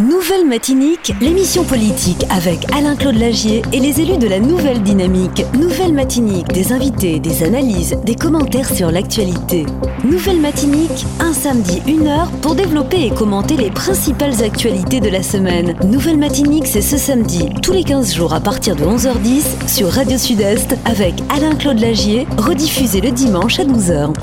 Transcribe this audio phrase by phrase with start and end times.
[0.00, 5.44] Nouvelle Matinique, l'émission politique avec Alain-Claude Lagier et les élus de la Nouvelle Dynamique.
[5.52, 9.66] Nouvelle Matinique, des invités, des analyses, des commentaires sur l'actualité.
[10.02, 15.22] Nouvelle Matinique, un samedi, une heure pour développer et commenter les principales actualités de la
[15.22, 15.76] semaine.
[15.84, 20.16] Nouvelle Matinique, c'est ce samedi, tous les 15 jours à partir de 11h10 sur Radio
[20.16, 24.14] Sud-Est avec Alain-Claude Lagier, rediffusé le dimanche à 12h.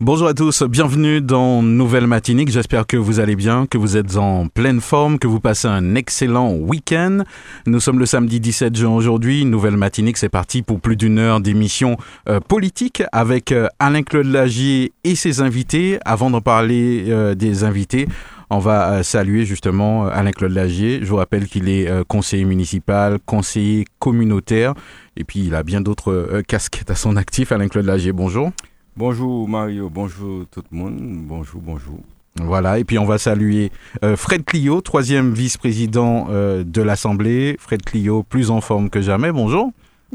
[0.00, 2.50] Bonjour à tous, bienvenue dans Nouvelle Matinique.
[2.50, 5.94] J'espère que vous allez bien, que vous êtes en pleine forme, que vous passez un
[5.94, 7.22] excellent week-end.
[7.66, 9.46] Nous sommes le samedi 17 juin aujourd'hui.
[9.46, 11.96] Nouvelle Matinique, c'est parti pour plus d'une heure d'émission
[12.28, 15.98] euh, politique avec euh, Alain-Claude Lagier et ses invités.
[16.04, 18.08] Avant d'en parler euh, des invités,
[18.50, 20.98] on va euh, saluer justement Alain-Claude Lagier.
[21.00, 24.74] Je vous rappelle qu'il est conseiller municipal, conseiller communautaire,
[25.16, 27.52] et puis il a bien d'autres casquettes à son actif.
[27.52, 28.50] Alain-Claude Lagier, bonjour.
[28.96, 32.00] Bonjour Mario, bonjour tout le monde, bonjour, bonjour.
[32.42, 33.70] Voilà, et puis on va saluer
[34.04, 37.56] euh, Fred Clio, troisième vice-président euh, de l'Assemblée.
[37.58, 39.72] Fred Clio, plus en forme que jamais, bonjour.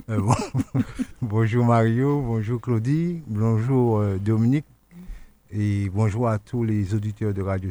[0.09, 0.81] Euh, bon-
[1.21, 4.65] bonjour Mario, bonjour Claudie, bonjour Dominique
[5.51, 7.69] et bonjour à tous les auditeurs de Radio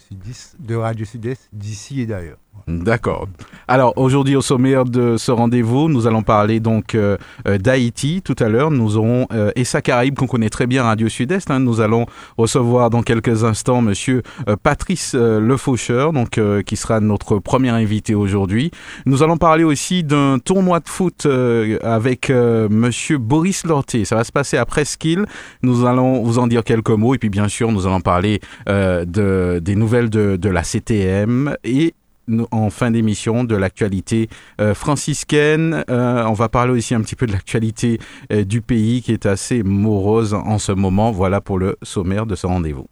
[1.05, 2.38] Sud-Est d'ici et d'ailleurs.
[2.69, 3.27] D'accord.
[3.67, 7.17] Alors aujourd'hui au sommaire de ce rendez-vous, nous allons parler donc euh,
[7.48, 8.22] euh, d'Haïti.
[8.22, 11.50] Tout à l'heure, nous aurons euh, Essa Caraïbe qu'on connaît très bien Radio Sud-Est.
[11.50, 11.58] hein.
[11.58, 12.06] Nous allons
[12.39, 18.14] recevoir dans quelques instants Monsieur euh, Patrice Le Faucheur, donc qui sera notre premier invité
[18.14, 18.70] aujourd'hui.
[19.06, 21.27] Nous allons parler aussi d'un tournoi de foot
[21.83, 24.05] avec Monsieur Boris Lorté.
[24.05, 25.27] Ça va se passer à Presqu'île.
[25.62, 29.58] Nous allons vous en dire quelques mots et puis bien sûr nous allons parler de,
[29.61, 31.95] des nouvelles de, de la CTM et
[32.50, 34.28] en fin d'émission de l'actualité
[34.61, 35.84] euh, franciscaine.
[35.91, 37.98] Euh, on va parler aussi un petit peu de l'actualité
[38.33, 41.11] euh, du pays qui est assez morose en ce moment.
[41.11, 42.89] Voilà pour le sommaire de ce rendez-vous.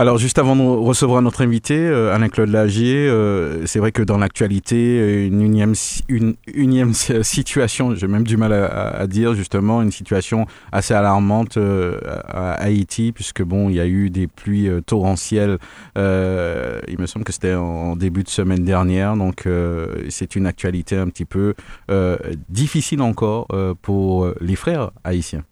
[0.00, 4.16] Alors juste avant de recevoir notre invité, euh, Alain-Claude Lagier, euh, c'est vrai que dans
[4.16, 5.74] l'actualité, euh, une unième,
[6.06, 11.56] une unième si- situation, j'ai même du mal à, dire justement, une situation assez alarmante
[11.56, 11.98] euh,
[12.28, 15.58] à Haïti, puisque bon, il y a eu des pluies euh, torrentielles,
[15.96, 20.46] euh, il me semble que c'était en début de semaine dernière, donc euh, c'est une
[20.46, 21.54] actualité un petit peu
[21.90, 22.16] euh,
[22.48, 25.42] difficile encore euh, pour les frères haïtiens.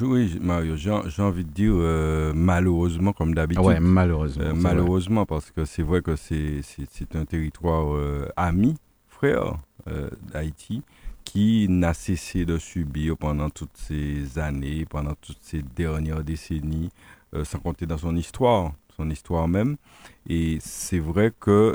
[0.00, 3.64] Oui, Mario, j'ai envie de dire euh, malheureusement comme d'habitude.
[3.64, 4.44] Ouais, malheureusement.
[4.44, 4.60] Euh, vrai.
[4.60, 6.62] malheureusement parce que c'est vrai que c'est
[7.14, 8.76] un territoire euh, ami,
[9.08, 9.56] frère
[10.32, 10.82] d'Haïti
[11.24, 16.90] qui n'a cessé de subir pendant toutes ces années, pendant toutes ces dernières décennies,
[17.44, 19.76] sans compter dans son histoire, son histoire même.
[20.28, 21.74] Et c'est vrai que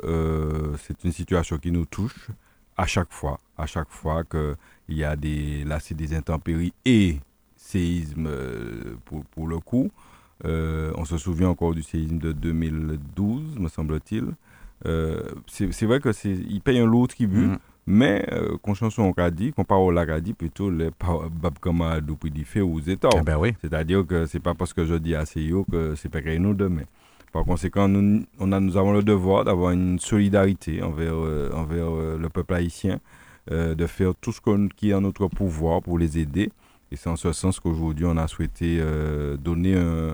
[0.81, 2.29] c'est une situation qui nous touche
[2.77, 4.55] à chaque fois, à chaque fois qu'il
[4.89, 7.19] y a des, là c'est des intempéries et
[7.79, 9.89] séismes euh, pour, pour le coup.
[10.45, 14.25] Euh, on se souvient encore du séisme de 2012, me semble-t-il.
[14.85, 17.57] Euh, c'est vrai que c'est, il paye un lourd tribut, Mhm.
[17.87, 22.01] mais euh, qu'on chanson on a dit, qu'on parole dit plutôt les pa- bab kama
[22.01, 23.09] du prix du fait aux États.
[23.17, 23.53] Eh ben oui.
[23.61, 26.53] C'est-à-dire que c'est pas parce que je dis à CEO que c'est pas qu'il nous
[26.53, 26.83] demain.
[27.31, 31.89] Par conséquent, nous, on a, nous avons le devoir d'avoir une solidarité envers, euh, envers
[31.89, 32.99] euh, le peuple haïtien,
[33.75, 36.49] de faire tout ce qu'on- qui est en notre pouvoir pour les aider.
[36.91, 40.11] Et c'est en ce sens qu'aujourd'hui, on a souhaité euh, donner un,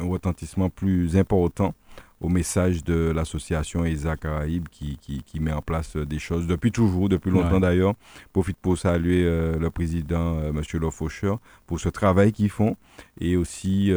[0.00, 1.74] un retentissement plus important
[2.20, 6.46] au message de l'association ESA Caraïbes qui, qui, qui met en place euh, des choses
[6.46, 7.60] depuis toujours, depuis longtemps Ouais.
[7.60, 7.94] d'ailleurs.
[8.32, 10.62] Profite pour saluer euh, le président, euh, M.
[10.80, 12.76] Le Faucheur, pour ce travail qu'ils font
[13.20, 13.90] et aussi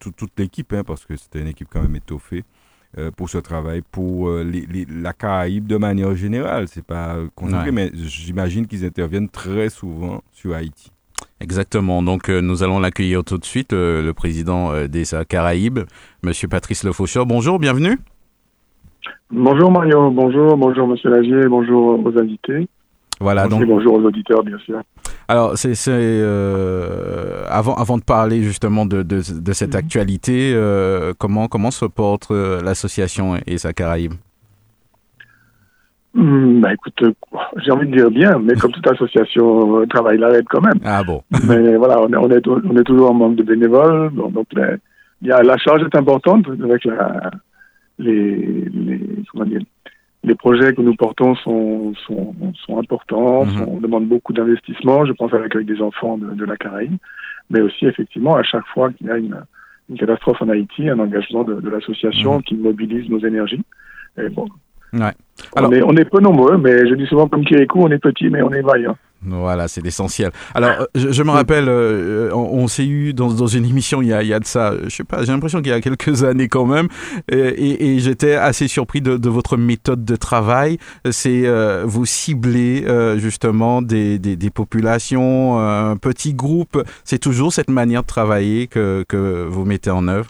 [0.00, 2.42] tout- toute l'équipe, hein, parce que c'était une équipe quand même étoffée,
[3.16, 6.66] pour ce travail, pour les- les- la Caraïbe de manière générale.
[6.66, 7.72] C'est pas concentré, Ouais.
[7.72, 10.90] mais j'imagine qu'ils interviennent très souvent sur Haïti.
[11.40, 12.02] Exactement.
[12.02, 15.80] Donc, euh, nous allons l'accueillir tout de suite, euh, le président euh, des Caraïbes,
[16.22, 17.26] Monsieur Patrice Le Faucheur.
[17.26, 17.98] Bonjour, bienvenue.
[19.30, 22.68] Bonjour Mario, bonjour, bonjour Monsieur Lagier, bonjour aux invités.
[23.20, 23.46] Voilà.
[23.46, 24.80] Et Donc, bonjour aux auditeurs, bien sûr.
[25.28, 29.78] alors, c'est euh, avant avant de parler justement de de, de cette Mhm.
[29.78, 30.54] actualité,
[31.18, 34.14] comment comment se porte l'association et sa Caraïbes
[36.16, 37.12] bah écoute, euh,
[37.64, 40.80] j'ai envie de dire bien, mais comme toute association, euh, travail l'arrête quand même.
[40.84, 41.22] Ah bon.
[41.48, 44.46] Mais voilà, on est, on est, on est toujours en membre de bénévoles, donc, donc
[44.54, 44.76] les-
[45.22, 47.30] il y a, la charge est importante avec la,
[47.98, 49.00] les, les,
[49.32, 49.60] comment dire,
[50.24, 52.34] les projets que nous portons sont, sont,
[52.66, 53.50] sont importants, Mhm.
[53.58, 55.04] sont- on demande beaucoup d'investissement.
[55.06, 56.96] Je pense à l'accueil des enfants de, de la Caraïbe,
[57.50, 59.40] mais aussi effectivement à chaque fois qu'il y a une,
[59.88, 62.42] une catastrophe en Haïti, un engagement de, de l'association Mhm.
[62.42, 63.62] qui mobilise nos énergies.
[64.18, 64.46] Et bon,
[64.92, 65.12] Ouais.
[65.54, 67.98] Alors- on, est, on est peu nombreux, mais je dis souvent comme Kirikou, on est
[67.98, 68.96] petit, mais on est vaillant.
[69.28, 70.30] Voilà, c'est l'essentiel.
[70.54, 74.00] Alors, euh, je, je me rappelle, euh, on, on s'est eu dans, dans une émission
[74.00, 75.74] il y, a, il y a de ça, je sais pas, j'ai l'impression qu'il y
[75.74, 76.86] a quelques années quand même,
[77.32, 80.78] et, et- et j'étais assez surpris de, de votre méthode de travail.
[81.10, 86.80] C'est euh, vous ciblez euh, justement des, des, des populations, euh, un petit groupe.
[87.04, 90.28] C'est toujours cette manière de travailler que, que vous mettez en œuvre?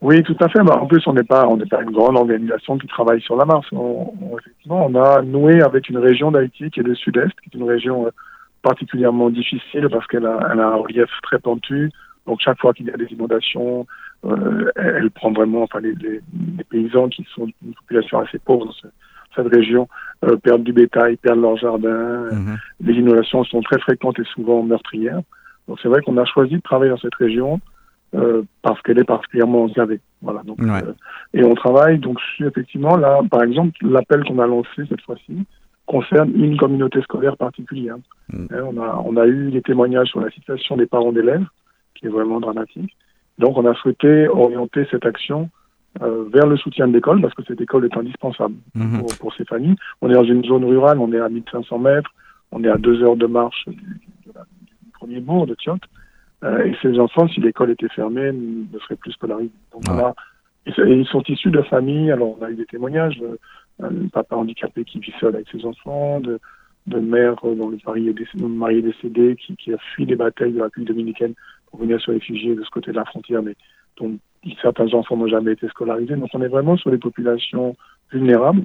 [0.00, 0.62] Oui, tout à fait.
[0.62, 3.36] Bah, en plus, on n'est pas, on n'est pas une grande organisation qui travaille sur
[3.36, 3.66] la Mars.
[3.72, 7.50] On, on- effectivement, on a noué avec une région d'Haïti qui est le Sud-Est, qui
[7.52, 8.10] est une région euh,
[8.62, 11.90] particulièrement difficile parce qu'elle a, elle a un relief très pentu.
[12.26, 13.86] Donc, chaque fois qu'il y a des inondations,
[14.24, 16.20] euh, elle, prend vraiment, enfin, les, les,
[16.58, 18.86] les paysans qui sont une population assez pauvre dans ce-
[19.34, 19.88] cette région
[20.24, 22.24] euh, perdent du bétail, perdent leur jardin.
[22.32, 22.56] Mhm.
[22.80, 25.20] Les inondations sont très fréquentes et souvent meurtrières.
[25.66, 27.60] Donc, c'est vrai qu'on a choisi de travailler dans cette région
[28.14, 30.00] euh, parce qu'elle est particulièrement enclavée.
[30.22, 30.42] Voilà.
[30.44, 30.82] Donc, Ouais.
[30.82, 30.92] euh,
[31.34, 35.44] et on travaille donc effectivement là, par exemple, l'appel qu'on a lancé cette fois-ci
[35.86, 37.96] concerne une communauté scolaire particulière.
[38.32, 38.46] Mm.
[38.50, 41.44] Hein, on a on a eu des témoignages sur la situation des parents d'élèves
[41.94, 42.96] qui est vraiment dramatique.
[43.38, 45.48] Donc, on a souhaité orienter cette action
[46.02, 49.00] euh, vers le soutien de l'école parce que cette école est indispensable Mhm.
[49.00, 49.76] pour, pour ces familles.
[50.02, 52.10] On est dans une zone rurale, on est à 1500 mètres,
[52.52, 54.00] on est à deux heures de marche du,
[54.92, 55.76] premier bourg de Tiot.
[56.44, 59.50] Euh, et ces enfants, si l'école était fermée, ne seraient plus scolarisés.
[59.72, 60.02] Donc on Ouais.
[60.04, 60.14] a-
[60.66, 63.38] et ils sont issus de familles, alors on a eu des témoignages, de,
[63.82, 66.38] un papa handicapé qui vit seul avec ses enfants, de,
[66.86, 70.04] de mères dont le mari est décédé, le mari est décédé qui, qui a fui
[70.04, 71.34] les batailles de la République dominicaine
[71.70, 73.54] pour venir se réfugier de ce côté de la frontière, mais
[73.98, 74.16] dont
[74.62, 76.16] certains enfants n'ont jamais été scolarisés.
[76.16, 77.74] Donc on est vraiment sur les populations
[78.12, 78.64] vulnérables.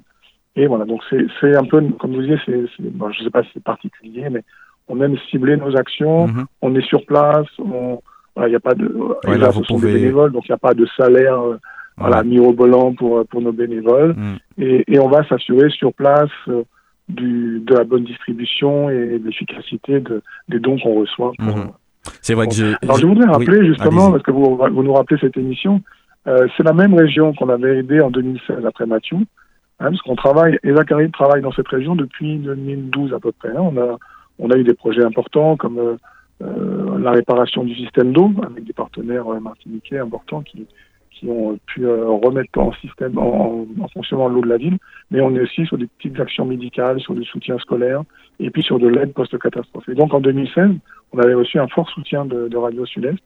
[0.55, 3.31] Et voilà, donc c'est un peu, comme vous disiez, c'est, c'est- bon, je ne sais
[3.31, 4.43] pas si c'est particulier, mais
[4.87, 6.45] on aime cibler nos actions, Mhm.
[6.61, 7.99] on est sur place, on,
[8.35, 8.85] voilà, il n'y a pas de,
[9.27, 11.57] Ouais, là, ce sont pouvez- des bénévoles, donc il n'y a pas de salaire, euh,
[11.97, 12.23] voilà, Voilà.
[12.23, 14.15] mirobolant pour, pour nos bénévoles.
[14.17, 14.37] Mhm.
[14.59, 16.63] Et, et on va s'assurer sur place euh,
[17.09, 21.33] du, de la bonne distribution et de l'efficacité de, des dons qu'on reçoit.
[21.39, 21.69] Mhm.
[22.21, 22.73] C'est vrai que j'ai.
[22.81, 25.81] alors je voudrais oui, rappeler justement, parce que vous, vous nous rappelez cette émission,
[26.27, 29.25] euh, c'est la même région qu'on avait aidée en 2016 après Mathieu, hein,
[29.89, 33.49] parce qu'on travaille, et Zachary travaille dans cette région depuis 2012 à peu près.
[33.49, 33.55] hein.
[33.59, 33.97] On, a,
[34.39, 35.95] on a eu des projets importants comme euh,
[36.41, 40.65] euh, la réparation du système d'eau avec des partenaires euh, martiniquais importants qui,
[41.11, 44.77] qui ont pu euh, remettre en système, en, en- en fonctionnement l'eau de la ville,
[45.11, 48.01] mais on est aussi sur des petites actions médicales, sur du soutien scolaire,
[48.39, 49.87] et puis sur de l'aide post-catastrophe.
[49.89, 50.71] Et donc en 2016,
[51.13, 53.19] on avait reçu un fort soutien de, de Radio Sud-Est,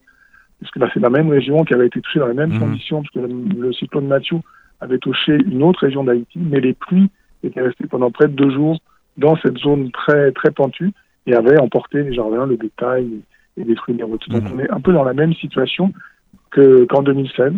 [0.59, 2.59] puisque là, c'est la même région qui avait été touchée dans les mêmes Mhm.
[2.59, 4.37] conditions, parce que le, le cyclone Mathieu
[4.81, 7.09] avait touché une autre région d'Haïti, mais les pluies
[7.43, 8.77] étaient restées pendant près de deux jours
[9.17, 10.91] dans cette zone très très pentue
[11.25, 13.21] et avaient emporté les jardins, le bétail
[13.57, 14.29] et, et les routes.
[14.29, 14.51] Donc Mhm.
[14.55, 15.91] on est un peu dans la même situation
[16.51, 17.53] que qu'en 2016.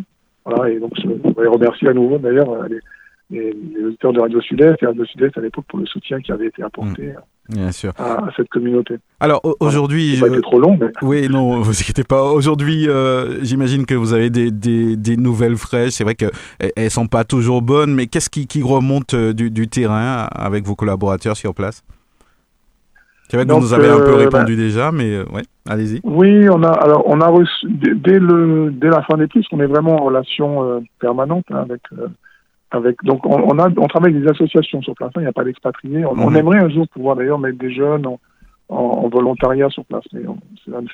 [0.46, 2.80] Voilà, et donc je voudrais remercier à nouveau d'ailleurs les,
[3.30, 6.32] les, les auditeurs de Radio Sud-Est et Radio Sud-Est à l'époque pour le soutien qui
[6.32, 7.14] avait été apporté
[7.50, 7.94] Bien sûr.
[7.98, 8.96] à, à cette communauté.
[9.20, 12.24] Alors au- aujourd'hui, Ça je- été trop long, mais Oui, non, vous inquiétez pas.
[12.32, 15.94] Aujourd'hui, euh, j'imagine que vous avez des, des, des nouvelles fraîches.
[15.94, 16.32] C'est vrai qu'elles
[16.76, 20.66] elles sont pas toujours bonnes, mais qu'est-ce qui, qui remonte euh, du, du terrain avec
[20.66, 21.84] vos collaborateurs sur place?
[23.30, 25.44] C'est vrai que Donc, vous nous avez un peu euh, répondu déjà, mais euh, ouais,
[25.68, 26.02] allez-y.
[26.04, 29.50] Oui, on a alors on a reçu dès, dès le dès la fin des pistes,
[29.52, 31.82] on est vraiment en relation euh, permanente hein, avec
[32.72, 35.10] avec donc on, on a on travaille avec des associations sur place.
[35.16, 36.06] hein, Il n'y a pas d'expatriés.
[36.06, 36.36] On, on Mhm.
[36.38, 38.20] aimerait un jour pouvoir d'ailleurs mettre des jeunes en,
[38.70, 40.22] en, en volontariat sur place, mais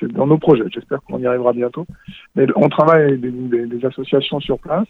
[0.00, 0.64] c'est dans nos projets.
[0.72, 1.86] J'espère qu'on y arrivera bientôt.
[2.34, 4.86] Mais on travaille avec des, des- des associations sur place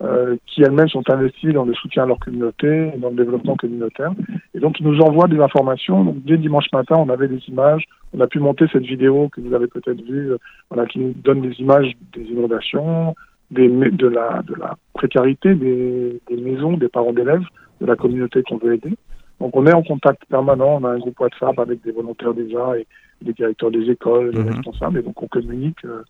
[0.00, 4.12] euh, qui elles-mêmes sont investies dans le soutien à leur communauté, dans le développement communautaire.
[4.54, 6.04] Et donc ils nous envoient des informations.
[6.04, 7.82] Donc dès dimanche matin, on avait des images.
[8.16, 10.38] On a pu monter cette vidéo que vous avez peut-être vue, euh,
[10.70, 13.16] voilà, qui nous donne des images des inondations,
[13.50, 17.44] des, de, la, de la précarité des, des maisons, des parents d'élèves,
[17.80, 18.94] de la communauté qu'on veut aider.
[19.40, 22.76] Donc on est en contact permanent, on a un groupe WhatsApp avec des volontaires déjà
[22.78, 22.86] et
[23.22, 24.48] des directeurs des écoles, des Mhm.
[24.48, 26.02] responsables, et donc on communique, euh,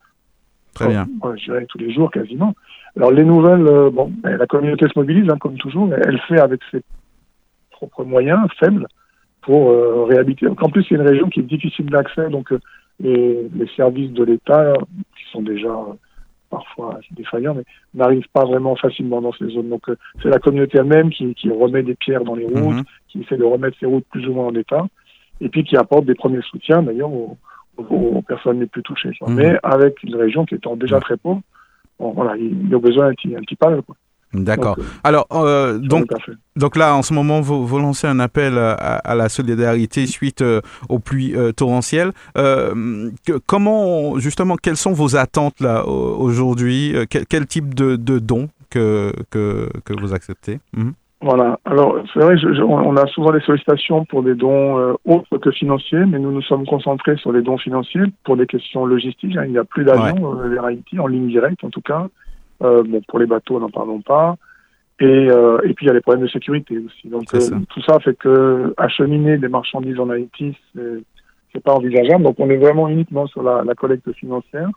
[0.74, 1.06] Très bien.
[1.24, 2.54] euh, je dirais tous les jours quasiment.
[2.96, 6.40] Alors les nouvelles, euh, bon, la communauté se mobilise hein, comme toujours, mais elle fait
[6.40, 6.80] avec ses
[7.70, 8.86] propres moyens faibles
[9.42, 10.46] pour euh, réhabiliter.
[10.46, 12.52] Donc, en plus c'est une région qui est difficile d'accès, donc
[13.00, 14.72] les, les services de l'État,
[15.16, 15.74] qui sont déjà
[16.50, 17.64] parfois défaillants, mais
[17.94, 19.68] n'arrivent pas vraiment facilement dans ces zones.
[19.68, 22.82] Donc euh, c'est la communauté elle-même qui, qui remet des pierres dans les routes, Mhm.
[23.08, 24.86] qui essaie de remettre ces routes plus ou moins en état,
[25.40, 27.36] et puis qui apporte des premiers soutiens d'ailleurs aux,
[27.76, 27.84] aux-
[28.16, 29.12] aux personnes les plus touchées.
[29.26, 29.34] Mhm.
[29.34, 31.00] Mais avec une région qui étant déjà Ouais.
[31.02, 31.40] très pauvre,
[31.98, 33.70] bon, voilà, il y a besoin d'un petit, un petit pas.
[33.82, 33.94] quoi.
[34.34, 34.76] D'accord.
[34.76, 36.06] Donc, Alors, euh, donc,
[36.56, 40.42] donc là, en ce moment, vous, vous lancez un appel à, à la solidarité suite
[40.42, 42.12] euh, aux pluies euh, torrentielles.
[42.34, 48.18] Que- comment, justement, quelles sont vos attentes là au- aujourd'hui quel, quel type de, de
[48.18, 50.60] dons que, que, que vous acceptez?
[50.76, 50.92] Mhm.
[51.20, 51.58] Voilà.
[51.64, 55.50] Alors, c'est vrai, je- je- on a souvent des sollicitations pour des dons autres que
[55.50, 59.36] financiers, mais nous nous sommes concentrés sur les dons financiers pour des questions logistiques.
[59.36, 59.44] hein.
[59.46, 62.06] Il n'y a plus d'avions vers Haïti, en ligne directe en tout cas.
[62.62, 64.36] Euh, bon, pour les bateaux, n'en parlons pas.
[65.00, 67.08] Et, euh, et puis, il y a les problèmes de sécurité aussi.
[67.08, 67.56] Donc, euh, ça.
[67.68, 71.02] tout ça fait que acheminer des marchandises en Haïti, c'est
[71.52, 72.24] c'est pas envisageable.
[72.24, 74.68] Donc, on est vraiment uniquement sur la, la collecte financière.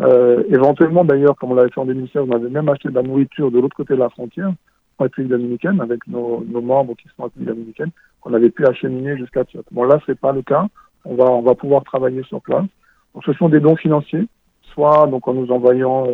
[0.00, 3.02] Euh, éventuellement, d'ailleurs, comme on l'avait fait en 2016, on avait même acheté de la
[3.02, 4.52] nourriture de l'autre côté de la frontière,
[4.98, 7.90] en République dominicaine, avec nos, nos membres qui sont en République dominicaine,
[8.20, 9.62] qu'on avait pu acheminer jusqu'à Tchad.
[9.70, 10.66] Bon, là, c'est pas le cas.
[11.04, 12.66] On va, on va pouvoir travailler sur place.
[13.14, 14.26] Donc, ce sont des dons financiers,
[14.74, 16.06] soit donc en nous envoyant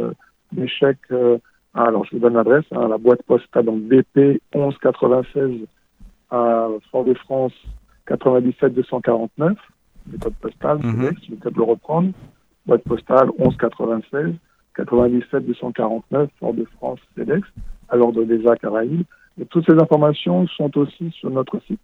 [0.59, 0.99] euh, chèques.
[1.13, 1.39] euh,
[1.75, 5.67] alors, je vous donne l'adresse, hein, la boîte postale, donc BP 1196
[6.31, 7.53] à Fort-de-France
[8.07, 9.57] 97 249,
[10.13, 11.13] les codes postales, Mhm.
[11.23, 12.11] je vais peut-être le reprendre.
[12.67, 14.35] Boîte postale 1196
[14.77, 17.47] 97 249 Fort-de-France CEDEX
[17.89, 19.05] à l'ordre des A Caraïbes.
[19.41, 21.81] Et toutes ces informations sont aussi sur notre site,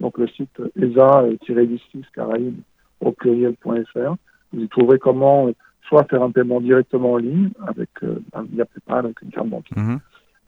[0.00, 2.60] donc le site ESA-6 Caraïbes
[3.00, 4.14] au pluriel.fr.
[4.52, 5.52] Vous y trouverez comment euh,
[5.88, 8.18] soit faire un paiement directement en ligne avec euh,
[8.52, 9.98] via PayPal avec une carte bancaire, Mhm.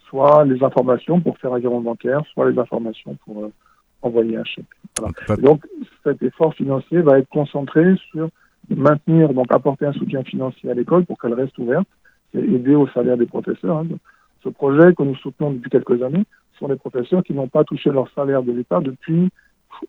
[0.08, 3.52] soit les informations pour faire un virement bancaire, soit les informations pour euh,
[4.02, 4.64] envoyer un chèque.
[5.42, 5.66] Donc
[6.04, 8.28] cet effort financier va être concentré sur
[8.74, 11.86] maintenir, donc apporter un soutien financier à l'école pour qu'elle reste ouverte
[12.34, 13.78] et aider au salaire des professeurs.
[13.78, 13.86] hein.
[14.42, 16.24] Ce projet que nous soutenons depuis quelques années
[16.58, 19.28] sont des professeurs qui n'ont pas touché leur salaire de l'État depuis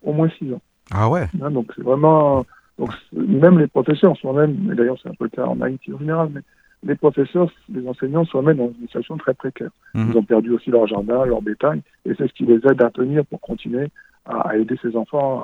[0.04, 0.62] au moins six ans.
[0.92, 1.28] Ah ouais.
[1.42, 1.52] hein.
[1.52, 2.46] donc c'est vraiment,
[2.78, 5.94] donc même les professeurs sont même, et d'ailleurs c'est un peu le cas en Haïti
[5.94, 6.42] en général, mais
[6.84, 9.72] les professeurs, les enseignants sont même dans une situation très précaire.
[9.96, 10.10] Mhm.
[10.12, 12.90] Ils ont perdu aussi leur jardin, leur bétail, et c'est ce qui les aide à
[12.92, 13.90] tenir pour continuer
[14.26, 15.44] à, à aider ces enfants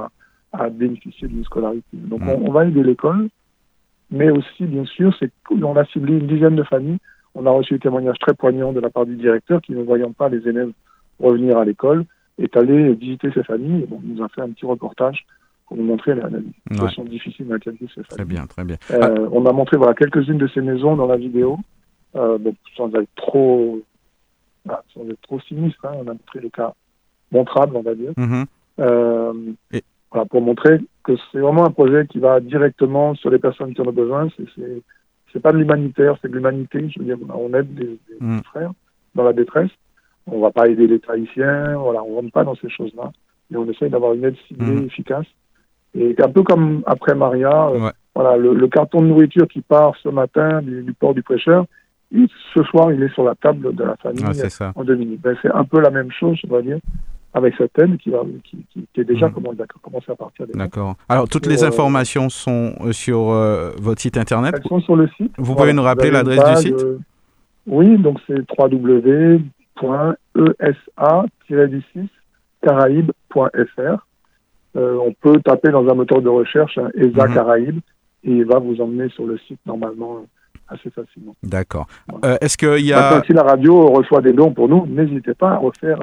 [0.54, 1.84] à, à bénéficier d'une scolarité.
[1.94, 2.30] Donc Mhm.
[2.30, 3.30] on, on va aider l'école,
[4.12, 7.00] mais aussi, bien sûr, c'est on a ciblé une dizaine de familles.
[7.34, 10.12] On a reçu des témoignages très poignants de la part du directeur qui, ne voyant
[10.12, 10.72] pas les élèves
[11.20, 12.06] revenir à l'école,
[12.38, 13.84] est allé visiter ces familles.
[13.84, 15.26] Et bon, il nous a fait un petit reportage
[15.68, 16.40] pour nous montrer la, la
[16.72, 18.10] situation difficile dans laquelle vivent ces familles.
[18.18, 18.78] Très bien, très bien.
[18.92, 21.58] Euh, On a montré voilà, quelques-unes de ces maisons dans la vidéo,
[22.16, 23.82] euh, donc, sans être trop,
[24.70, 25.86] ah, sans être trop sinistre.
[25.86, 25.94] hein.
[25.96, 26.74] on a montré les cas
[27.32, 28.46] montrables, on va dire, Mhm.
[28.80, 29.34] euh,
[29.72, 33.74] Et- voilà, pour montrer que c'est vraiment un projet qui va directement sur les personnes
[33.74, 34.28] qui en ont besoin.
[34.38, 34.46] C'est,
[35.34, 36.88] c'est, pas de l'humanitaire, c'est de l'humanité.
[36.90, 38.42] Je veux dire, on aide des, des Mm.
[38.44, 38.72] frères
[39.16, 39.72] dans la détresse.
[40.28, 43.12] On va pas aider l'État haïtien, voilà, on rentre pas dans ces choses-là.
[43.50, 44.86] Mais on essaye d'avoir une aide ciblée, Mhm.
[44.86, 45.26] efficace.
[45.96, 47.92] Et un peu comme après Maria, euh, Ouais.
[48.16, 51.66] voilà, le, le carton de nourriture qui part ce matin du, du port du prêcheur,
[52.12, 54.72] il- ce soir, il est sur la table de la famille Ah, c'est ça.
[54.76, 55.22] en Dominique.
[55.22, 56.78] Ben, c'est un peu la même chose, je dois dire,
[57.34, 60.96] avec cette aide qui, va, qui, qui, qui est déjà d'accord, commencé à partir D'accord.
[61.10, 64.54] Alors, toutes les euh, informations sont euh, sur euh, votre site internet?
[64.58, 65.32] Elles sont sur le site.
[65.38, 66.74] Vous pouvez nous rappeler l'adresse du site?
[66.84, 66.98] euh,
[67.66, 68.46] Oui, donc c'est E
[70.36, 72.08] www.esa-6
[72.62, 74.06] caraïbes.fr.
[74.76, 77.34] Euh, on peut taper dans un moteur de recherche hein, ESA Mhm.
[77.34, 77.80] Caraïbes
[78.24, 80.26] et il va vous emmener sur le site normalement euh,
[80.74, 81.36] assez facilement.
[81.44, 81.86] D'accord.
[82.08, 82.36] Voilà.
[82.36, 83.24] Euh, Est-ce qu'il y Maintenant, a...
[83.24, 86.00] si la radio reçoit des dons pour nous, n'hésitez pas à refaire,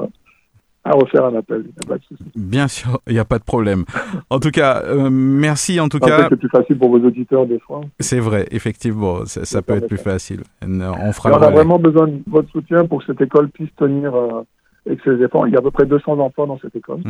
[0.84, 1.64] à refaire un appel.
[1.88, 2.02] Pas de.
[2.36, 3.84] Bien sûr, il n'y a pas de problème.
[4.28, 6.28] En tout cas, euh, merci en tout En cas.
[6.28, 7.80] c'est plus facile pour vos auditeurs des fois.
[7.98, 10.42] C'est vrai, effectivement, ça, peut être plus facile.
[10.62, 14.14] On fera on a vraiment besoin de votre soutien pour que cette école puisse tenir
[14.14, 14.42] euh,
[14.90, 15.47] avec ses enfants.
[15.47, 17.00] Il y a à peu près 200 enfants dans cette école.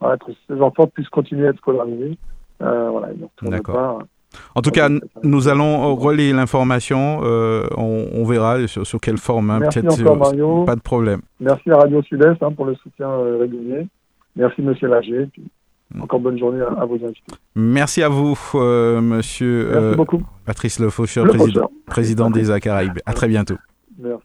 [0.00, 2.16] Voilà, que ces enfants puissent continuer à être scolarisés.
[2.62, 3.08] Euh, voilà,
[3.42, 4.02] D'accord.
[4.54, 4.88] En tout cas,
[5.24, 7.20] nous allons relayer l'information.
[7.24, 9.50] euh, on, on verra sur, sur quelle forme.
[9.50, 10.64] hein, Merci encore, Mario.
[10.64, 11.20] Pas de problème.
[11.40, 13.86] Merci à Radio Sud-Est hein, pour le soutien euh, régulier.
[14.36, 15.28] Merci, Monsieur Lager.
[15.92, 16.02] Mm.
[16.02, 17.20] encore bonne journée à, à vos invités.
[17.56, 20.22] Merci à vous, euh, monsieur Merci euh, beaucoup.
[20.46, 22.98] Patrice Le Faucheur, Le président, président des Acaraïbes.
[23.06, 23.56] À très bientôt.
[23.98, 24.22] Merci.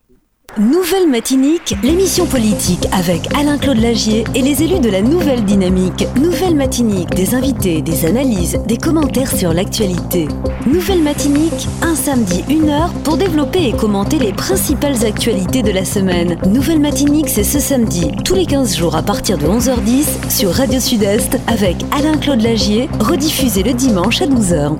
[0.57, 6.07] Nouvelle Matinique, l'émission politique avec Alain-Claude Lagier et les élus de la Nouvelle Dynamique.
[6.15, 10.29] Nouvelle Matinique, des invités, des analyses, des commentaires sur l'actualité.
[10.65, 15.83] Nouvelle Matinique, un samedi, une heure pour développer et commenter les principales actualités de la
[15.83, 16.37] semaine.
[16.47, 20.79] Nouvelle Matinique, c'est ce samedi, tous les 15 jours à partir de 11h10 sur Radio
[20.79, 24.77] Sud-Est avec Alain-Claude Lagier, rediffusé le dimanche à 12h.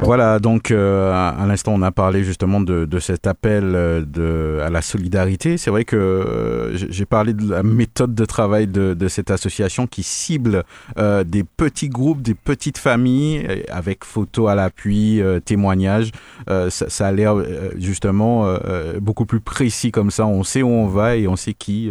[0.00, 4.80] Voilà, donc euh, à l'instant on a parlé justement de, cet appel euh, à la
[4.80, 5.07] solidarité.
[5.56, 10.02] C'est vrai que euh, j'ai parlé de la méthode de travail de, cette association qui
[10.02, 10.64] cible
[10.98, 16.10] euh, des petits groupes, des petites familles avec photos à l'appui, euh, témoignages.
[16.46, 17.36] Ça, ça, a l'air
[17.76, 18.58] justement
[19.00, 20.26] beaucoup plus précis comme ça.
[20.26, 21.90] On sait où on va et on sait qui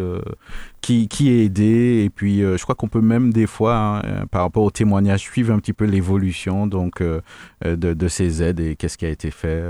[0.81, 2.03] qui, qui est aidé.
[2.05, 4.71] Et puis, euh, je crois qu'on peut même des fois, hein, euh, par rapport aux
[4.71, 7.21] témoignages, suivre un petit peu l'évolution donc euh,
[7.63, 9.63] de, de, ces aides et qu'est-ce qui a été fait.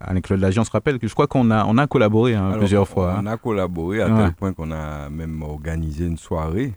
[0.00, 2.54] Avec Claude Lagier, on se rappelle que je crois qu'on a, on a collaboré hein,
[2.58, 3.16] plusieurs fois.
[3.16, 3.32] On hein.
[3.32, 6.72] a collaboré à tel point qu'on a même organisé une soirée.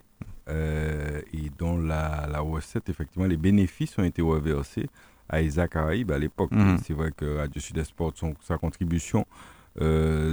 [0.49, 4.87] et dont la, la recette, effectivement, les bénéfices ont été reversés
[5.29, 6.51] à Isaac Caraïbes à l'époque.
[6.51, 6.77] Mhm.
[6.83, 9.25] C'est vrai que Radio Sud-Est porte sa contribution.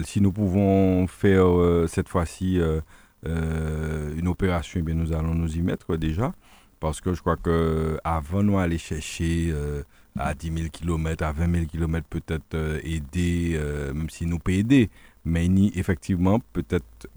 [0.04, 1.46] si nous pouvons faire
[1.88, 2.60] cette fois-ci
[3.26, 6.35] euh, une opération, eh nous allons nous y mettre déjà.
[6.81, 9.83] Parce que je crois qu'avant nous aller chercher euh,
[10.19, 13.59] à 10 000 km, à 20 000 km, peut-être euh, aider,
[13.95, 14.90] même si nous peut aider,
[15.25, 17.09] mais ni effectivement peut-être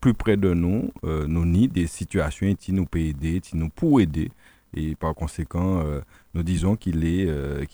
[0.00, 4.00] plus près de nous, nous ni des situations qui nous peut aider, qui nous pour
[4.00, 4.30] aider.
[4.74, 5.82] Et par conséquent,
[6.34, 7.26] nous disons qu'il est,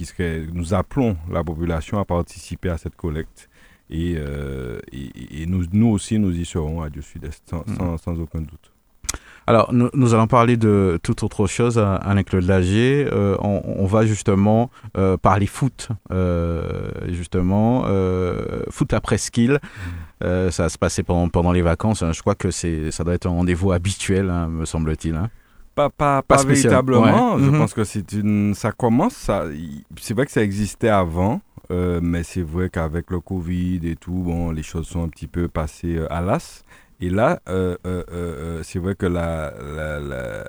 [0.04, 3.50] serait, nous appelons la population à participer à cette collecte
[3.90, 8.40] euh, et, et, nous, nous, aussi, nous y serons à Dieu Sud-Est, sans, sans, aucun
[8.40, 8.72] doute.
[9.46, 13.08] Alors, nous, nous, allons parler de toute autre chose, Alain-Claude Lagier.
[13.10, 19.58] Euh, on, on, va justement euh, parler foot, euh, justement, euh, foot après skill.
[20.22, 20.50] Mm.
[20.50, 22.02] ça se passer pendant, pendant les vacances.
[22.02, 22.12] Hein.
[22.12, 25.16] Je crois que ça doit être un rendez-vous habituel, hein, me semble-t-il.
[25.16, 25.28] Hein.
[25.74, 27.38] Pas, pas, pas, véritablement.
[27.38, 27.58] Je mm-hmm.
[27.58, 29.14] pense que c'est une, ça commence.
[29.14, 29.46] Ça,
[30.00, 31.40] c'est vrai que ça existait avant.
[31.72, 35.26] Euh, mais c'est vrai qu'avec le Covid et tout, bon, les choses sont un petit
[35.26, 36.64] peu passées euh, à l'as.
[37.00, 37.76] Et là, euh,
[38.62, 39.52] c'est vrai que la,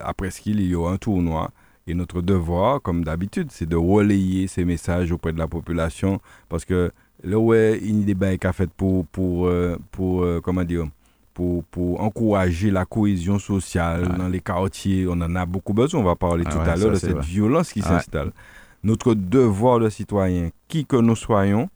[0.01, 1.49] après ce qu'il y a un tournoi.
[1.87, 6.21] Et notre devoir, comme d'habitude, c'est de relayer ces messages auprès de la population.
[6.49, 6.91] Parce que
[7.23, 9.49] là, ouais, il y a des fait pour, pour,
[9.91, 10.85] pour, comment dire,
[11.33, 15.07] pour, pour, encourager la cohésion sociale dans les quartiers.
[15.09, 16.01] On en a beaucoup besoin.
[16.01, 18.31] On va parler tout à l'heure de cette violence qui s'installe.
[18.83, 21.69] Notre devoir de citoyen, qui que nous soyons,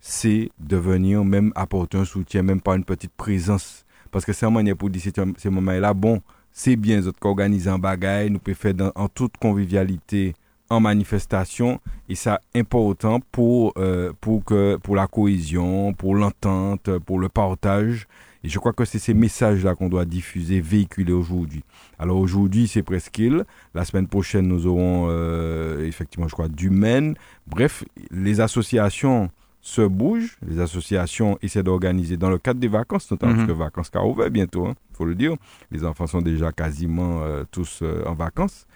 [0.00, 3.84] c'est de venir même apporter un soutien, même pas une petite présence.
[4.10, 7.78] Parce que c'est un manière pour dire ces moments-là, bon, c'est bien, nous organisons un
[7.78, 10.34] bagaille, nous pouvons faire en toute convivialité,
[10.68, 17.20] en manifestation, et ça important pour, euh, pour, que, pour la cohésion, pour l'entente, pour
[17.20, 18.08] le partage.
[18.44, 21.64] Et je crois que c'est ces messages-là qu'on doit diffuser, véhiculer aujourd'hui.
[21.98, 23.44] Alors aujourd'hui, c'est Presqu'île.
[23.74, 27.14] La semaine prochaine, nous aurons euh, effectivement, je crois, Maine.
[27.46, 30.38] Bref, les associations se bougent.
[30.46, 33.54] Les associations essaient d'organiser dans le cadre des vacances, notamment parce mhm.
[33.54, 35.34] que vacances car ouvert bientôt, il hein, faut le dire.
[35.72, 38.66] Les enfants sont déjà quasiment euh, tous euh, en vacances.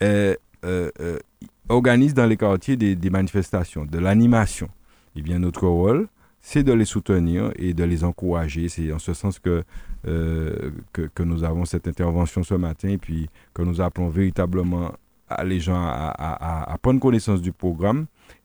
[0.00, 0.36] Et,
[1.68, 4.68] organisent dans les quartiers des, des manifestations, de l'animation.
[5.16, 6.08] Et bien notre rôle,
[6.46, 8.68] c'est de les soutenir et de les encourager.
[8.68, 9.64] C'est en ce sens que,
[10.06, 14.92] euh, que, que, nous avons cette intervention ce matin et puis que nous appelons véritablement
[15.42, 18.04] les gens à, à, prendre connaissance du programme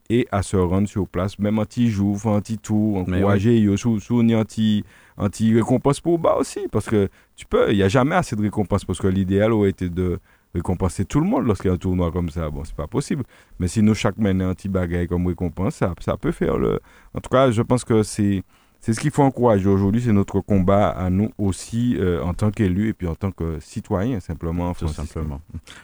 [0.09, 3.77] et à se rendre sur place, même anti-jour, anti-tour, encourager, oui.
[3.77, 3.99] sous
[4.33, 4.85] anti,
[5.17, 8.85] anti-récompense pour bas aussi, parce que tu peux, il n'y a jamais assez de récompense,
[8.85, 10.19] parce que l'idéal aurait été de
[10.53, 12.49] récompenser tout le monde lorsqu'il y a un tournoi comme ça.
[12.49, 13.23] Bon, c'est pas possible.
[13.59, 16.79] Mais si nous, chaque mène un petit bagaille comme récompense, ça, ça peut faire le.
[17.13, 18.43] En tout cas, je pense que c'est.
[18.81, 22.49] C'est ce qu'il faut encourager aujourd'hui, c'est notre combat à nous aussi euh, en tant
[22.49, 24.73] qu'élus et puis en tant que citoyens simplement.
[24.73, 25.41] Tout simplement.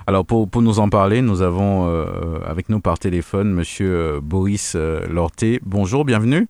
[0.07, 4.21] Alors pour, pour, nous en parler, nous avons euh, avec nous par téléphone Monsieur euh,
[4.23, 4.77] Boris
[5.09, 5.59] Lorté.
[5.65, 6.47] Bonjour, bienvenue.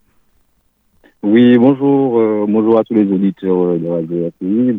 [1.24, 4.30] Oui, bonjour, bonjour à tous les auditeurs de Radio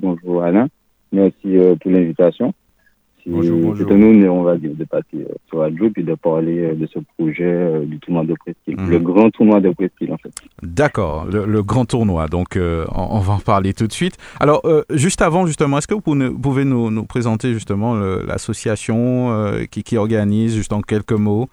[0.01, 0.69] bonjour Alain,
[1.11, 2.55] merci pour l'invitation.
[3.29, 3.89] Bonjour, bonjour.
[3.89, 6.87] C'est nous, on va dire, de passer euh, sur la et de parler euh, de
[6.87, 8.77] ce projet euh, du tournoi de Presqu'île.
[8.79, 8.89] Mhm.
[8.89, 10.31] Le grand tournoi de Presqu'île, en fait.
[10.63, 12.29] D'accord, le, grand tournoi.
[12.29, 14.17] Donc, on, va en parler tout de suite.
[14.39, 19.31] Alors, juste avant, justement, est-ce que vous pouvez nous, nous présenter, justement, l'association
[19.71, 21.49] qui, qui organise, juste en quelques mots?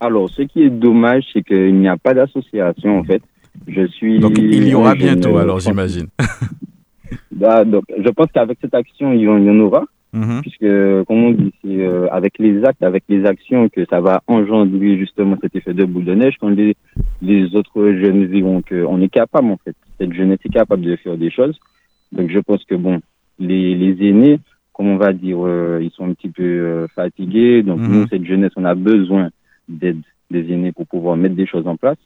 [0.00, 3.22] Alors, ce qui est dommage, c'est qu'il n'y a pas d'association, en fait.
[3.66, 4.20] Je suis.
[4.20, 6.08] Donc, il y aura bientôt, alors, j'imagine.
[7.32, 9.84] bah, donc, je pense qu'avec cette action, il y en aura.
[10.12, 10.40] Mhm.
[10.40, 14.22] Puisque, comme on dit, c'est euh, avec les actes, avec les actions que ça va
[14.26, 16.76] engendrer justement cet effet de boule de neige quand les,
[17.20, 19.76] les autres jeunes verront qu'on est capable, en fait.
[19.98, 21.58] Cette jeunesse est capable de faire des choses.
[22.12, 23.00] Donc, je pense que, bon,
[23.38, 24.40] les, les aînés,
[24.72, 27.62] comme on va dire, euh, ils sont un petit peu euh, fatigués.
[27.62, 27.92] Donc, mhm.
[27.92, 29.28] nous, cette jeunesse, on a besoin
[29.68, 31.98] d'aide des aînés pour pouvoir mettre des choses en place.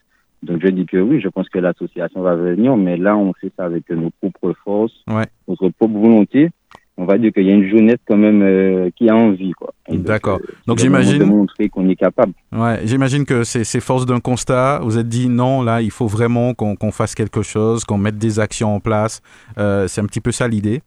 [0.43, 3.53] Donc, je dis que oui, je pense que l'association va venir, mais là, on fait
[3.57, 5.05] ça avec nos propres forces,
[5.47, 6.51] notre propre volonté.
[6.97, 9.73] On va dire qu'il y a une jeunesse quand même euh, qui a envie, quoi.
[9.89, 10.41] D'accord.
[10.67, 11.25] Donc, j'imagine.
[11.25, 12.33] montrer qu'on est capable.
[12.53, 14.81] Ouais, j'imagine que c'est force d'un constat.
[14.83, 18.41] Vous êtes dit non, là, il faut vraiment qu'on fasse quelque chose, qu'on mette des
[18.41, 19.23] actions en place.
[19.57, 20.83] c'est un petit peu ça l'idée.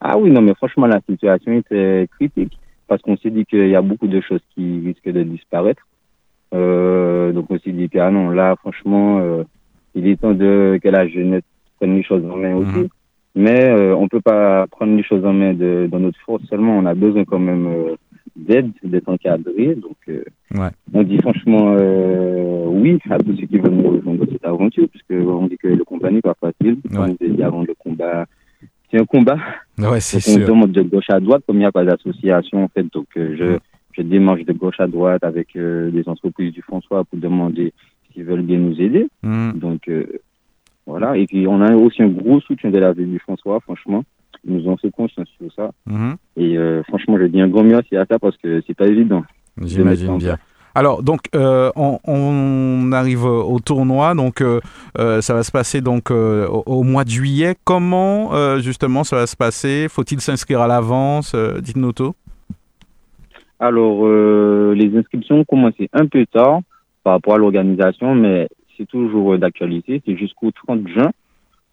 [0.00, 3.74] Ah oui, non, mais franchement, la situation était critique parce qu'on s'est dit qu'il y
[3.74, 5.82] a beaucoup de choses qui risquent de disparaître.
[6.54, 9.42] Euh, donc on s'est dit que ah non, là, franchement, euh,
[9.94, 11.42] il est temps de que la jeunesse
[11.78, 12.78] prenne les choses en main aussi.
[12.78, 12.88] Mhm.
[13.36, 16.76] Mais euh, on peut pas prendre les choses en main de, dans notre force seulement.
[16.78, 17.96] On a besoin quand même euh,
[18.34, 19.74] d'aide, d'être encadré.
[19.76, 20.70] Donc euh, ouais.
[20.92, 21.76] on dit franchement
[22.68, 25.68] oui à tous ceux qui veulent nous rejoindre dans cette aventure, puisque on dit que
[25.68, 26.78] le combat n'est pas facile.
[26.90, 26.96] Ouais.
[26.96, 28.26] Comme je dit avant, le combat
[28.90, 29.38] c'est un combat.
[29.78, 30.42] Ouais, c'est sûr.
[30.44, 32.84] On demande de gauche à droite, comme il n'y a pas d'association, en fait.
[32.92, 33.58] Donc, euh, je,
[33.92, 37.72] je démarche de gauche à droite avec euh, des entreprises du François pour demander
[38.12, 39.08] s'ils veulent bien nous aider.
[39.22, 39.52] Hmm.
[39.52, 40.06] Donc, euh,
[40.86, 41.16] voilà.
[41.16, 44.04] Et puis, on a aussi un gros soutien de la du François, franchement.
[44.44, 45.70] Ils nous ont fait confiance sur ça.
[45.86, 46.14] Hmm.
[46.36, 49.24] Et franchement, je dis un grand merci à ça parce que c'est pas évident.
[49.60, 50.36] J'imagine bien.
[50.76, 54.60] Alors donc euh, on, arrive au tournoi, donc euh,
[54.98, 57.54] euh, ça va se passer donc au, mois de juillet.
[57.64, 59.86] Comment justement ça va se passer?
[59.88, 61.34] Faut-il s'inscrire à l'avance?
[61.34, 62.14] Dites-nous tout.
[63.58, 66.60] Alors les inscriptions ont commencé un peu tard
[67.04, 70.02] par rapport à l'organisation, mais c'est toujours d'actualité.
[70.04, 71.10] C'est jusqu'au 30 juin.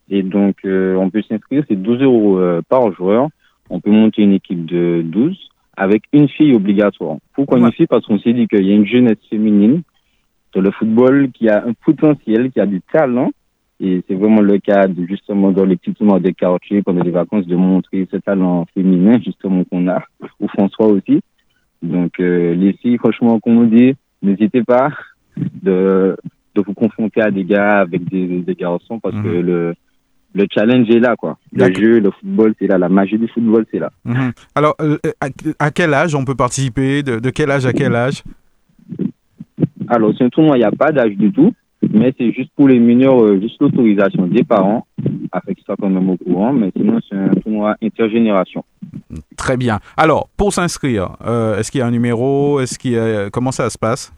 [0.09, 3.29] Et donc, on peut s'inscrire, c'est 12 euros par joueur.
[3.69, 5.37] On peut monter une équipe de 12
[5.75, 7.17] avec une fille obligatoire.
[7.33, 9.81] Pourquoi une fille Parce qu'on s'est dit qu'il y a une jeunesse féminine
[10.53, 13.31] dans le football qui a un potentiel, qui a du talent.
[13.79, 17.11] Et c'est vraiment le cas de, justement dans les petits tournois de quartier pendant les
[17.11, 20.03] vacances de montrer ce talent féminin justement qu'on a,
[20.39, 21.21] ou François aussi.
[21.81, 24.89] Donc euh, les filles, franchement, comme on dit, n'hésitez pas
[25.35, 26.15] de,
[26.55, 29.41] de vous confronter à des gars avec des, des garçons parce que mhm.
[29.41, 29.73] le
[30.33, 31.37] le challenge est là, quoi.
[31.51, 32.77] Le jeu, le football, c'est là.
[32.77, 33.91] La magie du football, c'est là.
[34.03, 34.31] Mhm.
[34.55, 34.97] Alors, euh,
[35.59, 38.23] à, quel âge on peut participer de, quel âge à quel âge?
[39.87, 41.53] Alors, c'est un tournoi, il n'y a pas d'âge du tout,
[41.93, 44.87] mais c'est juste pour les mineurs, euh, juste l'autorisation des parents,
[45.31, 48.63] afin qu'ils soient quand même au courant, mais sinon, c'est un tournoi intergénération.
[49.37, 49.79] Très bien.
[49.97, 52.59] Alors, pour s'inscrire, euh, est-ce qu'il y a un numéro?
[52.59, 53.29] Est-ce qu'il a...
[53.29, 54.13] Comment ça se passe?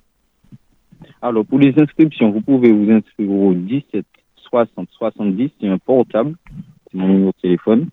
[1.26, 4.06] Alors, pour les inscriptions, vous pouvez vous inscrire au 17
[4.48, 6.36] 60 70, c'est un portable.
[6.92, 7.88] C'est mon numéro de téléphone.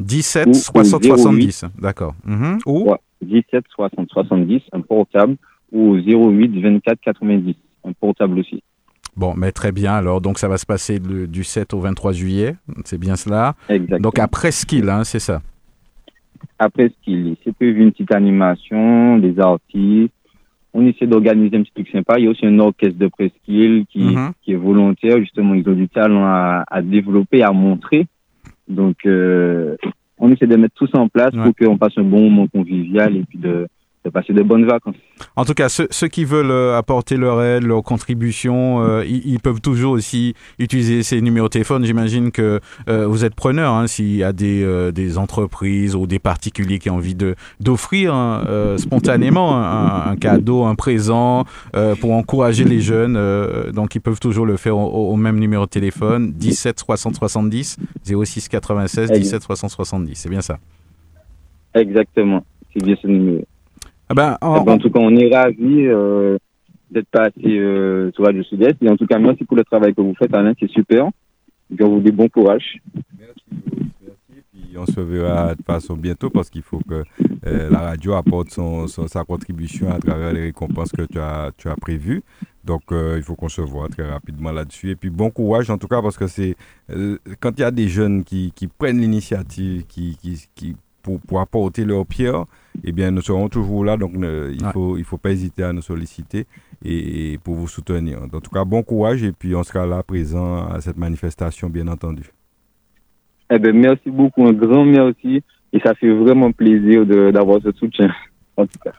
[0.00, 2.14] 17 60 70, d'accord.
[2.26, 2.58] Mhm.
[2.66, 5.36] Ou 17 60 70, un portable.
[5.72, 8.62] Ou 08 24 90, un portable aussi.
[9.16, 9.94] Bon, mais très bien.
[9.94, 12.54] Alors, donc, ça va se passer du 7 au 23 juillet.
[12.84, 13.54] C'est bien cela.
[13.70, 14.00] Exactement.
[14.00, 15.40] Donc, après Skill, hein, c'est ça.
[16.58, 20.12] Après Skill, c'est prévu une petite animation, des artistes,
[20.74, 22.18] on essaie d'organiser un petit truc sympa.
[22.18, 24.32] Il y a aussi un orchestre de presqu'île qui, mhm.
[24.42, 25.18] qui est volontaire.
[25.20, 28.06] Justement, ils ont du talent à, à développer, à montrer.
[28.68, 29.76] Donc, euh,
[30.18, 33.16] on essaie de mettre tout ça en place pour qu'on passe un bon moment convivial
[33.16, 33.68] et puis de,
[34.04, 34.96] de passer de bonnes vacances.
[35.34, 39.60] En tout cas, ceux, qui veulent euh, apporter leur aide, leur contribution, euh, ils, peuvent
[39.60, 41.84] toujours aussi utiliser ces numéros de téléphone.
[41.84, 46.18] J'imagine que euh, vous êtes preneur hein, s'il y a des, des, entreprises ou des
[46.18, 51.44] particuliers qui ont envie de d'offrir hein, spontanément un, cadeau, un présent
[52.00, 53.18] pour encourager les jeunes.
[53.72, 59.12] donc, ils peuvent toujours le faire au, même numéro de téléphone 17 370 06 96
[59.12, 60.14] 17 370.
[60.14, 60.58] C'est bien ça.
[61.74, 62.44] Exactement.
[62.72, 63.44] C'est bien ce numéro.
[64.16, 66.38] Ah ben, eh ben, en, tout cas, on est ravis euh,
[66.90, 68.76] d'être passé euh, sur Radio Sud-Est.
[68.80, 71.08] Et en tout cas, merci pour le travail que vous faites, Alain, c'est super.
[71.80, 72.78] On vous dit bon courage.
[73.18, 73.42] Merci,
[74.02, 74.44] merci.
[74.52, 77.02] Puis on se verra de façon bientôt parce qu'il faut que
[77.46, 81.68] euh, la radio apporte son, sa contribution à travers les récompenses que tu as, tu
[81.68, 82.22] as prévues.
[82.62, 84.90] Donc, il faut qu'on se voit très rapidement là-dessus.
[84.90, 86.54] Et puis, bon courage en tout cas, parce que c'est
[87.40, 91.40] quand il y a des jeunes qui, qui prennent l'initiative, qui, qui, qui pour, pour,
[91.40, 92.46] apporter leur pierre,
[92.82, 93.96] eh bien, nous serons toujours là.
[93.96, 96.46] Donc, il ne faut, il faut pas hésiter à nous solliciter
[96.84, 98.18] et, pour vous soutenir.
[98.22, 101.86] En tout cas, bon courage et puis on sera là présent à cette manifestation, bien
[101.86, 102.32] entendu.
[103.50, 105.42] Eh bien, merci beaucoup, un grand merci.
[105.72, 108.08] Et ça fait vraiment plaisir d'avoir ce soutien,
[108.56, 108.92] en tout cas.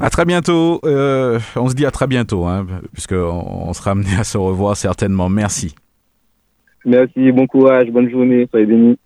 [0.00, 0.80] À très bientôt.
[0.84, 4.76] Euh, on se dit à très bientôt, hein, puisqu'on on sera amené à se revoir
[4.76, 5.28] certainement.
[5.28, 5.74] Merci.
[6.84, 8.98] Merci, bon courage, bonne journée, soyez bénis.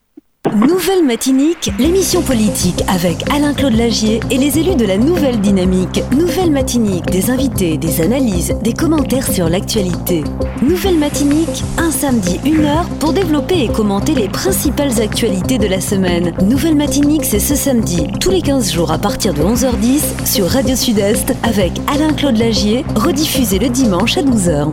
[0.57, 6.03] Nouvelle Matinique, l'émission politique avec Alain-Claude Lagier et les élus de la Nouvelle Dynamique.
[6.17, 10.25] Nouvelle Matinique, des invités, des analyses, des commentaires sur l'actualité.
[10.63, 15.81] Nouvelle Matinique, un samedi, une heure pour développer et commenter les principales actualités de la
[15.81, 16.33] semaine.
[16.43, 20.77] Nouvelle Matinique, c'est ce samedi, tous les 15 jours à partir de 11h10 sur Radio
[20.77, 24.73] Sud-Est avec Alain-Claude Lagier, rediffusé le dimanche à 12h.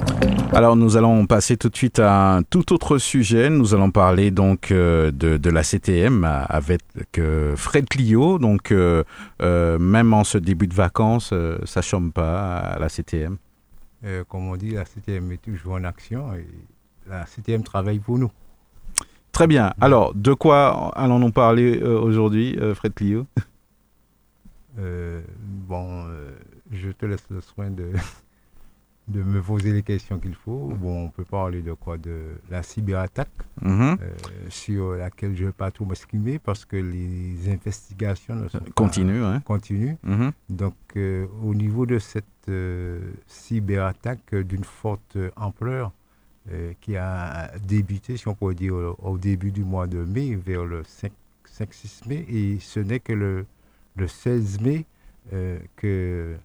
[0.53, 3.49] Alors nous allons passer tout de suite à un tout autre sujet.
[3.49, 6.82] Nous allons parler donc euh, de, de la CTM avec
[7.56, 8.39] Fred Clio.
[8.39, 8.71] Donc,
[9.41, 11.34] même en ce début de vacances,
[11.65, 13.38] ça chôme pas à la CTM.
[14.30, 16.47] comme on dit, la CTM est toujours en action et
[17.08, 18.32] la CTM travaille pour nous.
[19.32, 19.73] Très bien.
[19.82, 23.25] Alors, de quoi allons-nous parler aujourd'hui, Fred Clio?
[24.78, 26.06] Bon,
[26.71, 27.91] je te laisse le soin de,
[29.08, 30.74] de me poser les questions qu'il faut.
[30.80, 31.98] Bon, on peut parler de quoi?
[31.98, 33.30] De la cyberattaque,
[33.63, 33.98] mm-hmm.
[34.02, 34.13] euh,
[34.50, 39.24] sur laquelle je ne vais pas trop m'exprimer parce que les investigations ne sont continuent.
[39.24, 39.41] Hein.
[39.41, 39.96] continuent.
[40.06, 40.32] Mm-hmm.
[40.50, 45.91] Donc, euh, au niveau de cette euh, cyberattaque d'une forte ampleur,
[46.80, 50.84] qui a débuté, si on peut dire, au, début du mois de mai, vers le
[50.84, 53.48] 5-6 mai, et ce n'est que le,
[53.96, 54.86] le 16 mai
[55.76, 56.38] que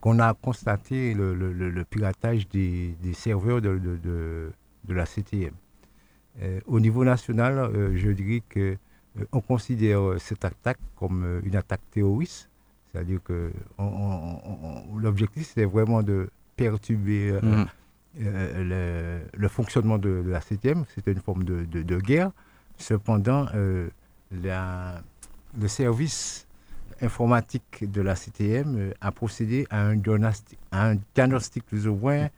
[0.00, 4.52] qu'on a constaté le, piratage des, serveurs de,
[4.88, 5.52] la CTM.
[6.40, 8.76] Euh, au niveau national, euh, je dirais que
[9.18, 12.48] euh, on considère cette attaque comme une attaque terroriste,
[12.92, 13.50] c'est-à-dire que
[14.96, 17.64] l'objectif c'est vraiment de perturber mmh.
[18.20, 20.84] le, fonctionnement de, la CTM.
[20.94, 22.30] C'était une forme de, guerre.
[22.76, 23.46] Cependant,
[24.30, 25.02] la,
[25.60, 26.47] le service
[27.00, 32.28] informatique de la CTM euh, a procédé à un diagnostic, un diagnostic plus ou moins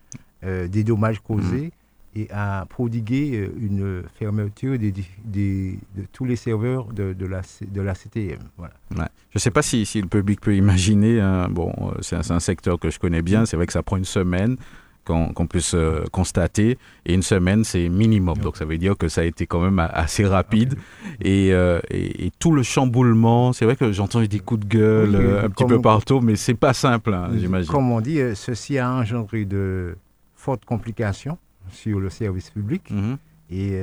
[0.44, 1.72] euh, des dommages causés
[2.14, 2.18] mm.
[2.20, 5.76] et a prodigué euh, une fermeture des, de
[6.12, 8.40] tous les serveurs de, la, de la CTM.
[8.56, 8.74] Voilà.
[8.90, 11.48] Je ne sais pas si, si, le public peut imaginer, hein.
[11.50, 14.04] bon, c'est un, un, secteur que je connais bien, c'est vrai que ça prend une
[14.04, 14.56] semaine
[15.04, 16.78] qu'on puisse euh, constater.
[17.06, 18.38] Et une semaine, c'est minimum.
[18.38, 20.76] Donc ça veut dire que ça a été quand même assez rapide.
[21.24, 25.44] Euh, et, et, tout le chamboulement, c'est vrai que j'entends des coups de gueule euh,
[25.44, 27.70] un petit peu partout, mais c'est pas simple, hein, j'imagine.
[27.70, 29.96] Comme on dit, ceci a engendré de
[30.34, 31.38] fortes complications
[31.70, 32.90] sur le service public.
[32.90, 33.16] Mhm.
[33.50, 33.78] Et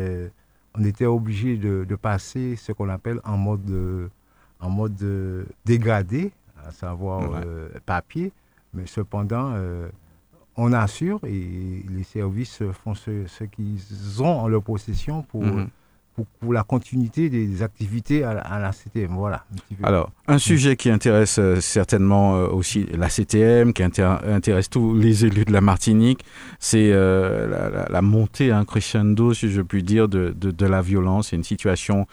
[0.75, 4.09] on était obligé de, passer ce qu'on appelle en mode,
[4.59, 6.31] en mode dégradé,
[6.65, 7.41] à savoir
[7.85, 8.31] papier.
[8.73, 9.53] Mais cependant,
[10.57, 15.67] on assure et les services font ce, qu'ils ont en leur possession pour, mhm.
[16.39, 19.13] pour, la continuité des activités à, la CTM.
[19.13, 19.45] Voilà.
[19.83, 25.25] Alors, un sujet qui intéresse euh, certainement euh, aussi la CTM, qui intéresse tous les
[25.25, 26.25] élus de la Martinique,
[26.59, 31.29] c'est euh, la, montée un crescendo, si je puis dire, de, de, la violence.
[31.29, 32.07] C'est une situation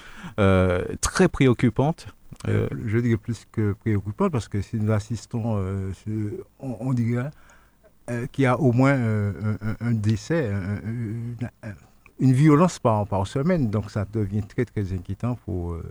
[1.00, 2.08] très préoccupante.
[2.46, 5.58] je dirais plus que préoccupante parce que si nous assistons,
[6.60, 7.30] on, on dirait
[8.10, 10.52] euh, qui a au moins euh, un, décès,
[12.20, 13.70] une, violence par, par, semaine.
[13.70, 15.82] Donc ça devient très très inquiétant pour, euh,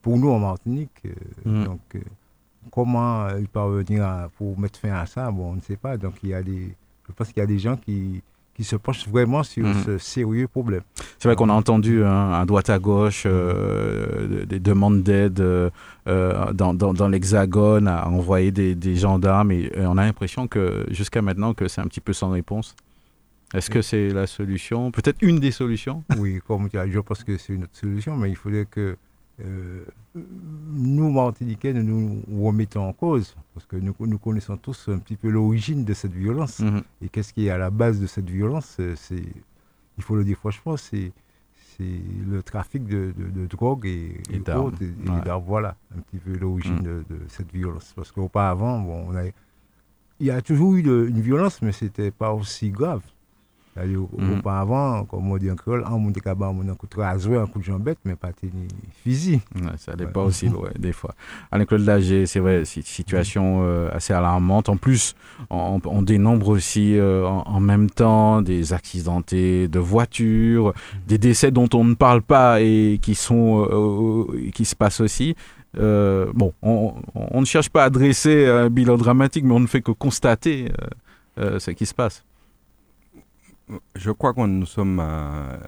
[0.00, 1.02] pour nous en Martinique.
[1.44, 1.64] Mm.
[1.64, 1.98] Donc
[2.70, 5.96] comment il parvenir pour mettre fin à ça, bon, on ne sait pas.
[5.96, 6.74] Donc il y a des,
[7.08, 8.22] je pense qu'il y a des gens qui,
[8.54, 9.84] qui se penchent vraiment sur mhm.
[9.84, 10.82] ce sérieux problème.
[11.18, 15.70] C'est vrai qu'on a entendu hein, à droite à gauche euh, des demandes d'aide euh,
[16.52, 21.54] dans, dans, l'Hexagone, à envoyer des, des gendarmes, et, on a l'impression que jusqu'à maintenant
[21.54, 22.74] que c'est un petit peu sans réponse.
[23.52, 26.04] Est-ce que c'est la solution Peut-être une des solutions?
[26.18, 28.66] Oui, comme tu as dit, je pense que c'est une autre solution, mais il faudrait
[28.70, 28.96] que
[29.44, 34.98] euh, nous, Martiniquais, nous nous remettons en cause, parce que nous, nous connaissons tous un
[34.98, 36.60] petit peu l'origine de cette violence.
[36.60, 36.82] Mhm.
[37.02, 39.22] Et qu'est-ce qui est à la base de cette violence c'est,
[39.98, 41.12] Il faut le dire franchement, c'est,
[41.76, 44.74] c'est le trafic de, de, drogue et, et d'armes.
[45.46, 47.04] Voilà, un petit peu l'origine mhm.
[47.08, 47.92] de, cette violence.
[47.94, 52.10] Parce qu'auparavant, bon, on a, il y a toujours eu une violence, mais ce n'était
[52.10, 53.02] pas aussi grave.
[53.86, 54.38] Mhm.
[54.38, 57.58] Auparavant, comme on dit en créole, on monte capable un coup de rasoir, un coup
[57.58, 58.48] de jambette, mais pas de
[59.02, 59.42] physique.
[59.76, 61.14] ça n'est pas aussi loin, des fois.
[61.50, 64.68] À l'école d'âge, c'est vrai, c'est une situation euh, assez alarmante.
[64.68, 65.14] En plus,
[65.50, 70.72] on, dénombre aussi euh, en, même temps des accidentés de voitures,
[71.06, 75.34] des décès dont on ne parle pas et qui, sont, euh, qui se passent aussi.
[75.74, 79.82] bon, on, on, ne cherche pas à dresser un bilan dramatique, mais on ne fait
[79.82, 80.72] que constater
[81.36, 82.24] ce qui se passe
[83.94, 85.58] je crois que nous sommes à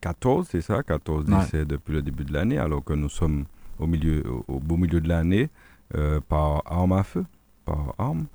[0.00, 0.82] 14, c'est ça?
[0.82, 3.44] 14 décès depuis le début de l'année, alors que nous sommes
[3.78, 5.48] au, milieu, au, beau milieu de l'année
[5.96, 7.24] euh, par arme à feu,
[7.64, 8.26] par arme.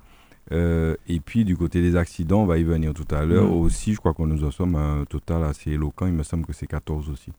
[0.52, 3.48] Euh, et puis du côté des accidents, on va y venir tout à l'heure.
[3.48, 3.60] Mm.
[3.60, 6.06] Aussi, je crois que nous en sommes à un total assez éloquent.
[6.06, 7.32] Il me semble que c'est 14 aussi.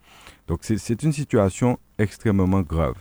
[0.47, 2.95] Donc c'est une situation extrêmement grave.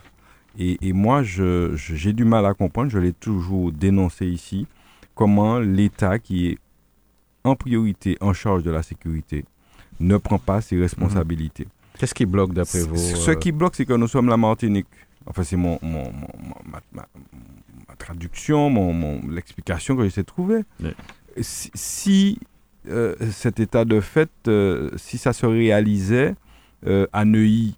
[0.57, 4.65] Et, et moi, j'ai du mal à comprendre, je l'ai toujours dénoncé ici,
[5.13, 6.57] comment l'État qui est
[7.47, 9.45] en priorité en charge de la sécurité
[9.99, 11.65] ne prend pas ses responsabilités.
[11.65, 11.99] Mhm.
[11.99, 14.87] Qu'est-ce qui bloque d'après vous Ce qui bloque, c'est que nous sommes la Martinique.
[15.25, 16.11] Enfin, c'est mon, mon,
[16.93, 17.07] ma,
[17.97, 20.61] traduction, mon, l'explication que j'essaie de trouver.
[21.41, 22.39] Si,
[22.87, 26.35] euh, cet état de fait, euh, si ça se réalisait
[26.85, 27.75] euh, à Neuilly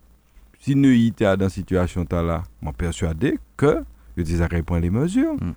[0.59, 3.83] si nous sommes dans cette situation là, suis persuadé que
[4.17, 5.33] je dis prendre les mesures.
[5.35, 5.53] Mm.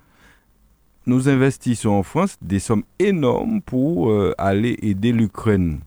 [1.05, 5.81] Nous investissons en France des sommes énormes pour euh, aller aider l'Ukraine.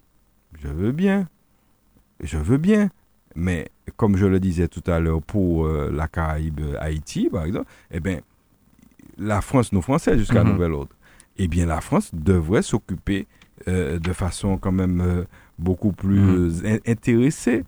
[0.61, 1.29] Je veux bien.
[2.22, 2.90] Je veux bien.
[3.35, 7.66] Mais comme je le disais tout à l'heure pour euh, la Caraïbe, Haïti, par exemple,
[7.90, 8.20] eh bien,
[9.18, 10.52] la France, nos Français, jusqu'à mm-hmm.
[10.52, 10.92] nouvel ordre,
[11.38, 13.26] eh bien, la France devrait s'occuper
[13.68, 15.24] euh, de façon quand même
[15.59, 16.90] beaucoup plus mm-hmm.
[16.90, 17.64] intéressée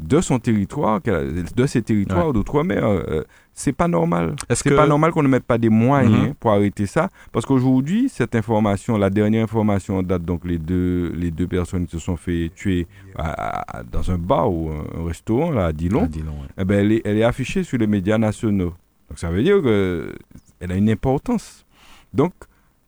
[0.00, 2.84] de son territoire, de ses territoires d'outre-mer.
[2.84, 4.36] Euh, c'est pas normal.
[4.50, 6.34] C'est pas normal qu'on ne mette pas des moyens mhm.
[6.34, 11.30] pour arrêter ça, parce qu'aujourd'hui, cette information, la dernière information date donc les deux les
[11.30, 12.86] deux personnes qui se sont fait tuer
[13.92, 16.08] dans un bar ou un, restaurant là, à Dillon.
[16.58, 18.72] eh ben, elle, est, elle est affichée sur les médias nationaux.
[19.08, 21.66] Donc ça veut dire qu'elle a une importance.
[22.14, 22.32] Donc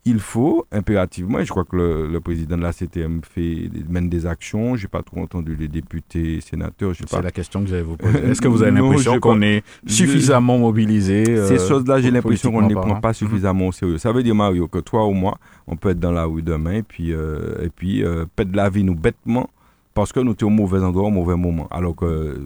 [0.04, 4.26] il faut impérativement, et je crois que le, président de la CTM fait, mène des
[4.26, 7.18] actions, j'ai pas trop entendu les députés, sénateurs, je sais pas.
[7.18, 8.18] C'est la question que j'allais vous poser.
[8.18, 12.62] Est-ce que vous avez l'impression qu'on est suffisamment mobilisé euh, Ces choses-là, j'ai l'impression qu'on
[12.62, 13.98] ne les prend pas suffisamment au sérieux.
[13.98, 15.38] Ça veut dire, Mario, que toi ou moi,
[15.68, 18.70] on peut être dans la rue demain et puis, euh, et puis euh, perdre la
[18.70, 19.50] vie nous bêtement
[19.94, 22.40] parce que nous sommes au mauvais endroit, au mauvais moment, alors que,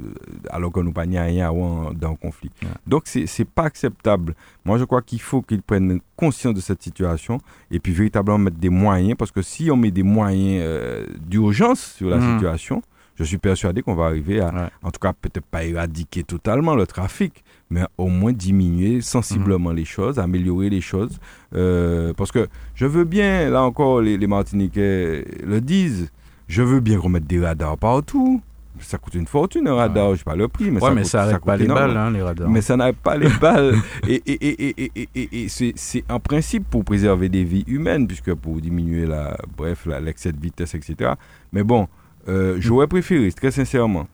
[0.51, 2.51] alors que nous pas rien avant dans le conflit.
[2.87, 4.35] Donc, ce n'est pas acceptable.
[4.65, 7.39] Moi, je crois qu'il faut qu'ils prennent conscience de cette situation
[7.71, 11.95] et puis véritablement mettre des moyens, parce que si on met des moyens euh, d'urgence
[11.97, 12.35] sur la mmh.
[12.35, 12.83] situation,
[13.15, 16.87] je suis persuadé qu'on va arriver à, en tout cas, peut-être pas éradiquer totalement le
[16.87, 19.77] trafic, mais au moins diminuer sensiblement mmh.
[19.77, 21.19] les choses, améliorer les choses.
[21.55, 26.11] Euh, parce que je veux bien, là encore, les, les Martiniquais le disent,
[26.49, 28.41] je veux bien remettre des radars partout.
[28.81, 31.19] Ça coûte une fortune, un radar, je sais pas le prix, mais ça mais ça
[31.25, 32.51] n'arrête pas les balles, hein, les radars.
[32.51, 33.75] Mais ça n'arrête pas les balles.
[34.07, 39.07] et, et, et, et c'est en principe pour préserver des vies humaines, puisque pour diminuer
[39.07, 41.13] la, bref, l'excès de vitesse, etc.
[41.53, 41.89] Mais bon,
[42.29, 44.07] euh, j'aurais préféré, très sincèrement,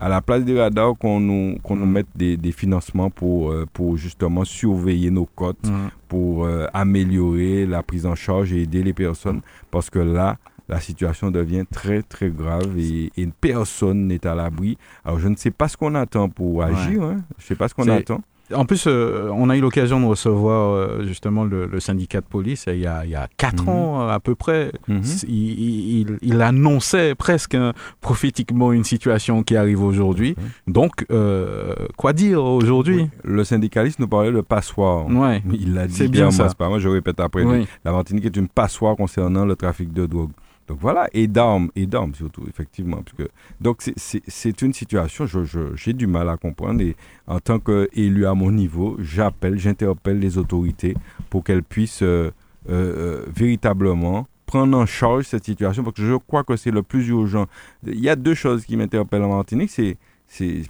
[0.00, 3.66] à la place des radars, qu'on nous, qu'on nous mette des, des financements pour, euh,
[3.72, 5.90] pour justement surveiller nos côtes, mm.
[6.08, 9.42] pour euh, améliorer la prise en charge et aider les personnes.
[9.70, 10.38] Parce que là,
[10.70, 14.78] la situation devient très très grave et, personne n'est à l'abri.
[15.04, 17.16] Alors je ne sais pas ce qu'on attend pour agir, hein.
[17.38, 18.22] je ne sais pas ce qu'on attend.
[18.52, 22.64] En plus, euh, on a eu l'occasion de recevoir euh, justement le, syndicat de police
[22.66, 23.68] il y a, il y a quatre mhm.
[23.68, 24.72] ans à peu près.
[24.88, 25.02] Mhm.
[25.28, 30.34] il, annonçait presque hein, prophétiquement une situation qui arrive aujourd'hui.
[30.36, 30.72] Mhm.
[30.72, 33.08] Donc, euh, quoi dire aujourd'hui?
[33.22, 35.06] Le syndicaliste nous parlait de passoire.
[35.06, 35.42] Ouais.
[35.52, 36.48] Il l'a dit C'est bien, ça.
[36.58, 37.44] Pas moi, je répète après.
[37.84, 40.30] La Martinique est une passoire concernant le trafic de drogue.
[40.68, 41.70] Donc voilà, et d'armes
[42.14, 43.02] surtout, effectivement.
[43.02, 43.28] Parce que,
[43.60, 46.80] donc c'est une situation, j'ai je, du mal à comprendre.
[46.80, 46.94] Et
[47.26, 50.94] en tant qu'élu à mon niveau, j'appelle, j'interpelle les autorités
[51.28, 52.30] pour qu'elles puissent euh,
[52.68, 55.82] euh, euh, véritablement prendre en charge cette situation.
[55.82, 57.46] Parce que je crois que c'est le plus urgent.
[57.84, 59.70] Il y a deux choses qui m'interpellent en Martinique.
[59.70, 59.96] C'est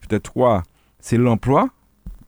[0.09, 0.63] peut-être trois.
[0.99, 1.69] C'est l'emploi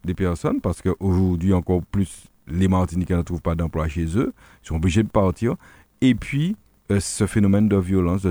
[0.05, 4.33] des personnes, parce qu'aujourd'hui, encore plus, les Martiniquais ne trouvent pas d'emploi chez eux.
[4.63, 5.55] Ils sont obligés de partir.
[6.01, 6.57] Et puis,
[7.01, 8.27] ce phénomène de violence,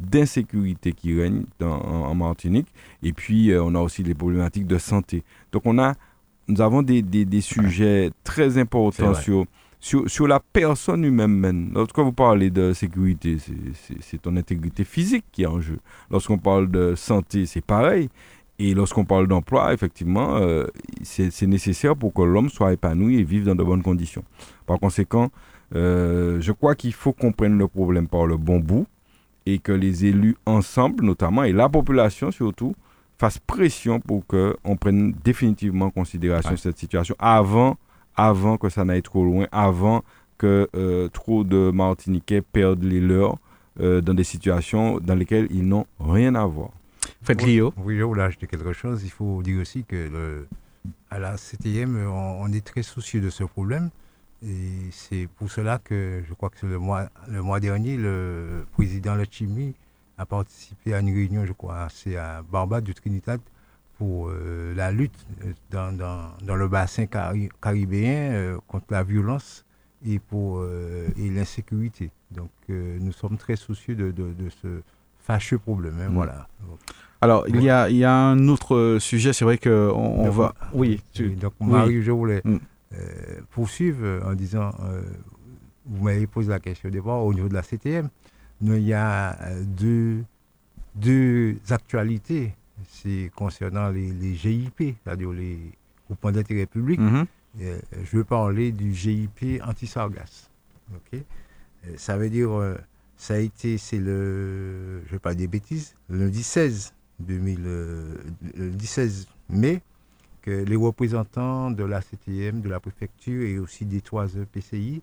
[0.00, 2.68] d'insécurité qui règne en, Martinique.
[3.02, 5.22] Et puis, euh, on a aussi les problématiques de santé.
[5.52, 5.94] Donc, on a,
[6.48, 9.46] nous avons des, des, sujets très importants sur,
[9.80, 11.70] sur, sur, la personne humaine.
[11.74, 13.36] Lorsque vous parlez de sécurité,
[14.00, 15.78] c'est ton intégrité physique qui est en jeu.
[16.10, 18.08] Lorsqu'on parle de santé, c'est pareil.
[18.58, 20.66] Et lorsqu'on parle d'emploi, effectivement, euh,
[21.02, 24.24] c'est nécessaire pour que l'homme soit épanoui et vive dans de bonnes conditions.
[24.64, 25.30] Par conséquent,
[25.74, 28.86] euh, je crois qu'il faut qu'on prenne le problème par le bon bout
[29.46, 32.74] et que les élus ensemble, notamment, et la population surtout,
[33.18, 37.76] fassent pression pour qu'on prenne définitivement en considération cette situation avant,
[38.16, 40.02] avant que ça n'aille trop loin, avant
[40.38, 43.38] que euh, trop de Martiniquais perdent les leurs
[43.80, 46.70] euh, dans des situations dans lesquelles ils n'ont rien à voir.
[47.22, 47.72] Faites Lio.
[47.78, 49.02] Oui, là, je dis quelque chose.
[49.04, 50.48] Il faut dire aussi que le,
[51.10, 53.90] à la CTM, on, est très soucieux de ce problème.
[54.46, 58.64] Et c'est pour cela que je crois que c'est le mois, le mois dernier, le
[58.72, 59.74] président Lachimi
[60.18, 63.40] a participé à une réunion, je crois, c'est à Barbade du Trinidad
[63.98, 69.64] pour euh, la lutte euh, dans, dans, dans, le bassin caribéen euh, contre la violence
[70.06, 72.10] et pour et l'insécurité.
[72.30, 74.82] Donc nous sommes très soucieux de, de, ce
[75.18, 75.94] fâcheux problème.
[76.00, 76.14] Hein, mm.
[76.14, 76.46] Voilà.
[77.22, 80.54] Alors, il, y a, il y a un autre sujet, c'est vrai qu'on on va...
[80.74, 81.00] Oui,
[81.40, 82.42] donc Marie, je voulais...
[82.44, 82.58] Mm.
[82.92, 85.02] Euh, poursuivre euh, en disant, euh,
[85.86, 88.08] vous m'avez posé la question d'abord au niveau de la CTM,
[88.62, 90.24] il y a deux,
[90.94, 92.54] deux actualités
[92.88, 95.58] c'est concernant les, les GIP, c'est-à-dire les
[96.06, 97.00] groupements d'intérêt public.
[97.00, 97.26] Mm-hmm.
[98.04, 100.50] je veux parler du GIP anti-sargasse.
[101.96, 102.50] ça veut dire,
[103.16, 106.92] ça a été, c'est le, je ne vais pas dire des bêtises, le lundi 16
[107.20, 109.82] 2000, le 16 mai,
[110.46, 115.02] les représentants de la CTM, de la préfecture et aussi des trois PCI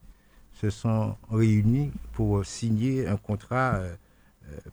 [0.54, 3.82] se sont réunis pour signer un contrat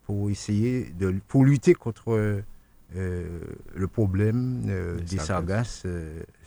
[0.04, 2.42] pour essayer de pour lutter contre
[2.94, 5.86] le problème des sargasses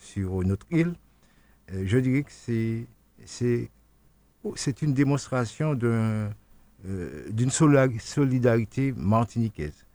[0.02, 0.94] sur notre île.
[1.70, 2.32] je dirais que
[3.26, 3.70] c'est
[4.56, 9.86] c'est une démonstration d'une solidarité martiniquaise.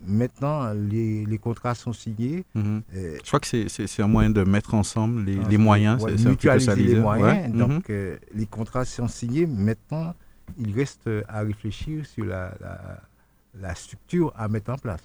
[0.00, 2.44] Euh, maintenant, les, les, contrats sont signés.
[2.54, 2.82] Mhm.
[2.94, 6.04] Euh, Je crois que c'est un moyen de mettre ensemble les, les moyens.
[6.16, 7.52] c'est mutualiser les moyens.
[7.54, 7.82] Donc, mhm.
[7.90, 9.46] euh, les contrats sont signés.
[9.46, 10.14] Maintenant,
[10.58, 12.54] il reste à réfléchir sur la,
[13.60, 15.02] la, structure à mettre en place.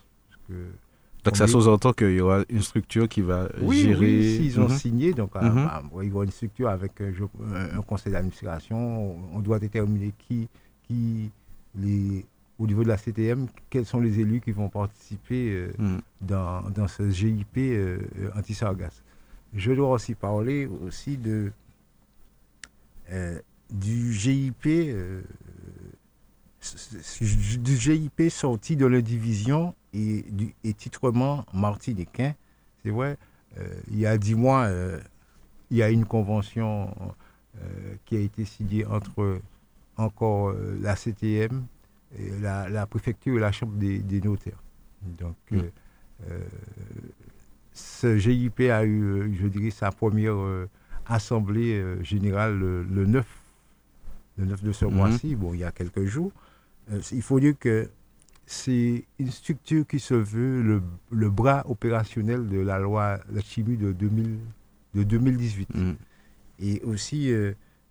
[1.23, 3.95] donc ça sous-entend qu'il y aura une structure qui va gérer.
[3.95, 4.77] Oui, s'ils ont mhm.
[4.77, 9.17] signé, donc il y aura une structure avec un, un conseil d'administration.
[9.33, 10.47] On doit déterminer qui,
[10.87, 11.29] qui
[11.77, 12.25] les
[12.57, 15.97] au niveau de la CTM, quels sont les élus qui vont participer euh, mm.
[16.21, 17.99] dans, dans, ce GIP euh,
[18.35, 19.03] anti-sargasse?
[19.53, 21.51] Je dois aussi parler aussi de,
[23.11, 23.39] euh,
[23.69, 24.67] du GIP
[27.59, 32.33] du GIP sorti de l'indivision et du et titrement martiniquin.
[32.81, 33.17] C'est vrai,
[33.91, 34.67] il y a dix mois,
[35.69, 36.89] il y a une convention
[38.05, 39.39] qui a été signée entre
[39.95, 41.65] encore la CTM,
[42.41, 44.61] la, préfecture et la chambre des, notaires.
[45.01, 45.57] Donc, mm.
[45.57, 45.61] euh,
[46.29, 46.39] euh,
[47.73, 50.37] ce GIP a eu, euh, je dirais, sa première
[51.05, 53.25] assemblée générale le, 9,
[54.37, 54.89] le 9 de ce mm-hmm.
[54.91, 56.31] mois-ci, bon, il y a quelques jours.
[57.11, 57.89] il faut dire que
[58.47, 63.91] c'est une structure qui se veut le, bras opérationnel de la loi la chimie de,
[63.91, 64.37] 2000,
[64.93, 65.75] de 2018.
[65.75, 65.93] Mm.
[66.59, 67.31] Et aussi,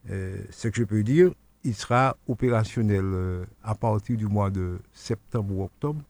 [0.09, 1.33] ce que je peux dire,
[1.65, 6.01] il sera opérationnel euh, à partir du mois de septembre ou octobre,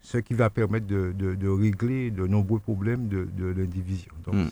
[0.00, 4.12] ce qui va permettre de, régler de nombreux problèmes de, l'indivision.
[4.30, 4.46] Hmm.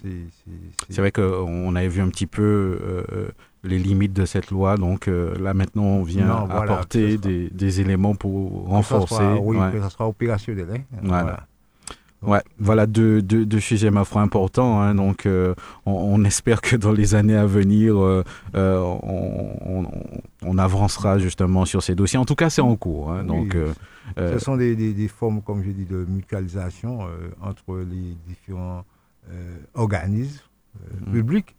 [0.89, 3.29] C'est vrai qu'on avait vu un petit peu euh, euh,
[3.63, 9.25] les limites de cette loi, donc là maintenant on vient apporter des, éléments pour renforcer.
[9.41, 10.69] oui, ça sera opérationnel.
[10.73, 10.99] Hein.
[11.03, 11.47] Voilà.
[12.27, 14.81] Ouais, voilà deux, deux, sujets, ma foi, importants.
[14.81, 14.95] Hein.
[14.97, 15.55] donc, euh,
[15.87, 18.25] on, espère que dans les années à venir, euh,
[18.57, 18.81] euh,
[20.43, 22.19] on, avancera justement sur ces dossiers.
[22.19, 23.13] En tout cas, c'est en cours.
[23.13, 23.25] Hein.
[23.25, 23.57] donc,
[24.17, 27.01] ce sont des, des, formes, comme je dis, de mutualisation
[27.43, 28.85] entre les différents
[29.75, 30.41] organismes
[30.79, 31.13] mm-hmm.
[31.13, 31.56] publics.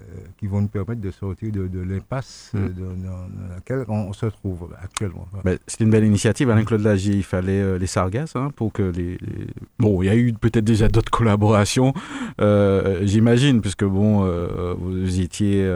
[0.00, 3.02] Euh, qui vont nous permettre de sortir de, l'impasse euh, mm.
[3.04, 5.26] dans, laquelle on, se trouve actuellement.
[5.66, 6.48] C'est une belle initiative.
[6.48, 9.18] Alain-Claude Lagier, il fallait euh, les sargasses hein, pour que les,
[9.78, 11.92] Bon, il y a eu peut-être déjà d'autres collaborations,
[13.02, 14.24] j'imagine, puisque bon,
[14.78, 15.68] vous étiez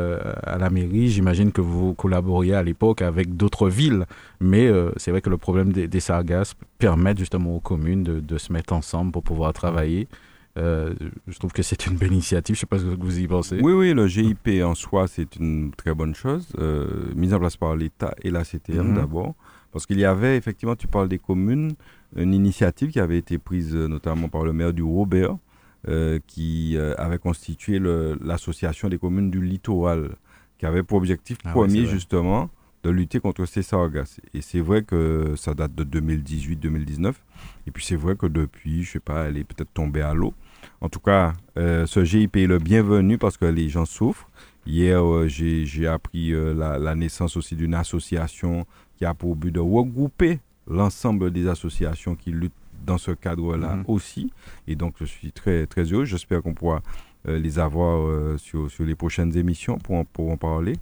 [0.42, 4.06] à la mairie, j'imagine que vous collaboriez à l'époque avec d'autres villes.
[4.40, 8.52] Mais c'est vrai que le problème des, sargasses permet justement aux communes de, de, se
[8.52, 10.08] mettre ensemble pour pouvoir travailler.
[10.56, 10.94] Euh,
[11.26, 12.54] je trouve que c'est une belle initiative.
[12.54, 13.58] Je ne sais pas ce que vous y pensez.
[13.60, 17.56] Oui, oui, le GIP en soi, c'est une très bonne chose, euh, mise en place
[17.56, 18.94] par l'État et la CTM mhm.
[18.94, 19.34] d'abord.
[19.72, 21.74] Parce qu'il y avait, effectivement, tu parles des communes,
[22.14, 25.36] une initiative qui avait été prise euh, notamment par le maire du Robert,
[26.26, 30.16] qui avait constitué l'association des communes du littoral,
[30.56, 32.48] qui avait pour objectif ah premier, justement,
[32.84, 34.18] de lutter contre ces sargasses.
[34.32, 37.12] Et c'est vrai que ça date de 2018-2019.
[37.66, 40.32] Et puis c'est vrai que depuis, je sais pas, elle est peut-être tombée à l'eau.
[40.84, 44.28] En tout cas, euh, ce GIP est le bienvenu parce que les gens souffrent.
[44.66, 48.66] Hier, euh, j'ai appris euh, la, naissance aussi d'une association
[48.98, 52.52] qui a pour but de regrouper l'ensemble des associations qui luttent
[52.84, 53.84] dans ce cadre-là mhm.
[53.88, 54.30] aussi.
[54.68, 56.04] Et donc, je suis très, très heureux.
[56.04, 56.82] J'espère qu'on pourra
[57.26, 60.74] les avoir sur, sur, les prochaines émissions pour en, pour en parler.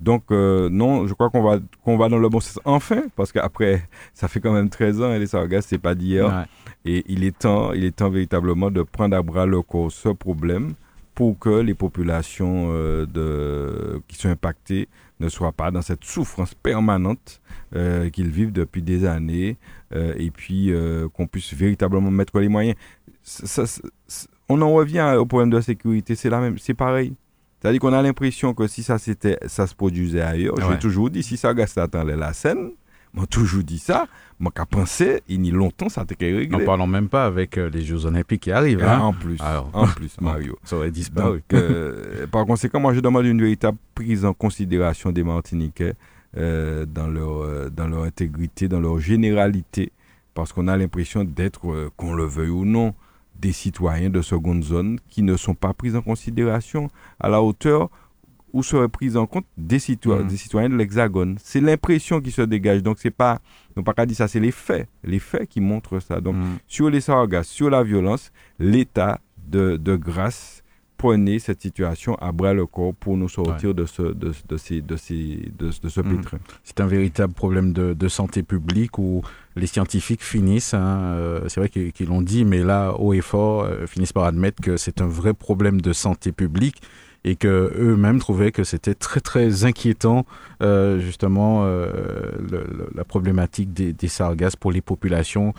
[0.00, 2.60] Donc, non, je crois qu'on va, qu'on va dans le bon sens.
[2.64, 6.46] Enfin, parce qu'après, ça fait quand même 13 ans et les sargasses, c'est pas d'hier.
[6.84, 10.10] Et il est temps, il est temps véritablement de prendre à bras le corps ce
[10.10, 10.74] problème
[11.16, 14.86] pour que les populations euh, de, qui sont impactées
[15.18, 17.40] ne soient pas dans cette souffrance permanente
[17.74, 19.56] euh, qu'ils vivent depuis des années
[19.94, 20.70] euh, et puis
[21.14, 22.76] qu'on puisse véritablement mettre les moyens.
[24.50, 27.14] on en revient au problème de la sécurité, c'est la même, c'est pareil.
[27.60, 31.22] C'est-à-dire qu'on a l'impression que si ça, c'était, ça se produisait ailleurs, j'ai toujours dit,
[31.22, 32.70] si ça gaste la scène,
[33.16, 34.06] m'a toujours dit ça.
[34.38, 36.54] Moi, qu'à penser, il n'y a longtemps, ça a été réglé.
[36.54, 38.84] En parlant même pas avec euh, les Jeux Olympiques qui arrivent.
[38.84, 38.98] Hein.
[38.98, 39.38] En plus.
[39.40, 40.58] en plus, Mario.
[40.62, 41.42] ça aurait disparu.
[41.54, 45.94] Euh, par conséquent, moi, je demande une véritable prise en considération des Martiniquais
[46.36, 49.92] euh, dans, leur, dans leur intégrité, dans leur généralité,
[50.34, 52.94] parce qu'on a l'impression d'être, qu'on le veuille ou non,
[53.40, 56.88] des citoyens de seconde zone qui ne sont pas pris en considération
[57.20, 57.90] à la hauteur
[58.52, 60.28] où seraient prises en compte des citoyens, mm.
[60.28, 61.36] des citoyens de l'Hexagone.
[61.42, 62.82] C'est l'impression qui se dégage.
[62.82, 63.40] Donc, c'est pas,
[63.76, 66.20] non pas qu'à dire ça, c'est les faits, les faits qui montrent ça.
[66.20, 66.58] Donc, mm.
[66.66, 70.55] sur les sargasses, sur la violence, l'État de, de grâce
[70.96, 74.80] prenez cette situation à bras le corps pour nous sortir de ce, de, de, ces,
[74.80, 76.38] de, ces, de, ce pétrin.
[76.64, 79.22] C'est un véritable problème de, de, santé publique où
[79.56, 83.64] les scientifiques finissent, hein, euh, c'est vrai qu'ils l'ont dit, mais là, haut et fort,
[83.64, 86.82] euh, finissent par admettre que c'est un vrai problème de santé publique
[87.26, 90.24] et que eux-mêmes trouvaient que c'était très très inquiétant
[90.62, 91.90] euh, justement euh,
[92.94, 95.52] la problématique des, des sargasses pour les populations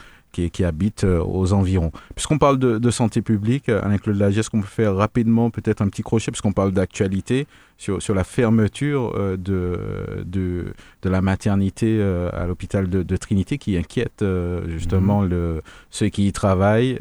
[0.52, 1.92] qui, habitent euh, aux environs.
[2.16, 6.04] Puisqu'on parle de, santé publique, Alain-Claude Lagier, est-ce qu'on peut faire rapidement peut-être un petit
[6.04, 7.48] crochet, puisqu'on parle d'actualité,
[7.78, 13.18] sur, sur, la fermeture euh, de, de, de, la maternité euh, à l'hôpital de, de,
[13.18, 14.24] Trinité qui inquiète
[14.68, 15.28] justement mmh.
[15.28, 16.98] le, ceux qui y travaillent.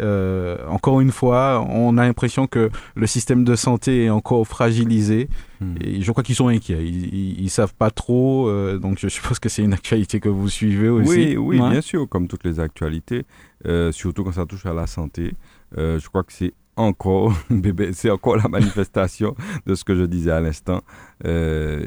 [0.69, 5.29] encore une fois, on a l'impression que le système de santé est encore fragilisé.
[5.61, 5.75] Mmh.
[5.81, 6.85] Et je crois qu'ils sont inquiets.
[6.87, 8.51] Ils, ne savent pas trop.
[8.79, 11.37] donc je suppose que c'est une actualité que vous suivez aussi.
[11.37, 13.25] Oui, oui, bien sûr, comme toutes les actualités.
[13.67, 15.35] Euh, surtout quand ça touche à la santé.
[15.79, 19.35] Euh, je crois que c'est encore, bébé, c'est encore la manifestation
[19.67, 20.83] de ce que je disais à l'instant.
[21.25, 21.85] Euh,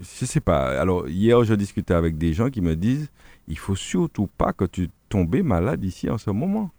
[0.00, 0.80] je sais pas.
[0.80, 3.10] Alors, hier, je discutais avec des gens qui me disent
[3.48, 6.70] il faut surtout pas que tu tombes malade ici en ce moment.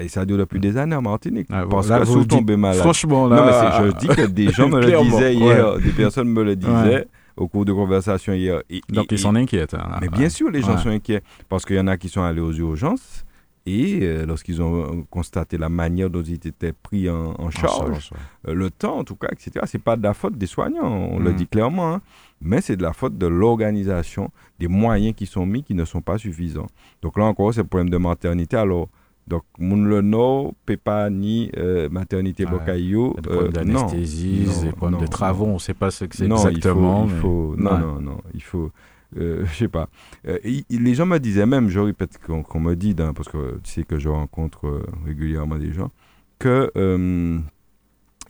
[0.00, 1.48] Et ça dure depuis des années en Martinique.
[1.50, 2.78] Ah, parce que vous tomber malade.
[2.80, 3.82] Franchement, là.
[3.82, 7.48] je dis que des gens me le disaient hier, des personnes me le disaient au
[7.48, 8.62] cours de conversation hier.
[8.88, 9.74] Donc ils sont inquiets.
[9.74, 9.98] Hein.
[10.00, 12.40] mais bien sûr, les gens sont inquiets parce qu'il y en a qui sont allés
[12.40, 13.24] aux urgences
[13.66, 18.10] et euh, lorsqu'ils ont constaté la manière dont ils étaient pris en, charge,
[18.48, 21.18] euh, le temps en tout cas, etc., c'est pas de la faute des soignants, on
[21.18, 21.36] le mm.
[21.36, 22.00] dit clairement, hein.
[22.40, 26.00] mais c'est de la faute de l'organisation, des moyens qui sont mis qui ne sont
[26.00, 26.68] pas suffisants.
[27.02, 28.56] Donc là encore, c'est le problème de maternité.
[28.56, 28.88] Alors,
[29.30, 33.14] donc, moun le no, pas ni euh, maternité bocaillot.
[33.14, 36.24] Des problèmes euh, d'anesthésie, des problèmes de travaux, on ne sait pas ce que c'est
[36.24, 37.04] exactement.
[37.04, 38.72] Il faut, non, non, non, il faut,
[39.16, 39.88] euh, je sais pas.
[40.26, 40.38] Euh,
[40.68, 43.98] les gens me disaient même, je répète qu'on me dit, parce que tu sais que
[43.98, 45.90] je rencontre euh, régulièrement des gens,
[46.38, 46.70] que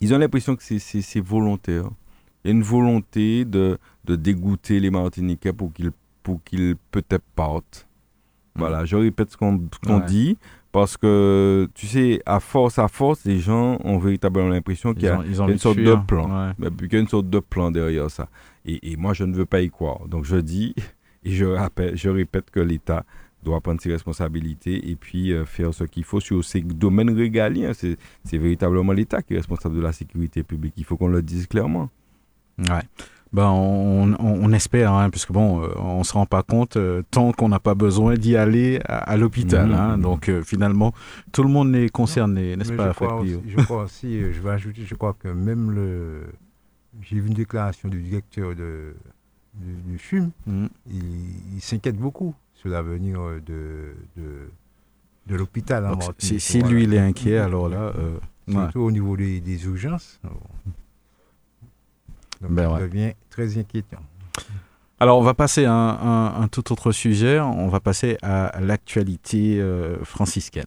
[0.03, 1.91] ils ont l'impression que c'est volontaire.
[2.45, 5.91] Il y a une volonté de, de dégoûter les Martiniquais pour qu'ils
[6.23, 7.87] pour qu'ils peut-être partent.
[8.55, 10.37] Voilà, je répète ce qu'on dit.
[10.73, 15.09] Parce que, tu sais, à force, à force, les gens ont véritablement l'impression qu'il y
[15.09, 16.53] a, une sorte de plan.
[16.61, 18.29] Il y a une sorte de plan derrière ça.
[18.65, 20.07] Et, et, moi, je ne veux pas y croire.
[20.09, 20.75] Donc, je dis
[21.25, 23.05] et je, rappelle, je répète que l'État
[23.43, 27.73] doit prendre ses responsabilités et puis euh, faire ce qu'il faut sur ces domaines régaliens.
[27.73, 27.97] C'est
[28.39, 30.75] véritablement l'État qui est responsable de la sécurité publique.
[30.77, 31.89] Il faut qu'on le dise clairement.
[32.59, 32.83] Ouais.
[33.33, 37.31] Ben, on, on, espère, hein, puisque bon, euh, on se rend pas compte euh, tant
[37.31, 39.69] qu'on n'a pas besoin d'y aller à, l'hôpital.
[39.69, 39.75] Mmh.
[39.75, 40.93] Hein, donc euh, finalement,
[41.31, 44.51] tout le monde est concerné, n'est-ce pas, je crois, aussi, je crois aussi, je vais
[44.51, 46.23] ajouter, je crois que même le,
[47.03, 48.95] j'ai vu une déclaration du directeur de,
[49.55, 50.67] du, FUM, mmh.
[50.91, 54.51] il, s'inquiète beaucoup sur l'avenir de, de,
[55.27, 57.93] de l'hôpital en Si, lui il est inquiet, alors là,
[58.49, 60.21] surtout au niveau des, des urgences.
[62.41, 64.01] Donc ben ça devient très inquiétant.
[65.03, 67.41] Alors, on va passer à un, un, tout autre sujet.
[67.41, 70.67] On va passer à l'actualité euh, franciscaine.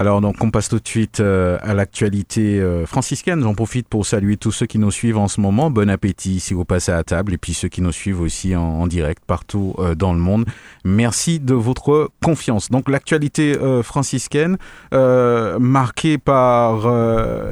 [0.00, 3.42] Alors donc on passe tout de suite euh, à l'actualité euh, franciscaine.
[3.42, 5.70] J'en profite pour saluer tous ceux qui nous suivent en ce moment.
[5.70, 8.86] Bon appétit si vous passez à table et puis ceux qui nous suivent aussi en,
[8.86, 10.46] direct partout euh, dans le monde.
[10.86, 12.70] Merci de votre confiance.
[12.70, 14.56] Donc l'actualité franciscaine
[14.90, 16.86] marquée par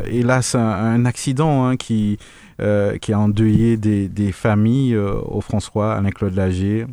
[0.06, 2.18] hélas un, accident hein, qui
[2.58, 6.86] qui a endeuillé des, familles au François, Alain-Claude Lager.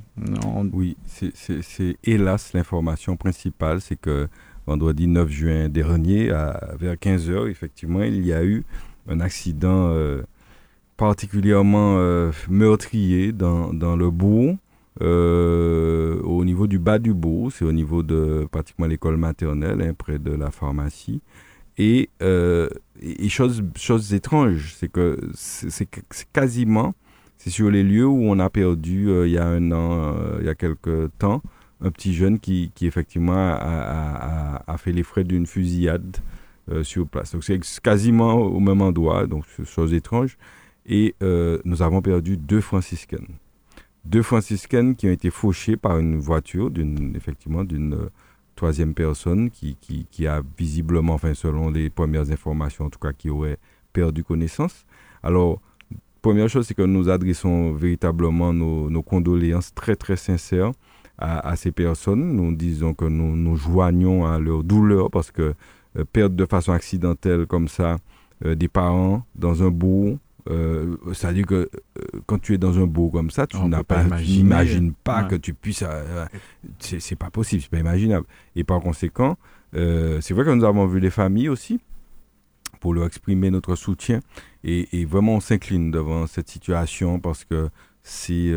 [0.74, 4.28] Oui, c'est hélas l'information principale, c'est que
[4.66, 8.64] vendredi 9 juin dernier, à, vers 15 heures, effectivement, il y a eu
[9.08, 10.24] un accident euh,
[10.98, 14.56] particulièrement euh, meurtrier dans, dans le bourg,
[15.02, 19.94] euh, au niveau du bas du bourg, c'est au niveau de pratiquement l'école maternelle, hein,
[19.94, 21.22] près de la pharmacie.
[21.78, 25.90] Et, et chose, chose étrange, c'est que c'est
[26.32, 26.96] quasiment,
[27.38, 30.50] c'est sur les lieux où on a perdu il y a un an, il y
[30.50, 31.42] a quelques temps,
[31.82, 36.18] un petit jeune qui, qui effectivement a, a, fait les frais d'une fusillade
[36.72, 37.34] euh, sur place.
[37.34, 40.38] Donc c'est quasiment au même endroit, donc chose étrange.
[40.86, 43.28] Et euh, nous avons perdu deux franciscaines.
[44.06, 48.10] deux franciscaines qui ont été fauchées par une voiture, d'une, effectivement, d'une
[48.56, 53.14] troisième personne qui, qui, qui, a visiblement, enfin, selon les premières informations, en tout cas,
[53.14, 53.58] qui aurait
[53.94, 54.86] perdu connaissance.
[55.24, 55.60] Alors,
[56.22, 60.72] première chose, c'est que nous adressons véritablement nos, nos condoléances très, très sincères
[61.18, 62.36] à, à, ces personnes.
[62.36, 65.54] Nous disons que nous nous joignons à leur douleur parce que
[65.98, 67.98] euh, perdre de façon accidentelle comme ça
[68.44, 70.18] euh, des parents dans un bourg,
[70.50, 71.70] euh, c'est-à-dire que euh,
[72.26, 75.86] quand tu es dans un bourg comme ça, tu n'imagines pas, que tu puisses.
[76.80, 78.26] C'est pas possible, c'est pas imaginable.
[78.58, 79.38] Et par conséquent,
[79.72, 81.80] c'est vrai que nous avons vu les familles aussi
[82.82, 84.20] pour leur exprimer notre soutien.
[84.66, 87.70] Et, vraiment, on s'incline devant cette situation parce que
[88.08, 88.54] c'est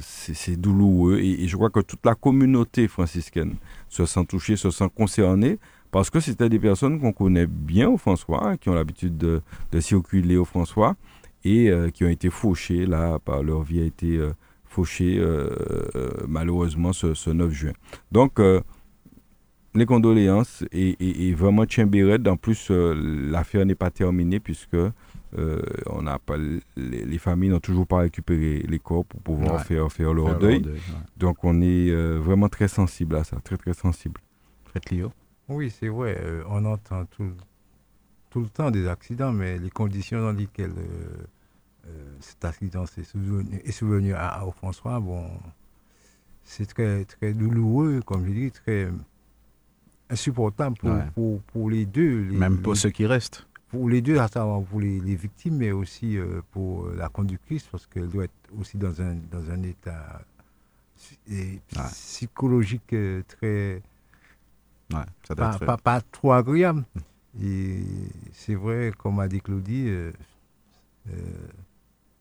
[0.00, 1.18] c'est douloureux.
[1.20, 3.54] Et, et, je crois que toute la communauté franciscaine
[3.88, 5.58] se sent touchée, se sent concernée
[5.90, 9.40] parce que c'était des personnes qu'on connaît bien au François, qui ont l'habitude de,
[9.72, 10.96] de, circuler au François
[11.44, 14.32] et euh, qui ont été fauchés, là, par leur vie a été euh,
[14.66, 15.48] fauchée euh,
[16.26, 17.72] malheureusement ce, 9 juin.
[18.12, 18.40] Donc,
[19.74, 22.26] les condoléances et, vraiment Tchimbéred.
[22.28, 24.76] En plus, l'affaire n'est pas terminée puisque
[25.36, 26.36] on n'a pas,
[26.76, 30.62] les, familles n'ont toujours pas récupéré les corps pour pouvoir faire, faire leur deuil.
[31.16, 34.20] Donc, on est vraiment très sensible à ça, très très sensible.
[34.72, 35.12] Faites Léo.
[35.48, 36.20] Oui, c'est vrai.
[36.48, 37.32] on entend tout,
[38.30, 41.26] tout le temps des accidents, mais les conditions dans lesquelles euh,
[41.86, 45.26] euh, cet accident est survenu, à, François, bon,
[46.44, 48.88] c'est très, très douloureux, comme je dis, très
[50.10, 50.76] insupportable
[51.14, 52.24] pour, pour, les deux.
[52.30, 53.46] Même pour ceux qui restent.
[53.68, 57.86] Pour les deux, à savoir pour les, victimes, mais aussi euh, pour la conductrice, parce
[57.86, 60.22] qu'elle doit être aussi dans un, dans un état
[61.92, 62.94] psychologique
[63.28, 63.82] très.
[64.90, 65.82] ça doit pas, être...
[65.82, 66.84] pas, trop agréable.
[67.40, 67.82] Et
[68.32, 70.12] c'est vrai, comme a dit Claudie, euh,
[71.10, 71.12] euh,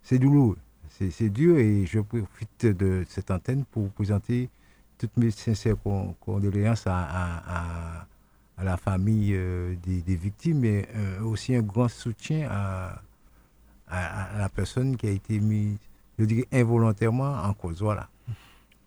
[0.03, 0.57] c'est douloureux.
[0.89, 4.49] C'est dur et je profite de cette antenne pour présenter
[4.97, 5.75] toutes mes sincères
[6.19, 8.07] condoléances à, à,
[8.63, 10.87] la famille euh, des, victimes, mais
[11.23, 13.01] aussi un grand soutien à,
[13.89, 15.77] la personne qui a été mise,
[16.19, 17.81] je dirais, involontairement en cause.
[17.81, 18.09] Voilà.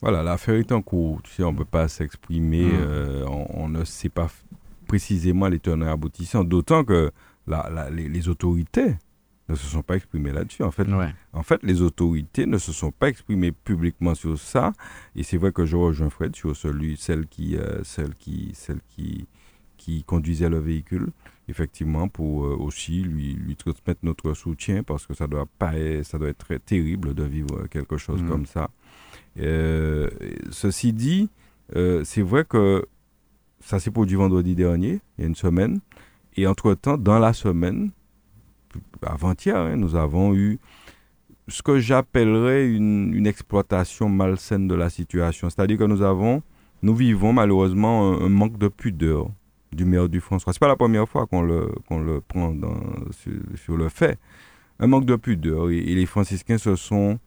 [0.03, 1.23] Voilà, l'affaire est en cours.
[1.23, 3.29] Tu sais, on ne peut pas s'exprimer, mmh.
[3.29, 4.29] on, on, ne sait pas
[4.87, 7.13] précisément les tenants aboutissants, d'autant que
[7.91, 8.97] les, autorités
[9.49, 10.63] ne se sont pas exprimées là-dessus.
[10.63, 10.87] En fait,
[11.33, 14.73] en fait, les autorités ne se sont pas exprimées publiquement sur ça.
[15.17, 18.81] Et c'est vrai que je rejoins Fred sur celui, celle qui, euh, celle qui, celle
[18.89, 19.27] qui,
[19.81, 21.09] qui conduisait le véhicule,
[21.49, 25.73] effectivement, pour euh, aussi lui, lui transmettre notre soutien, parce que ça doit pas,
[26.05, 28.29] ça doit être très terrible de vivre quelque chose mmh.
[28.29, 28.71] comme ça.
[29.39, 30.11] Euh,
[30.51, 31.31] ceci dit,
[32.05, 32.85] c'est vrai que
[33.61, 35.81] ça s'est produit vendredi dernier, il y a une semaine.
[36.37, 37.91] Et entre-temps, dans la semaine,
[39.03, 40.59] avant-hier, hein, nous avons eu
[41.49, 45.51] ce que j'appellerais une, exploitation malsaine de la situation.
[45.51, 46.43] C'est-à-dire que nous avons,
[46.83, 49.31] nous vivons malheureusement un, manque de pudeur
[49.73, 50.53] du maire du François.
[50.53, 52.55] C'est pas la première fois qu'on le, qu'on le prend
[53.57, 54.19] sur, le fait.
[54.79, 55.71] Un manque de pudeur.
[55.71, 57.19] Et, les franciscains se sont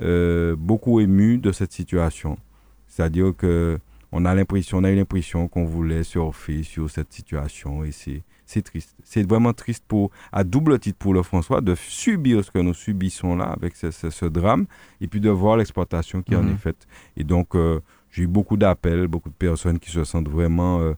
[0.00, 2.38] euh, beaucoup émus de cette situation.
[2.86, 3.78] C'est-à-dire que
[4.12, 8.22] on a l'impression, on a eu l'impression qu'on voulait surfer sur cette situation et c'est,
[8.44, 8.96] c'est triste.
[9.04, 12.74] C'est vraiment triste pour, à double titre pour le François de subir ce que nous
[12.74, 14.66] subissons là avec ce, ce, drame
[15.00, 16.54] et puis de voir l'exploitation qui en mhm.
[16.54, 16.88] est faite.
[17.16, 17.80] Et donc, euh,
[18.10, 20.94] j'ai eu beaucoup d'appels, beaucoup de personnes qui se sentent vraiment euh,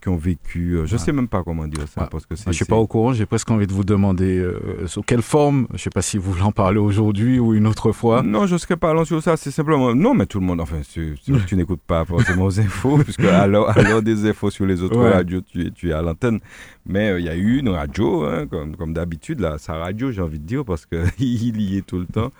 [0.00, 0.72] qui ont, vécu.
[0.72, 2.08] Euh, je ne sais même pas comment dire ça.
[2.10, 3.12] Parce que je ne suis pas au courant.
[3.12, 5.66] J'ai presque envie de vous demander euh, sous quelle forme.
[5.70, 8.22] Je ne sais pas si vous voulez en parler aujourd'hui ou une autre fois.
[8.22, 9.36] Non, je ne serais pas allant sur ça.
[9.36, 9.94] C'est simplement.
[9.94, 10.60] Non, mais tout le monde.
[10.60, 11.16] Enfin, tu,
[11.46, 15.42] tu n'écoutes pas forcément aux infos, puisque alors, alors des infos sur les autres radios,
[15.42, 16.40] tu es, tu es à l'antenne.
[16.84, 20.22] Mais euh, il y a eu une radio, hein, comme, comme d'habitude, sa radio, j'ai
[20.22, 21.06] envie de dire, parce qu'il
[21.60, 22.32] y est tout le temps,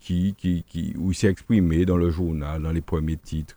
[0.00, 3.56] qui, qui, qui, où il s'est exprimé dans le journal, dans les premiers titres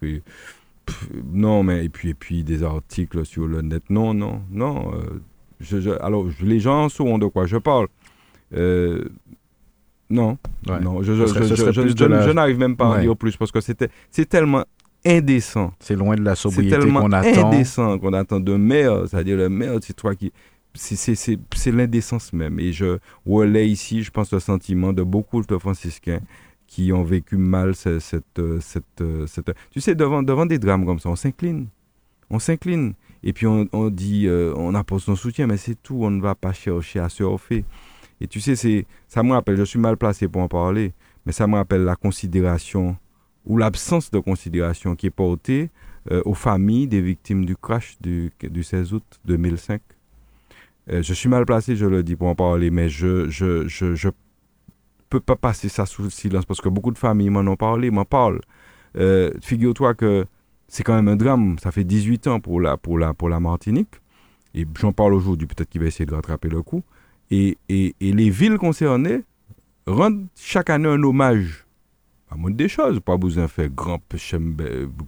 [1.32, 3.84] non, mais et puis, et puis des articles sur le net.
[3.90, 4.94] Non, non, non.
[4.94, 5.22] Euh,
[5.60, 7.88] je, alors, les gens sauront de quoi je parle.
[8.54, 9.06] Euh,
[10.10, 14.64] non, non, je, je, n'arrive même pas à dire plus parce que c'est tellement
[15.04, 15.74] indécent.
[15.80, 17.34] C'est loin de la sobriété qu'on attend.
[17.34, 20.32] C'est indécent qu'on attend de maire, c'est-à-dire le maire, c'est toi qui...
[20.74, 22.60] C'est l'indécence même.
[22.60, 26.20] Et je relais ici, je pense, le sentiment de beaucoup de franciscains
[26.68, 28.60] qui ont vécu mal cette, cette, euh,
[29.02, 31.68] euh, cette, Tu sais, devant, devant des drames comme ça, on s'incline.
[32.30, 32.94] On s'incline.
[33.24, 36.00] Et puis on, on dit, euh, on apporte son soutien, mais c'est tout.
[36.02, 37.66] On ne va pas chercher à surfer.
[38.22, 40.94] Et tu sais, c'est, ça me rappelle, je suis mal placé pour en parler,
[41.26, 42.98] mais ça me rappelle la considération
[43.46, 45.70] ou l'absence de considération qui est portée
[46.24, 49.82] aux familles des victimes du crash du, du 16 août 2005.
[50.88, 54.10] je suis mal placé, je le dis pour en parler, mais je, je, je, je
[55.10, 58.06] peut pas passer ça sous silence parce que beaucoup de familles m'en ont parlé, m'en
[58.06, 58.42] parlent.
[58.98, 60.26] Euh, figure-toi que
[60.68, 61.58] c'est quand même un drame.
[61.60, 63.96] Ça fait 18 ans pour la, pour la, pour la Martinique.
[64.54, 66.84] Et j'en parle aujourd'hui, peut-être qu'il va essayer de rattraper le coup.
[67.30, 69.24] Et, et, et, les villes concernées
[69.88, 71.66] rendent chaque année un hommage
[72.30, 73.00] à monde des choses.
[73.00, 74.00] Pas besoin de faire grand,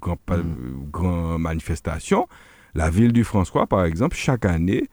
[0.02, 0.92] grand, mm.
[0.92, 2.28] grand manifestation.
[2.76, 4.90] La ville du François, par exemple, chaque année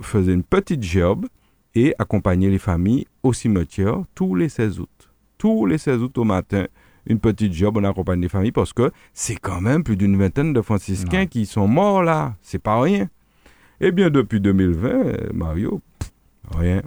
[0.00, 1.26] faisait une petite gerbe
[1.74, 5.10] et accompagnait les familles au cimetière tous les 16 août.
[5.38, 6.66] Tous les 16 août au matin,
[7.06, 10.52] une petite job, on accompagne les familles parce que c'est quand même plus d'une vingtaine
[10.52, 12.36] de franciscains qui sont morts là.
[12.42, 13.08] C'est pas rien.
[13.80, 15.80] Eh bien, depuis 2020, Mario,
[16.56, 16.82] rien.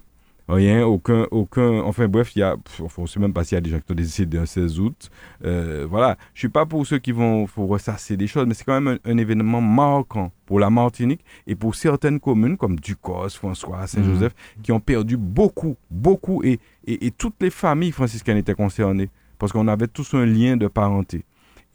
[0.47, 1.81] Rien, aucun, aucun.
[1.81, 2.57] Enfin bref, il y a.
[2.97, 4.79] On ne sait même pas s'il y a des gens qui ont décidé un 16
[4.79, 5.09] août.
[5.45, 6.17] Euh, voilà.
[6.33, 8.99] Je suis pas pour ceux qui vont faut ressasser des choses, mais c'est quand même
[9.05, 14.63] un, événement marquant pour la Martinique et pour certaines communes comme Ducos, François, Saint-Joseph, mhm.
[14.63, 16.43] qui ont perdu beaucoup, beaucoup.
[16.43, 20.57] Et, et, et toutes les familles franciscaines étaient concernées parce qu'on avait tous un lien
[20.57, 21.23] de parenté.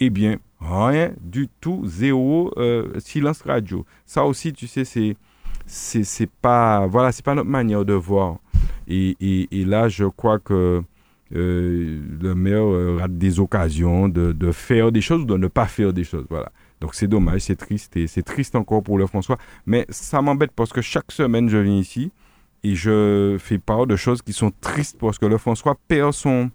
[0.00, 3.84] Eh bien, rien du tout, zéro euh, silence radio.
[4.06, 5.16] Ça aussi, tu sais, c'est
[5.68, 8.38] c'est pas voilà c'est pas notre manière de voir.
[8.88, 10.82] Et, et, là je crois que
[11.34, 15.46] euh, le maire euh, rate des occasions de, de, faire des choses ou de ne
[15.46, 16.50] pas faire des choses voilà.
[16.80, 19.36] Donc c'est dommage c'est triste et c'est triste encore pour le François.
[19.66, 22.12] Mais ça m'embête parce que chaque semaine je viens ici
[22.64, 26.50] et je fais part de choses qui sont tristes parce que le François perd son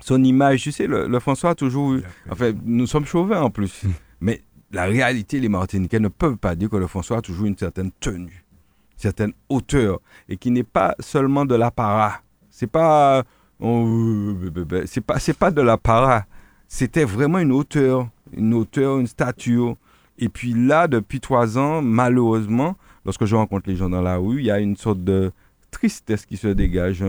[0.00, 0.62] son image.
[0.62, 3.82] Tu sais le, le François a toujours eu enfin nous sommes chauvins en plus.
[4.20, 4.40] Mais
[4.72, 7.90] la réalité, les Martiniquais ne peuvent pas dire que le François a toujours une certaine
[8.00, 8.44] tenue,
[8.92, 12.20] une certaine hauteur, et qui n'est pas seulement de l'apparat.
[12.50, 13.22] C'est pas,
[13.60, 16.26] c'est pas, c'est pas de l'apparat.
[16.68, 19.76] C'était vraiment une hauteur, une hauteur, une stature.
[20.18, 24.40] Et puis là, depuis trois ans, malheureusement, lorsque je rencontre les gens dans la rue,
[24.40, 25.30] il y a une sorte de
[25.70, 27.04] tristesse qui se dégage.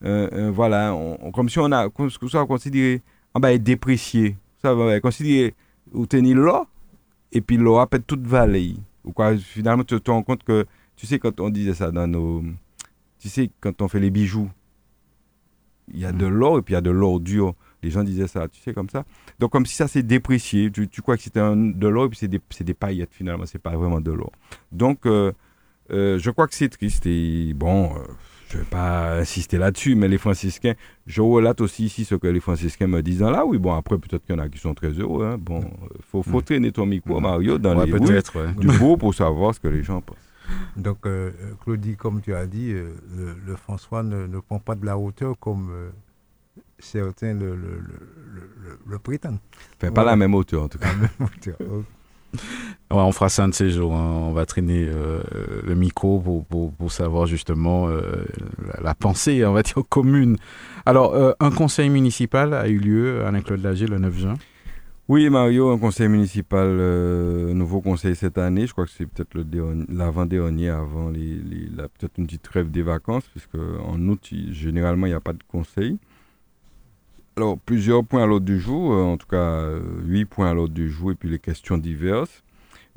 [0.00, 0.96] voilà,
[1.32, 3.02] comme si on a, comme ça, considéré,
[3.34, 4.36] ah ben, déprécié.
[4.60, 5.54] Ça va, considérer,
[5.92, 6.66] ou tenir là,
[7.40, 8.76] puis l'eau a toute vallée.
[9.04, 10.66] Ou quoi, finalement, tu te rends compte que,
[10.96, 12.42] tu sais, quand on disait ça dans nos.
[13.18, 14.50] Tu sais, quand on fait les bijoux,
[15.92, 16.34] il y a de mm.
[16.34, 17.54] l'or et puis il y a de l'ordure.
[17.82, 19.04] Les gens disaient ça, tu sais, comme ça.
[19.40, 20.70] Donc, comme si ça s'est déprécié.
[20.70, 23.46] Tu, tu, crois que c'était de l'or et puis c'est des, des, paillettes, finalement.
[23.46, 24.30] C'est pas vraiment de l'or.
[24.70, 25.32] Donc, euh,
[25.90, 27.06] euh, je crois que c'est triste.
[27.06, 27.96] Et bon.
[27.96, 28.00] Euh,
[28.52, 30.74] je ne vais pas insister là-dessus, mais les franciscains,
[31.06, 33.46] je relate aussi ici ce que les franciscains me disent là.
[33.46, 35.24] Oui, bon, après, peut-être qu'il y en a qui sont très heureux.
[35.24, 35.38] Hein.
[35.38, 35.60] Bon,
[35.94, 36.42] il faut, faut mm.
[36.42, 37.22] traîner ton micro, mm.
[37.22, 38.22] Mario, dans les rues
[38.58, 40.18] du beau pour savoir ce que les gens pensent.
[40.76, 41.30] Donc, euh,
[41.62, 42.92] Claudie, comme tu as dit, euh,
[43.46, 45.90] le, François ne, prend pas de la hauteur comme euh,
[46.78, 47.80] certains le, le,
[48.86, 49.38] le, prétendent.
[49.78, 50.88] Enfin, pas la même hauteur, en tout cas.
[50.88, 51.56] La même hauteur.
[52.90, 53.94] On fera ça un de ces jours.
[53.94, 54.26] Hein.
[54.28, 55.22] On va traîner euh,
[55.64, 58.24] le micro pour, pour, savoir justement euh,
[58.82, 60.36] la, pensée, on va dire, commune.
[60.86, 64.34] Alors, euh, un conseil municipal a eu lieu à Alain-Claude Lagier le 9 juin.
[65.08, 66.68] Oui, Mario, un conseil municipal,
[67.52, 68.66] nouveau conseil cette année.
[68.66, 69.36] Je crois que c'est peut-être
[69.88, 71.34] l'avant-dernier avant les,
[71.98, 75.42] peut-être une petite trêve des vacances, puisque en août, généralement, il n'y a pas de
[75.48, 75.98] conseil.
[77.36, 79.66] Alors, plusieurs points à l'ordre du jour, en tout cas,
[80.04, 82.42] huit points à l'ordre du jour, et puis les questions diverses.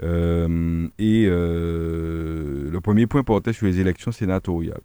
[0.03, 4.81] Euh, et euh, le premier point portait sur les élections sénatoriales.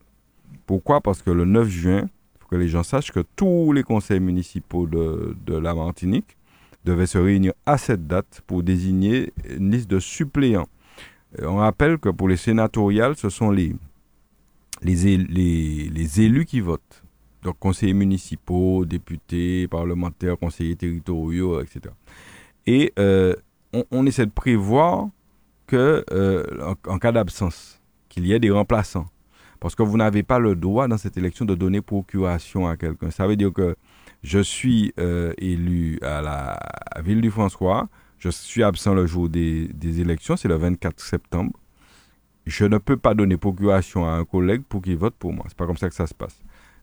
[0.66, 1.00] Pourquoi?
[1.00, 4.20] Parce que le 9 juin, il faut que les gens sachent que tous les conseils
[4.20, 6.36] municipaux de, la Martinique
[6.84, 10.68] devaient se réunir à cette date pour désigner une liste de suppléants.
[11.40, 13.74] Euh, on rappelle que pour les sénatoriales, ce sont les,
[14.82, 16.99] les élus qui votent.
[17.42, 21.94] Donc conseillers municipaux, députés, parlementaires, conseillers territoriaux, etc.
[22.66, 22.92] Et
[23.90, 25.08] on, essaie de prévoir
[25.66, 29.06] que, euh, en, cas d'absence, qu'il y ait des remplaçants.
[29.60, 33.10] Parce que vous n'avez pas le droit dans cette élection de donner procuration à quelqu'un.
[33.10, 33.76] Ça veut dire que
[34.22, 36.58] je suis euh, élu à la
[37.02, 37.88] ville du François,
[38.18, 41.52] je suis absent le jour des, élections, c'est le 24 septembre.
[42.46, 45.44] Je ne peux pas donner procuration à un collègue pour qu'il vote pour moi.
[45.48, 46.40] C'est pas comme ça que ça se passe.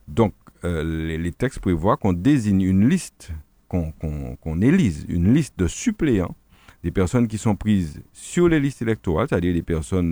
[0.08, 0.34] Donc,
[0.64, 3.32] euh, les, textes prévoient qu'on désigne une liste,
[3.68, 6.36] qu'on élise une liste de suppléants
[6.84, 10.10] des personnes qui sont prises sur les listes électorales, c'est-à-dire des personnes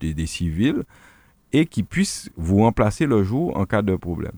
[0.00, 0.82] des, civils,
[1.52, 4.32] et qui puissent vous remplacer le jour en cas de problème.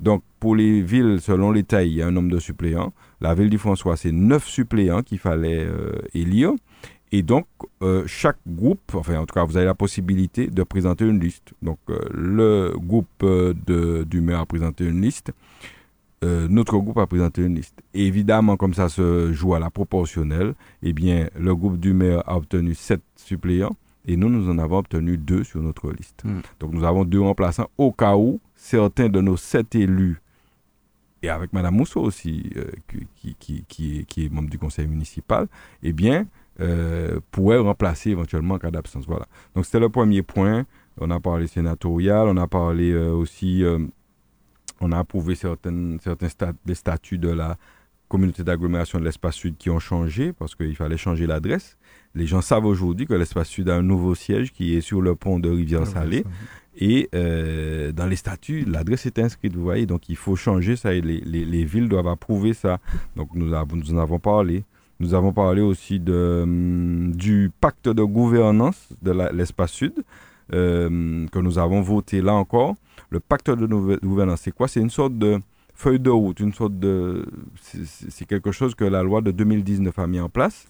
[0.00, 2.92] Donc, pour les villes, selon les tailles, il y a un nombre de suppléants.
[3.20, 6.52] La ville du François, c'est neuf suppléants qu'il fallait euh, élire.
[7.14, 7.46] Et donc,
[7.80, 11.54] euh, chaque groupe, enfin, en tout cas, vous avez la possibilité de présenter une liste.
[11.62, 15.30] Donc, euh, le groupe de, du maire a présenté une liste.
[16.24, 17.80] Euh, notre groupe a présenté une liste.
[17.94, 22.36] évidemment, comme ça se joue à la proportionnelle, eh bien, le groupe du maire a
[22.36, 26.24] obtenu sept suppléants et nous, nous en avons obtenu deux sur notre liste.
[26.24, 26.40] Hmm.
[26.58, 30.20] Donc, nous avons deux remplaçants au cas où certains de nos sept élus,
[31.22, 32.50] et avec Mme Mousseau aussi,
[33.16, 35.46] qui, qui, qui, qui, est, membre du conseil municipal,
[35.84, 36.26] eh bien,
[37.30, 39.06] pourraient remplacer éventuellement en cas d'absence.
[39.06, 39.26] Voilà.
[39.54, 40.66] Donc c'était le premier point.
[41.00, 43.64] On a parlé sénatorial, on a parlé aussi,
[44.80, 47.56] on a approuvé certaines, certains des statuts de la
[48.08, 51.76] communauté d'agglomération de l'espace sud qui ont changé parce qu'il fallait changer l'adresse.
[52.14, 55.16] Les gens savent aujourd'hui que l'espace sud a un nouveau siège qui est sur le
[55.16, 56.24] pont de Rivière-Salée.
[56.76, 59.86] Et euh, dans les statuts, l'adresse est inscrite, vous voyez.
[59.86, 62.78] Donc il faut changer ça et les, les, villes doivent approuver ça.
[63.16, 64.64] Donc nous, avons, nous en avons parlé.
[65.00, 69.92] Nous avons parlé aussi de, hum, du pacte de gouvernance de l'espace sud
[70.52, 72.74] euh, que nous avons voté là encore.
[73.10, 74.68] Le pacte de gouvernance, c'est quoi?
[74.68, 75.40] C'est une sorte de
[75.74, 77.26] feuille de route, une sorte de.
[77.60, 80.66] C'est quelque chose que la loi de 2019 a mis en place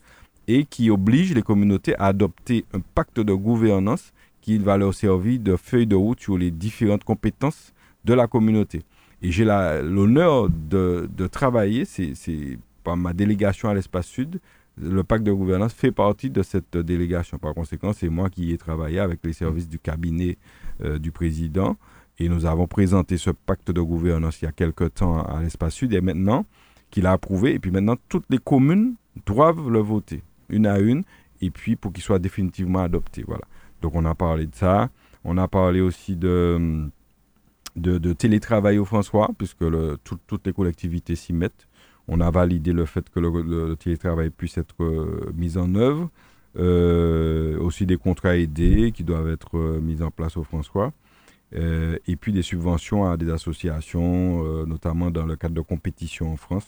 [0.47, 5.41] et qui oblige les communautés à adopter un pacte de gouvernance qui va leur servir
[5.41, 7.72] de feuille de route sur les différentes compétences
[8.05, 8.83] de la communauté.
[9.22, 14.41] Et j'ai l'honneur de, de, travailler, c'est par ma délégation à l'espace sud,
[14.76, 17.39] le pacte de gouvernance fait partie de cette délégation.
[17.39, 20.37] Par conséquent, c'est moi qui ai travaillé avec les services du cabinet
[20.82, 21.76] euh, du président
[22.18, 25.74] et nous avons présenté ce pacte de gouvernance il y a quelque temps à l'espace
[25.74, 26.47] sud et maintenant
[26.91, 27.55] qu'il a approuvé.
[27.55, 28.95] Et puis maintenant, toutes les communes
[29.26, 31.03] doivent le voter, une à une,
[31.41, 33.24] et puis pour qu'il soit définitivement adopté.
[33.26, 33.45] Voilà.
[33.82, 34.91] Donc on a parlé de ça.
[35.24, 36.91] On a parlé aussi de,
[38.18, 39.64] télétravail au François, puisque
[40.05, 41.66] toutes les collectivités s'y mettent.
[42.09, 46.11] On a validé le fait que le, télétravail puisse être euh, mis en œuvre.
[46.57, 50.92] Euh, aussi des contrats aidés qui doivent être euh, mis en place au François.
[52.07, 56.66] Et puis des subventions à des associations, notamment dans le cadre de compétitions en France.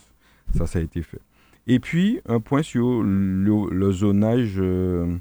[0.55, 1.21] Ça, ça a été fait.
[1.67, 4.55] Et puis, un point sur le, zonage.
[4.59, 5.17] Euh,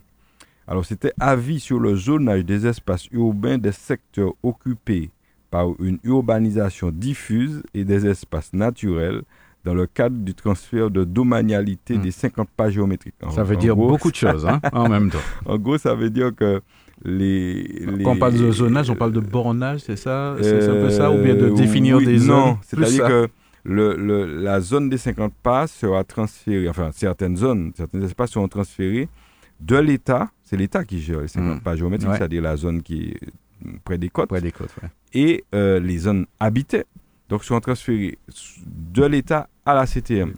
[0.68, 5.10] alors, c'était avis sur le zonage des espaces urbains des secteurs occupés
[5.50, 9.24] par une urbanisation diffuse et des espaces naturels
[9.66, 12.02] dans le cadre du transfert de domanialité hmm.
[12.02, 13.16] des 50 pas géométriques.
[13.32, 15.18] ça veut dire beaucoup de choses hein, en même temps.
[15.46, 16.62] en gros, ça veut dire que
[17.04, 20.36] quand on parle de zonage, on parle de bornage, c'est ça?
[20.40, 21.12] C'est un peu ça?
[21.12, 23.28] Ou bien de euh, définir des zones Non, c'est-à-dire que
[23.64, 29.10] le, la zone des 50 pas sera transférée, enfin certaines zones, certains espaces seront transférés
[29.60, 31.62] de l'État, c'est l'État qui gère les 50 mmh.
[31.62, 33.20] pas géométriques, c'est-à-dire la zone qui est
[33.84, 34.74] près des côtes, près des côtes
[35.14, 36.84] et euh, les zones habitées,
[37.30, 38.20] donc seront transférées
[38.68, 40.34] de l'État à la CTM.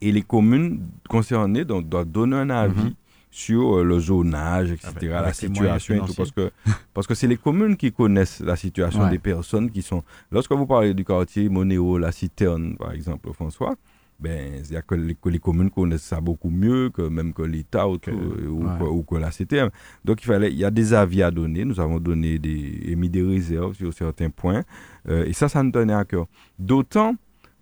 [0.00, 2.94] Et les communes concernées donc, doivent donner un avis mmh
[3.34, 6.52] sur euh, le zonage, etc., ah ben, la situation et tout, parce que
[6.94, 10.04] parce que c'est les communes qui connaissent la situation des personnes qui sont.
[10.30, 13.74] Lorsque vous parlez du quartier Monéo, la Citerne, par exemple, François,
[14.20, 17.88] ben, il y a que les, communes connaissent ça beaucoup mieux que même que l'État
[17.88, 19.70] ou, ou, que la CTM.
[20.04, 21.64] Donc il fallait, il y a des avis à donner.
[21.64, 24.62] Nous avons donné des émis des réserves sur certains points,
[25.08, 26.26] euh, et ça, ça nous tenait à cœur.
[26.56, 27.16] D'autant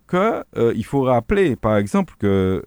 [0.09, 2.61] qu'il euh, il faut rappeler, par exemple, qu'il euh,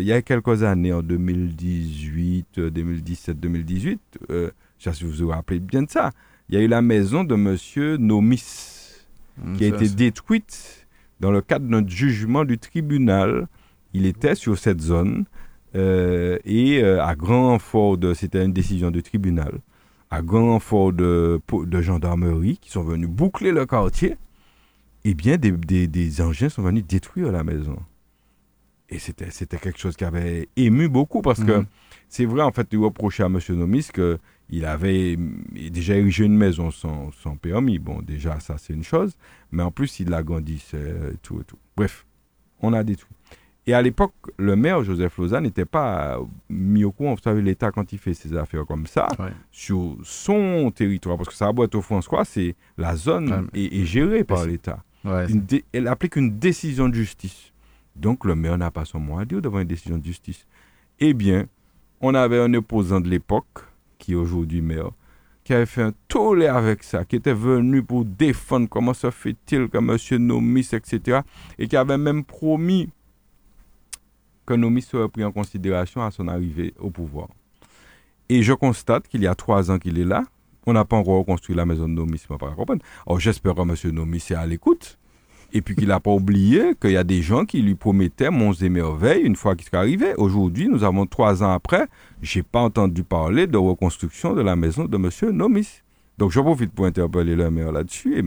[0.00, 5.82] y a quelques années, en 2018, 2017, 2018, je sais si vous vous rappelez bien
[5.82, 6.10] de ça,
[6.48, 7.96] il y a eu la maison de M.
[7.98, 9.04] Nomis
[9.38, 10.86] mmh, qui a été détruite
[11.20, 13.48] dans le cadre d'un jugement du tribunal.
[13.94, 15.24] Il était sur cette zone
[15.74, 19.60] euh, et à grand fort de, c'était une décision du tribunal,
[20.10, 24.16] à grand fort de, de gendarmerie qui sont venus boucler le quartier
[25.08, 27.78] eh bien, des, engins sont venus détruire la maison.
[28.88, 31.66] Et c'était, quelque chose qui avait ému beaucoup parce que mhm.
[32.08, 33.38] c'est vrai, en fait, il reprochait à M.
[33.50, 35.16] Nomis qu'il avait
[35.70, 37.78] déjà érigé une maison sans, permis.
[37.78, 39.16] Bon, déjà, ça, c'est une chose.
[39.52, 41.58] Mais en plus, il l'agrandissait et tout et tout.
[41.76, 42.04] Bref,
[42.60, 43.14] on a détruit.
[43.68, 47.14] Et à l'époque, le maire, Joseph Lausanne, n'était pas mis au courant.
[47.14, 49.08] Vous savez, l'État, quand il fait ses affaires comme ça,
[49.52, 54.46] sur son territoire, parce que ça boîte au François, c'est la zone est, gérée par
[54.46, 54.82] l'État
[55.72, 57.52] elle applique une décision de justice.
[57.94, 60.46] Donc le maire n'a pas son mot à dire devant une décision de justice.
[60.98, 61.46] Eh bien,
[62.00, 63.64] on avait un opposant de l'époque,
[63.98, 64.90] qui est aujourd'hui maire,
[65.44, 69.68] qui avait fait un tollé avec ça, qui était venu pour défendre comment se fait-il
[69.68, 70.26] que M.
[70.26, 71.20] Nomis, etc.
[71.58, 72.90] Et qui avait même promis
[74.44, 77.28] que Nomis serait pris en considération à son arrivée au pouvoir.
[78.28, 80.24] Et je constate qu'il y a trois ans qu'il est là,
[80.66, 82.82] on n'a pas encore reconstruit la maison de Nomis, pas comprendre.
[83.06, 83.94] Alors j'espère que M.
[83.94, 84.98] Nomis est à l'écoute.
[85.52, 88.52] Et puis qu'il n'a pas oublié qu'il y a des gens qui lui promettaient monts
[88.52, 90.12] et merveilles une fois qu'il serait arrivé.
[90.16, 91.86] Aujourd'hui, nous avons trois ans après,
[92.20, 95.30] je n'ai pas entendu parler de reconstruction de la maison de M.
[95.30, 95.82] Nomis.
[96.18, 98.18] Donc je profite pour interpeller le maire là-dessus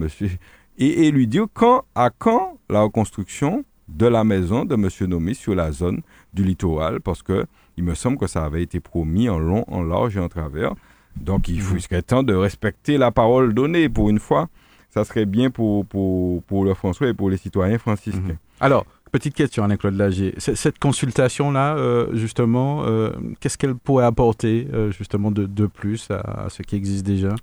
[0.77, 4.87] et, et, lui dire quand, à quand la reconstruction de la maison de M.
[5.09, 6.01] Nomis sur la zone
[6.33, 9.83] du littoral, parce que il me semble que ça avait été promis en long, en
[9.83, 10.73] large et en travers.
[11.21, 11.79] Donc il, faut, mhm.
[11.79, 14.47] serait temps de respecter la parole donnée pour une fois.
[14.89, 18.21] ça serait bien pour, pour, pour le François et pour les citoyens franciscains.
[18.21, 18.37] Mhm.
[18.59, 20.33] Alors, petite question, Alain-Claude Lagier.
[20.37, 26.47] Cette consultation-là, euh, justement, euh, qu'est-ce qu'elle pourrait apporter, euh, justement, de, de plus à,
[26.49, 27.35] ce qui existe déjà?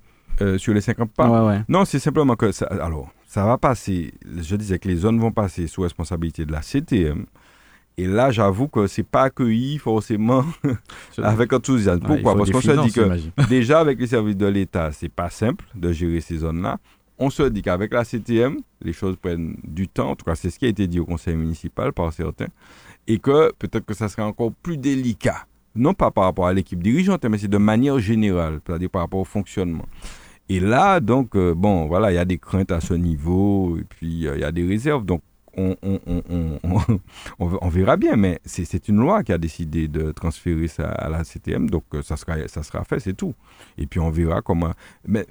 [0.59, 1.65] Sur les 50 pas?
[1.67, 5.33] Non, c'est simplement que, ça, alors, ça va passer, je disais que les zones vont
[5.33, 7.25] passer sous responsabilité de la CTM.
[7.99, 10.45] Et là, j'avoue que c'est pas accueilli forcément
[11.19, 12.01] avec enthousiasme.
[12.01, 12.37] Pourquoi?
[12.37, 15.93] Parce qu'on se dit que déjà avec les services de l'État, c'est pas simple de
[15.93, 16.79] gérer ces zones-là
[17.19, 20.11] on se dit qu'avec la CTM, les choses prennent du temps.
[20.11, 22.49] En tout cas, c'est ce qui a été dit au conseil municipal par certains.
[23.07, 25.47] Et que peut-être que ça serait encore plus délicat.
[25.75, 29.21] Non pas par rapport à l'équipe dirigeante, mais c'est de manière générale, c'est-à-dire par rapport
[29.21, 29.87] au fonctionnement.
[30.49, 33.85] Et là, donc, euh, bon, voilà, il y a des craintes à ce niveau, et
[33.85, 35.05] puis euh, il y a des réserves.
[35.05, 35.23] Donc,
[35.57, 35.77] on,
[37.39, 41.25] on, verra bien, mais c'est une loi qui a décidé de transférer ça à la
[41.25, 43.35] CTM, donc euh, ça sera, ça sera fait, c'est tout.
[43.79, 44.73] Et puis on verra comment.
[45.07, 45.27] Mais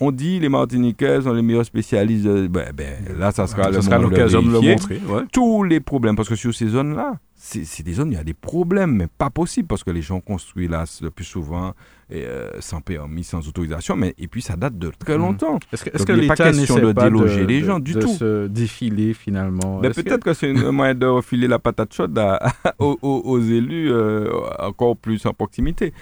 [0.00, 2.26] on dit les Martiniquais sont les meilleurs spécialistes.
[2.26, 5.00] Ben, ben, là, ça sera l'occasion de, le montrer.
[5.32, 8.24] Tous les problèmes, parce que sur ces zones-là, c'est des zones où il y a
[8.24, 11.72] des problèmes, mais pas possible, parce que les gens construisent là le plus souvent
[12.12, 15.22] euh, sans permis, sans autorisation, mais et puis ça date de très mhm.
[15.22, 15.58] longtemps.
[15.72, 19.80] Est-ce que, est que l'État n'essaie de déloger les gens du tout se défiler finalement?
[19.80, 22.20] Peut-être que, c'est un moyen de refiler la patate chaude
[22.78, 25.94] aux, élus euh, encore plus en proximité.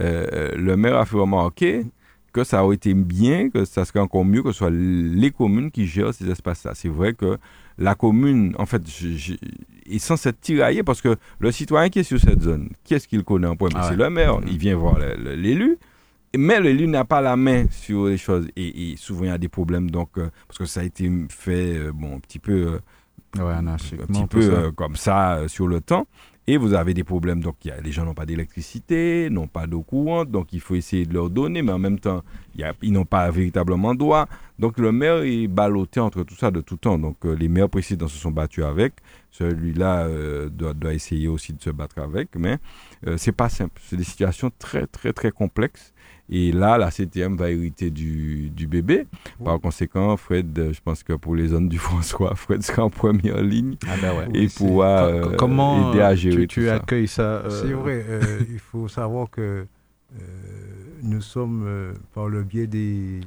[0.00, 1.86] Euh, le maire a fait remarquer
[2.32, 5.70] que ça aurait été bien, que ça serait encore mieux que ce soit les communes
[5.70, 6.72] qui gèrent ces espaces-là.
[6.74, 7.38] C'est vrai que
[7.78, 8.82] la commune, en fait,
[9.96, 13.08] est censée être tiraillée parce que le citoyen qui est sur cette zone, qui est-ce
[13.08, 14.48] qu'il connaît en point ah C'est le maire, mm-hmm.
[14.48, 15.78] il vient voir l'élu.
[16.36, 19.48] Mais l'élu n'a pas la main sur les choses et, souvent il y a des
[19.48, 22.80] problèmes donc euh, parce que ça a été fait euh, bon un petit peu
[23.36, 26.06] euh, ouais, un petit peu comme ça sur le temps
[26.50, 29.68] et vous avez des problèmes, donc y a, les gens n'ont pas d'électricité, n'ont pas
[29.68, 32.24] d'eau courante, donc il faut essayer de leur donner, mais en même temps,
[32.82, 34.26] ils n'ont pas véritablement droit.
[34.58, 36.98] Donc le maire est ballotté entre tout ça de tout temps.
[36.98, 38.94] Donc euh, les maires précédents se sont battus avec,
[39.30, 42.58] celui-là euh, doit, doit, essayer aussi de se battre avec, mais
[43.06, 43.80] euh, c'est pas simple.
[43.84, 45.94] C'est des situations très très très complexes
[46.32, 49.08] et là, la CTM va hériter du, du bébé.
[49.44, 52.90] Par conséquent, Fred, euh, je pense que pour les zones du François, Fred sera en
[52.90, 54.28] première ligne ah ben ouais.
[54.34, 58.06] et pourra euh, comment aider à gérer tu, tu accueilles ça euh, C'est vrai.
[58.50, 59.66] il faut savoir que
[61.02, 63.20] nous sommes, par le biais des,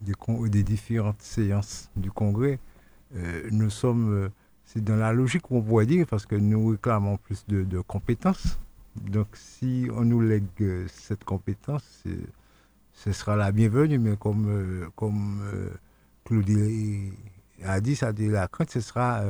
[0.00, 0.14] des,
[0.48, 2.60] des, différentes séances du Congrès,
[3.50, 4.30] nous sommes,
[4.64, 8.58] c'est dans la logique qu'on pourrait dire, parce que nous réclamons plus de, de compétences
[9.00, 12.04] donc, si on nous lègue euh, cette compétence,
[12.92, 15.70] ce sera la bienvenue, mais comme, euh, comme euh,
[16.24, 17.12] Claudie
[17.64, 19.22] a dit, ça dit la crainte, ce sera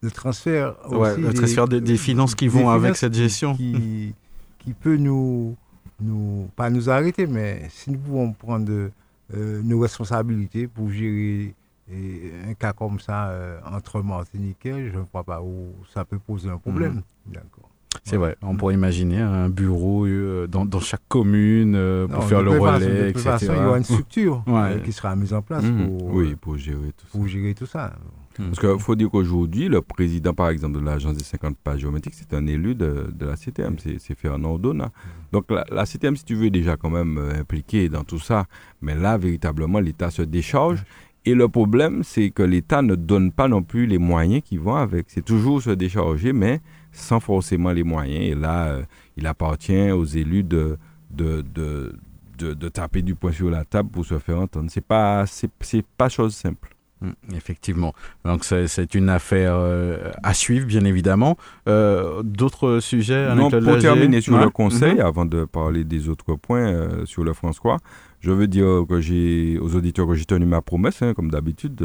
[0.00, 3.56] le transfert aussi le transfert des, finances qui vont avec cette gestion.
[3.56, 4.14] Qui,
[4.58, 5.56] qui, peut nous,
[6.00, 8.90] nous, pas nous arrêter, mais si nous pouvons prendre
[9.32, 11.54] nos responsabilités pour gérer
[11.90, 16.58] un cas comme ça entre Martiniquais, je ne crois pas où ça peut poser un
[16.58, 17.02] problème.
[17.26, 17.32] Mmh.
[17.32, 17.70] D'accord.
[18.02, 22.42] C'est vrai, on pourrait imaginer un bureau euh, dans, dans, chaque commune euh, pour faire
[22.42, 23.22] le relais, etc.
[23.22, 25.86] Façon, il y aura une structure euh, qui sera mise en place mmh.
[25.86, 27.28] pour, oui, pour gérer tout pour ça.
[27.28, 27.92] Gérer tout ça.
[28.38, 28.44] Mmh.
[28.46, 32.14] Parce qu'il faut dire qu'aujourd'hui, le président, par exemple, de l'Agence des 50 pages géométriques,
[32.14, 34.86] c'est un élu de, de la CTM, c'est Fernand Dona.
[34.86, 34.90] Mmh.
[35.32, 38.46] Donc la, la, CTM, si tu veux, est déjà quand même impliquée dans tout ça.
[38.82, 40.84] Mais là, véritablement, l'État se décharge.
[41.26, 44.74] Et le problème, c'est que l'État ne donne pas non plus les moyens qui vont
[44.74, 45.06] avec.
[45.08, 46.60] C'est toujours se décharger, mais
[46.94, 48.24] sans forcément les moyens.
[48.24, 48.82] Et là, euh,
[49.16, 50.78] il appartient aux élus de,
[51.10, 51.92] de, de,
[52.38, 54.70] de, taper du poing sur la table pour se faire entendre.
[54.70, 55.50] Ce n'est pas, c'est,
[55.98, 56.70] pas chose simple.
[57.02, 57.92] Hum, effectivement.
[58.24, 61.36] Donc c'est une affaire euh, à suivre, bien évidemment.
[61.68, 65.06] Euh, d'autres sujets non, Pour terminer sur le conseil, mm-hmm.
[65.06, 67.78] avant de parler des autres points sur le François,
[68.20, 71.84] je veux dire que j'ai aux auditeurs que j'ai tenu ma promesse, hein, comme d'habitude.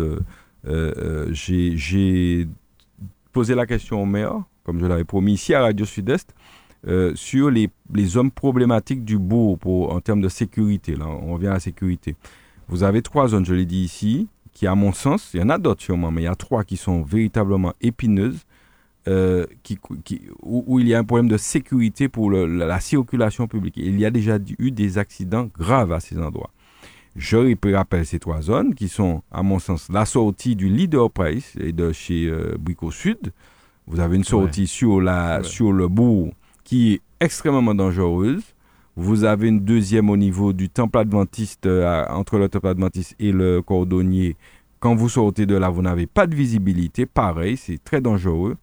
[1.32, 2.48] j'ai
[3.32, 6.36] posé la question au maire comme je l'avais promis ici à Radio Sud-Est,
[6.88, 10.96] euh, sur les, les, zones problématiques du bourg en termes de sécurité.
[10.96, 12.16] Là, on revient à la sécurité.
[12.68, 15.50] Vous avez trois zones, je l'ai dit ici, qui, à mon sens, il y en
[15.50, 18.46] a d'autres sûrement, mais il y a trois qui sont véritablement épineuses,
[19.08, 19.48] euh,
[20.44, 23.76] où, il y a un problème de sécurité pour la, circulation publique.
[23.76, 26.52] il y a déjà eu des accidents graves à ces endroits.
[27.16, 31.56] Je rappelle ces trois zones qui sont, à mon sens, la sortie du Leader Price
[31.60, 33.34] et de chez euh, Brico Sud,
[33.90, 36.30] vous avez une sortie sur, la, sur le bourg
[36.64, 38.44] qui est extrêmement dangereuse.
[38.96, 43.32] Vous avez une deuxième au niveau du temple adventiste, euh, entre le temple adventiste et
[43.32, 44.36] le cordonnier.
[44.80, 47.06] Quand vous sortez de là, vous n'avez pas de visibilité.
[47.08, 48.58] Pareil, c'est très dangereux.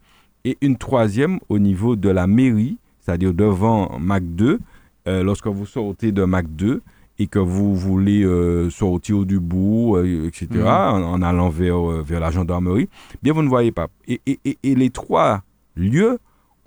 [0.45, 4.61] Et une troisième au niveau de la mairie, c'est-à-dire devant Mac 2,
[5.09, 6.83] euh, lorsque vous sortez de Mac 2.
[7.19, 10.67] Et que vous voulez euh, sortir du bout, euh, etc., mm.
[10.67, 12.89] en, allant vers, euh, vers la gendarmerie,
[13.23, 13.89] bien vous ne voyez pas.
[14.07, 15.43] Et, et, et, les trois
[15.75, 16.19] lieux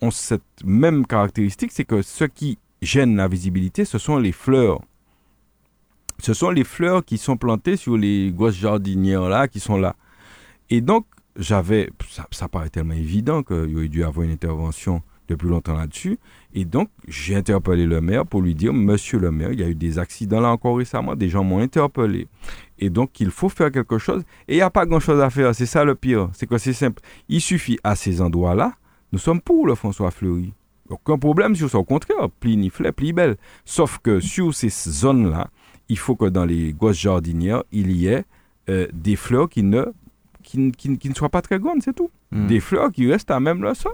[0.02, 4.82] ont cette même caractéristique, c'est que ce qui gêne la visibilité, ce sont les fleurs.
[6.20, 9.95] Ce sont les fleurs qui sont plantées sur les grosses jardinières là, qui sont là.
[10.70, 11.06] Et donc,
[11.38, 16.19] j'avais, ça, ça paraît tellement évident qu'il aurait dû avoir une intervention depuis longtemps là-dessus.
[16.53, 19.69] Et donc, j'ai interpellé le maire pour lui dire, Monsieur le maire, il y a
[19.69, 22.27] eu des accidents là encore récemment, des gens m'ont interpellé.
[22.80, 24.23] Et donc, il faut faire quelque chose.
[24.47, 25.53] Et il n'y a pas grand-chose à faire.
[25.53, 26.30] C'est ça le pire.
[26.34, 27.01] C'est que c'est simple.
[27.27, 28.73] Il suffit à ces endroits-là,
[29.11, 30.53] nous sommes pour le François Fleury.
[30.89, 31.77] Aucun problème sur ça.
[31.77, 33.38] Au contraire, plus niflet, plus belle.
[33.65, 35.49] Sauf que sur ces zones-là,
[35.88, 38.23] il faut que dans les gosses jardinières, il y ait
[38.69, 39.86] euh, des fleurs qui ne,
[40.41, 40.59] qui,
[41.09, 42.09] ne soient pas très grandes, c'est tout.
[42.32, 42.47] Hmm.
[42.47, 43.93] Des fleurs qui restent à même le sol.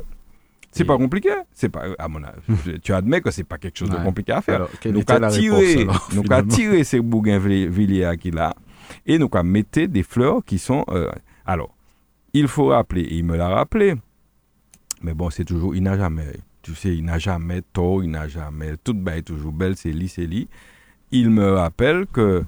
[0.76, 1.30] C'est pas compliqué.
[1.54, 2.22] C'est pas, à mon
[2.84, 4.68] tu admets que c'est pas quelque chose de compliqué à faire.
[4.86, 8.54] nous avons tiré, nous tiré ces bougainvilliers qu'il a
[9.06, 10.84] et nous avons mettre des fleurs qui sont.
[10.90, 11.10] Euh,
[11.46, 11.74] alors,
[12.34, 13.96] il faut rappeler, il me l'a rappelé.
[15.02, 18.28] Mais bon, c'est toujours, il n'a jamais, tu sais, il n'a jamais tort, il n'a
[18.28, 20.50] jamais, toute belle, toujours belle, c'est lit, c'est lit.
[21.12, 22.44] Il me rappelle que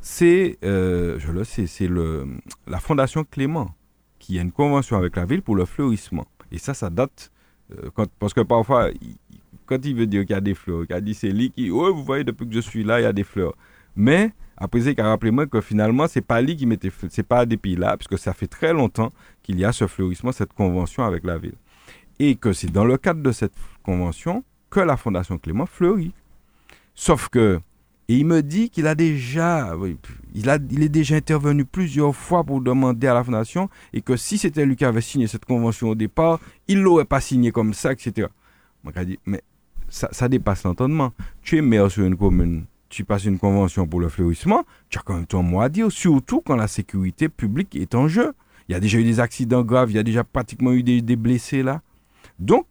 [0.00, 2.26] c'est, euh, je le sais, c'est le,
[2.66, 3.74] la Fondation Clément
[4.18, 6.26] qui a une convention avec la ville pour le fleurissement.
[6.52, 7.30] Et ça, ça date.
[7.72, 8.90] Euh, quand, parce que parfois,
[9.66, 11.70] quand il veut dire qu'il y a des fleurs, qu'il a dit c'est lui qui.
[11.70, 13.54] Oh, vous voyez, depuis que je suis là, il y a des fleurs.
[13.96, 16.90] Mais après, il a rappelé moi que finalement, c'est pas lui qui mettait.
[17.08, 19.10] C'est pas des pays là, puisque ça fait très longtemps
[19.42, 21.54] qu'il y a ce fleurissement, cette convention avec la ville.
[22.18, 26.12] Et que c'est dans le cadre de cette convention que la Fondation Clément fleurit.
[26.94, 27.60] Sauf que
[28.10, 29.72] et il me dit qu'il a déjà,
[30.34, 34.74] est déjà intervenu plusieurs fois pour demander à la fondation et que si c'était lui
[34.74, 38.26] qui avait signé cette convention au départ, il ne l'aurait pas signé comme ça, etc.
[39.06, 39.42] Dit, mais
[39.88, 41.12] ça, dépasse l'entendement.
[41.42, 45.02] Tu es maire sur une commune, tu passes une convention pour le fleurissement, tu as
[45.02, 48.32] quand même ton mot à dire, surtout quand la sécurité publique est en jeu.
[48.68, 51.14] Il y a déjà eu des accidents graves, il y a déjà pratiquement eu des
[51.14, 51.80] blessés là.
[52.40, 52.66] Donc,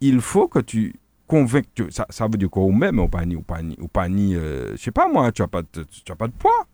[0.00, 0.94] il faut que tu
[1.26, 3.88] convaincre, ça, ça veut dire quoi, ou même, ou pas ni, ou pas ni, ou
[3.88, 6.32] pas ni euh, je sais pas moi, tu n'as pas, de, tu as pas de
[6.32, 6.66] poids.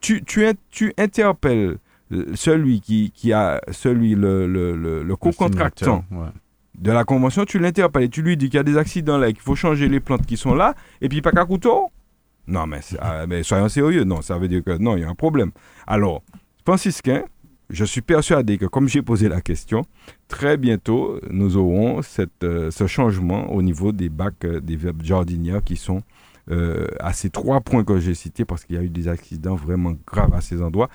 [0.00, 1.76] Tu, tu, tu interpelles
[2.34, 6.04] celui qui, qui a, celui, le, le, le, le co-contractant
[6.74, 9.26] de la convention, tu l'interpelles et tu lui dis qu'il y a des accidents là,
[9.28, 11.90] qu'il faut changer les plantes qui sont là, et puis pas qu'à couteau?
[12.46, 15.08] Non, mais, ah, mais soyons sérieux, non, ça veut dire que non, il y a
[15.08, 15.50] un problème.
[15.86, 16.22] Alors,
[16.64, 17.24] franciscain,
[17.70, 19.84] je suis persuadé que comme j'ai posé la question,
[20.28, 25.62] très bientôt, nous aurons cette, euh, ce changement au niveau des bacs euh, des jardinières
[25.62, 26.02] qui sont
[26.50, 29.54] euh, à ces trois points que j'ai cités parce qu'il y a eu des accidents
[29.54, 30.88] vraiment graves à ces endroits.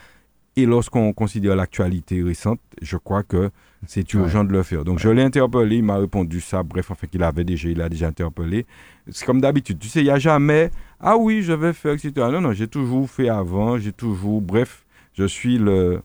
[0.58, 3.50] Et lorsqu'on considère l'actualité récente, je crois que
[3.88, 4.86] c'est urgent de le faire.
[4.86, 6.64] Donc je l'ai interpellé, il m'a répondu ça.
[6.64, 8.66] Bref, enfin qu'il avait déjà, il a déjà interpellé.
[9.10, 9.80] C'est comme d'habitude.
[9.80, 10.72] Tu sais, il n'y a jamais,
[11.02, 12.14] ah oui, je vais faire, etc.
[12.32, 16.02] Non, non, j'ai toujours fait avant, j'ai toujours, bref, je suis le,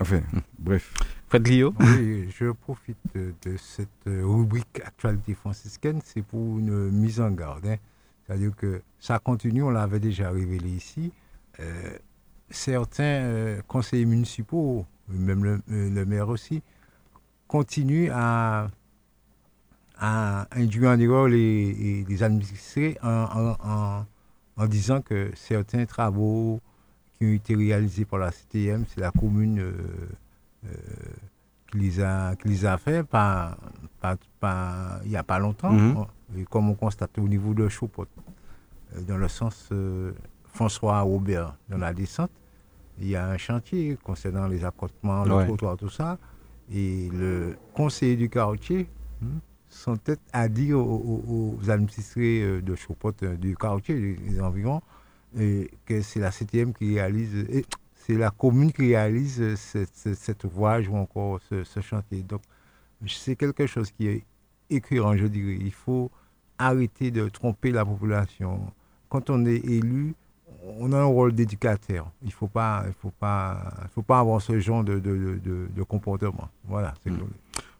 [0.00, 0.22] Enfin,
[0.58, 0.94] bref.
[1.28, 7.30] Fred Lio Oui, je profite de, cette rubrique Actualité franciscaine, c'est pour une mise en
[7.30, 7.66] garde.
[7.66, 7.76] Hein.
[8.26, 11.12] C'est-à-dire que ça continue, on l'avait déjà révélé ici.
[11.60, 11.96] Euh,
[12.50, 16.62] certains euh, conseillers municipaux, même le, euh, maire aussi,
[17.46, 18.68] continuent à,
[19.98, 24.06] à induire en erreur les, les administrés en,
[24.56, 26.60] en, disant que certains travaux
[27.22, 29.72] qui ont été réalisés par la CTM, c'est la commune euh,
[30.66, 30.68] euh,
[31.70, 33.56] qui, les a, qui les a fait pas,
[34.00, 35.72] pas, il n'y a pas longtemps.
[35.72, 36.04] Mhm.
[36.36, 38.06] Et comme on constate au niveau de Chopot,
[38.96, 39.70] euh, dans le sens
[40.46, 42.30] François Robert, dans la descente,
[42.98, 46.18] il y a un chantier concernant les accotements, le trottoir, tout ça.
[46.72, 48.88] Et le conseiller du quartier
[49.20, 54.82] hmm, sont peut-être à dire aux, administrés de Chopot, du quartier, des environs,
[55.38, 57.46] et que c'est la CTM qui réalise,
[57.94, 62.22] c'est la commune qui réalise cette, cette, voie ou encore ce, chantier.
[62.22, 62.42] Donc,
[63.06, 64.24] c'est quelque chose qui est
[64.70, 65.58] écœurant, je dirais.
[65.60, 66.10] Il faut
[66.58, 68.72] arrêter de tromper la population.
[69.08, 70.14] Quand on est élu,
[70.78, 72.10] on a un rôle d'éducateur.
[72.22, 75.40] Il ne faut pas, il faut pas, il faut pas avoir ce genre de, de,
[75.42, 76.48] de, comportement.
[76.64, 77.18] Voilà, c'est mmh.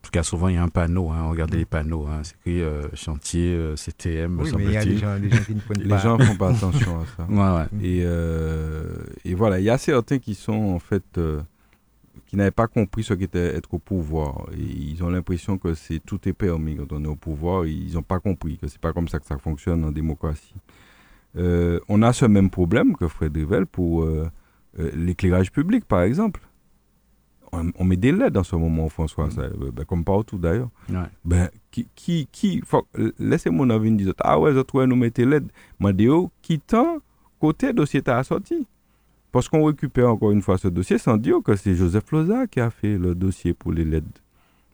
[0.02, 1.10] En tout cas, souvent, il y a un panneau.
[1.10, 2.08] Hein, regardez les panneaux.
[2.08, 4.40] Hein, c'est écrit euh, chantier, euh, CTM.
[4.40, 5.16] Oui, mais il y a des gens,
[5.46, 5.74] qui ne pas.
[5.74, 7.26] les gens ne font pas attention à ça.
[7.30, 7.86] Ouais, ouais.
[7.86, 11.04] Et, euh, et, voilà, il y a certains qui sont en fait.
[12.26, 14.48] qui n'avaient pas compris ce qu'était être au pouvoir.
[14.58, 17.64] Et ils ont l'impression que c'est tout est permis quand on est au pouvoir.
[17.66, 20.56] Ils n'ont pas compris que c'est pas comme ça que ça fonctionne en démocratie.
[21.36, 24.04] on a ce même problème que Fred Rivel pour
[24.76, 26.40] l'éclairage public, par exemple
[27.52, 29.70] on, met des LED en ce moment, François, mm.
[29.74, 30.70] ben, comme partout d'ailleurs.
[31.24, 32.62] Ben, qui, qui, qui
[33.18, 35.44] laissez-moi dire, ah ouais, je nous mettez LED.
[35.80, 35.94] Mais
[36.40, 36.98] qui tant
[37.40, 38.66] côté dossier t'a sorti
[39.32, 42.60] Parce qu'on récupère encore une fois ce dossier sans dire que c'est Joseph Loza qui
[42.60, 44.04] a fait le dossier pour les LED.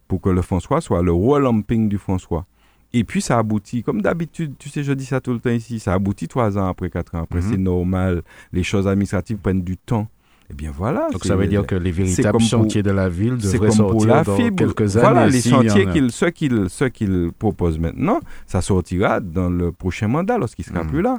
[0.06, 2.46] Pour que le François soit le revamping du François.
[2.94, 5.78] Et puis ça aboutit, comme d'habitude, tu sais, je dis ça tout le temps ici,
[5.78, 7.50] ça aboutit trois ans après, quatre ans après, mm-hmm.
[7.50, 8.22] c'est normal.
[8.52, 10.08] Les choses administratives prennent du temps.
[10.50, 11.08] Eh bien voilà.
[11.12, 14.96] Donc ça veut dire que les véritables chantiers de la ville devraient sortir dans quelques
[14.96, 15.06] années.
[15.06, 20.08] Voilà, les chantiers qu'ils, ceux qu'ils, ceux qu'ils proposent maintenant, ça sortira dans le prochain
[20.08, 20.88] mandat lorsqu'il sera hmm.
[20.88, 21.18] plus là.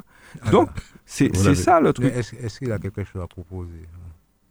[0.50, 0.68] Donc
[1.04, 2.12] c'est, c'est ça le truc.
[2.12, 3.86] Est-ce, est-ce qu'il a quelque chose à proposer?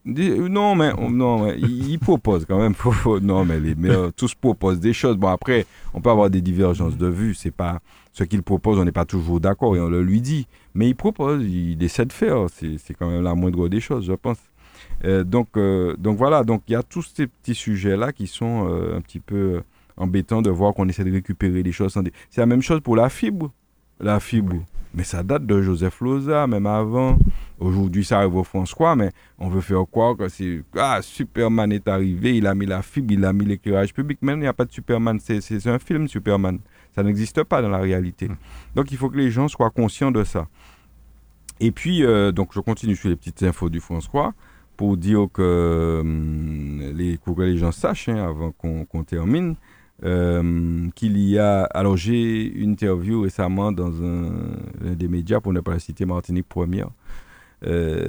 [0.06, 2.73] Non, mais non, il propose quand même.
[3.22, 5.18] non, mais les maires tous proposent des choses.
[5.18, 7.34] Bon, après, on peut avoir des divergences de vues.
[7.34, 7.80] C'est pas
[8.14, 10.47] ce qu'il propose, on n'est pas toujours d'accord et on le lui dit.
[10.73, 12.47] Mais il propose, il essaie de faire.
[12.51, 14.38] C'est, c'est quand même la moindre des choses, je pense.
[15.06, 18.68] Euh, donc, euh, donc voilà, donc il y a tous ces petits sujets-là qui sont
[18.69, 19.61] euh, un petit peu
[19.97, 21.97] embêtants de voir qu'on essaie de récupérer les choses.
[22.30, 23.51] C'est la même chose pour la fibre.
[23.99, 24.64] La fibre.
[24.93, 27.18] Mais ça date de Joseph Loza, même avant.
[27.60, 30.64] Aujourd'hui, ça arrive au François, mais on veut faire croire que c'est.
[30.76, 34.19] Ah, Superman est arrivé, il a mis la fibre, il a mis l'éclairage public.
[34.22, 36.60] Même il n'y a pas de Superman, c'est un film, Superman.
[36.95, 38.30] Ça n'existe pas dans la réalité.
[38.30, 38.38] Hmm.
[38.76, 40.47] Donc il faut que les gens soient conscients de ça.
[41.60, 42.03] Et puis,
[42.34, 44.34] donc je continue sur les petites infos du François
[44.80, 49.56] pour dire que, hum, les, pour que les gens sachent, hein, avant qu'on termine,
[50.06, 51.64] euh, qu'il y a.
[51.64, 54.31] Alors, j'ai une interview récemment dans un,
[54.95, 56.88] des médias, pour ne pas citer Martinique Première,
[57.68, 58.07] euh,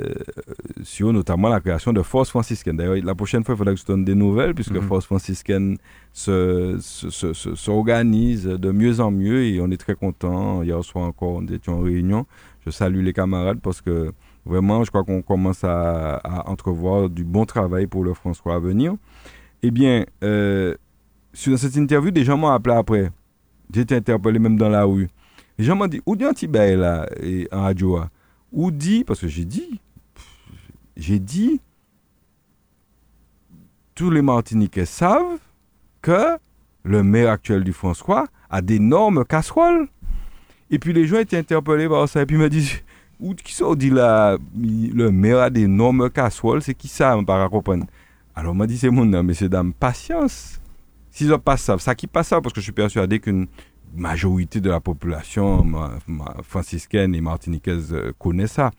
[0.84, 2.76] sur notamment la création de Force franciscaine.
[2.76, 4.82] D'ailleurs, la prochaine fois, il faudra que je donne des nouvelles, puisque mhm.
[4.82, 5.76] Force franciscaine
[6.12, 10.62] s'organise se, de mieux en mieux et on est très content.
[10.62, 12.26] Hier soir encore, on était en réunion.
[12.64, 14.12] Je salue les camarades parce que
[14.44, 18.94] Vraiment, je crois qu'on commence à, entrevoir du bon travail pour le François à venir.
[19.62, 20.74] Eh bien, euh,
[21.32, 23.10] sur cette interview, des gens m'ont appelé après.
[23.72, 25.08] J'ai été interpellé même dans la rue.
[25.58, 27.06] Les gens m'ont dit, où dit un là,
[27.52, 28.00] en radio
[28.50, 29.80] Où dit, parce que j'ai dit,
[30.96, 31.60] j'ai dit,
[33.94, 35.38] tous les Martiniquais savent
[36.00, 36.38] que
[36.84, 39.88] le maire actuel du François a d'énormes casseroles.
[40.70, 42.22] Et puis les gens étaient interpellés par ça.
[42.22, 42.82] Et puis ils me disent,
[43.20, 47.48] ou qui sont dit là, le maire a d'énormes casseroles, c'est qui ça, on pas
[47.48, 47.86] comprendre.
[48.34, 50.60] Alors, m'a dit, c'est mon nom, messieurs, dames, patience.
[51.10, 53.48] S'ils ont pas ça, ça qui passe ça, parce que je suis persuadé qu'une
[53.94, 55.66] majorité de la population
[56.42, 58.70] franciscaine et martiniquaise euh, connaît ça.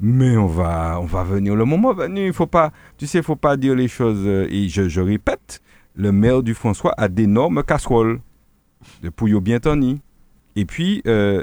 [0.00, 3.24] Mais on va, on va venir, le moment venu, il faut pas, tu sais, il
[3.24, 5.62] faut pas dire les choses, euh, et je, répète,
[5.94, 8.20] le maire du François a d'énormes casseroles,
[9.02, 10.00] de Pouillot bien tonni.
[10.56, 11.42] Et puis, euh,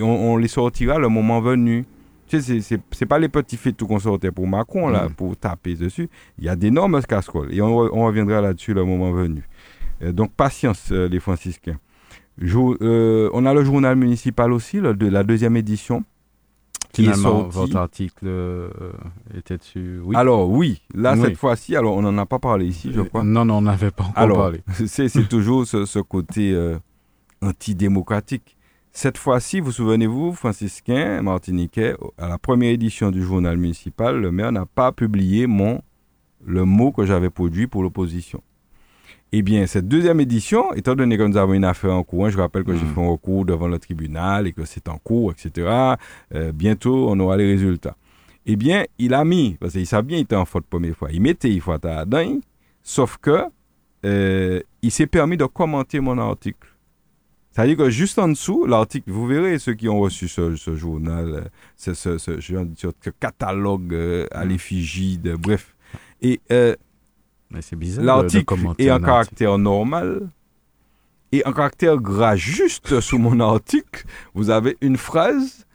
[0.00, 1.84] on, les sortira le moment venu.
[2.26, 5.12] Tu sais, c'est pas les petits faits tout qu'on sortait pour Macron, là, mm.
[5.14, 6.08] pour taper dessus.
[6.38, 7.54] Il y a d'énormes casseroles.
[7.54, 9.42] Et on, reviendra là-dessus le moment venu.
[10.02, 11.78] Euh, donc, patience, euh, les franciscains.
[12.40, 16.04] on a le journal municipal aussi, de la deuxième édition.
[16.92, 18.26] Qui Finalement, votre article
[19.36, 20.00] était dessus.
[20.02, 20.16] Oui.
[20.16, 23.22] Alors, oui, là, cette fois-ci, alors on n'en a pas parlé ici, je crois.
[23.22, 24.62] Non, non, on n'avait pas encore alors, parlé.
[24.86, 26.54] C'est toujours ce, ce côté
[27.42, 28.56] antidémocratique.
[28.92, 34.50] Cette fois-ci, vous souvenez-vous, franciscain, martiniquais, à la première édition du journal municipal, le maire
[34.50, 35.82] n'a pas publié mon,
[36.44, 38.42] le mot que j'avais produit pour l'opposition.
[39.30, 42.30] Eh bien, cette deuxième édition, étant donné que nous avons une affaire en cours, hein,
[42.30, 42.94] je rappelle que j'ai hmm.
[42.94, 45.96] fait un recours devant le tribunal et que c'est en cours, etc.
[46.34, 47.96] Euh, bientôt, on aura les résultats.
[48.46, 51.10] Eh bien, il a mis, parce qu'il savait bien qu'il était en faute première fois,
[51.12, 52.04] il mettait il faut à
[52.82, 53.44] sauf que
[54.06, 56.67] euh, il s'est permis de commenter mon article.
[57.50, 61.94] C'est-à-dire que juste en dessous, l'article, vous verrez ceux qui ont reçu ce, journal, ce,
[61.94, 65.74] ce, catalogue euh, à l'effigie, de, bref.
[66.20, 66.76] Et euh.
[67.98, 70.28] L'article est en caractère normal.
[71.32, 74.04] Et en caractère gras, juste sous mon article,
[74.34, 75.66] vous avez une phrase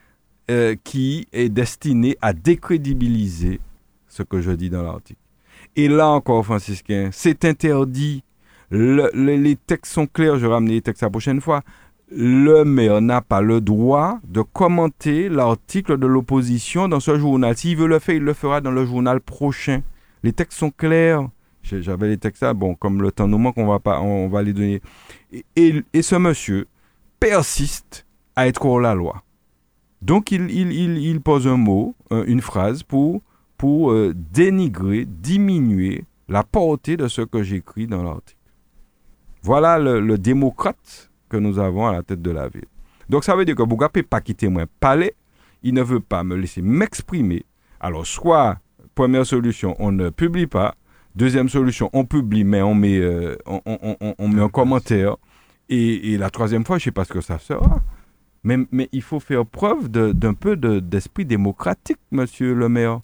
[0.50, 3.60] euh, qui est destinée à décrédibiliser
[4.08, 5.20] ce que je dis dans l'article.
[5.76, 8.24] Et là encore, franciscain, c'est interdit
[8.74, 11.62] les textes sont clairs, je vais ramener les textes la prochaine fois.
[12.12, 17.56] Le maire n'a pas le droit de commenter l'article de l'opposition dans ce journal.
[17.56, 19.82] S'il veut le faire, il le fera dans le journal prochain.
[20.24, 21.28] Les textes sont clairs.
[21.64, 24.44] J'avais les textes là, bon, comme le temps nous manque, on va, pas, on va
[24.44, 24.82] les donner.
[25.56, 26.68] Et, ce monsieur
[27.20, 28.06] persiste
[28.36, 29.24] à être hors la loi.
[30.02, 33.22] Donc il, il, pose un mot, une phrase pour,
[33.58, 38.43] pour euh, dénigrer, diminuer la portée de ce que j'écris dans l'article.
[39.44, 42.66] Voilà le, démocrate que nous avons à la tête de la ville.
[43.10, 45.16] Donc ça veut dire que Bouga ne peut pas quitter mon palais,
[45.64, 47.46] il ne veut pas me laisser m'exprimer.
[47.82, 48.58] Alors soit,
[48.96, 50.76] première solution, on ne publie pas.
[51.16, 55.18] Deuxième solution, on publie, mais on met, euh, on, met un commentaire.
[55.70, 57.82] Et, la troisième fois, je ne sais pas ce que ça sera.
[58.44, 63.02] Mais, mais il faut faire preuve d'un peu d'esprit démocratique, monsieur le maire.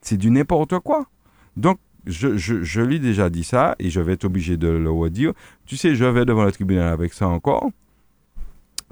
[0.00, 1.06] C'est du n'importe quoi.
[1.56, 4.68] Donc, je, je, je lui ai déjà dit ça et je vais être obligé de
[4.68, 5.32] le redire.
[5.66, 7.70] Tu sais, je vais devant le tribunal avec ça encore.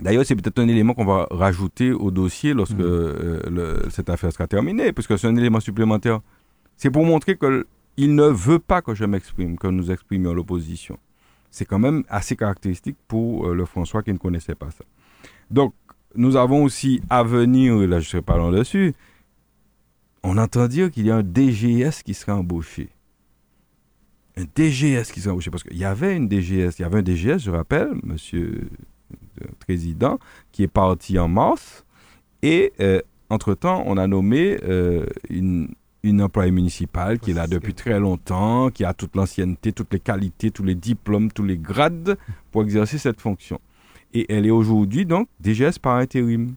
[0.00, 2.80] D'ailleurs, c'est peut-être un élément qu'on va rajouter au dossier lorsque mmh.
[2.80, 6.20] euh, cette affaire sera terminée, puisque c'est un élément supplémentaire.
[6.76, 10.98] C'est pour montrer qu'il ne veut pas que je m'exprime, que nous exprimions l'opposition.
[11.50, 14.84] C'est quand même assez caractéristique pour euh, le François qui ne connaissait pas ça.
[15.50, 15.74] Donc,
[16.14, 18.94] nous avons aussi à venir, là je serai parlant dessus,
[20.22, 22.88] on entend dire qu'il y a un DGS qui sera embauché.
[24.40, 25.50] Un DGS qui sera embauché.
[25.50, 28.68] Parce qu'il y avait une DGS, il y avait un DGS, je rappelle, monsieur
[29.40, 30.18] le président,
[30.52, 31.84] qui est parti en mars.
[32.42, 37.74] Et euh, entre-temps, on a nommé euh, une, une employée municipale qui est là depuis
[37.74, 42.16] très longtemps, qui a toute l'ancienneté, toutes les qualités, tous les diplômes, tous les grades
[42.50, 43.60] pour exercer cette fonction.
[44.14, 46.54] Et elle est aujourd'hui donc DGS par intérim.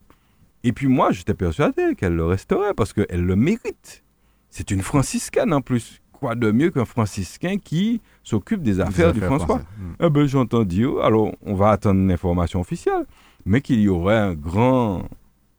[0.63, 4.03] Et puis moi, j'étais persuadé qu'elle le resterait parce qu'elle le mérite.
[4.49, 6.02] C'est une franciscaine en plus.
[6.23, 9.61] Quoi de mieux qu'un franciscain qui s'occupe des affaires, du François
[9.99, 13.05] Eh ben, j'entends dire, alors on va attendre une information officielle,
[13.45, 15.03] mais qu'il y aurait un grand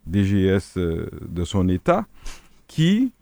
[0.07, 2.07] DGS euh, de son État
[2.66, 3.12] qui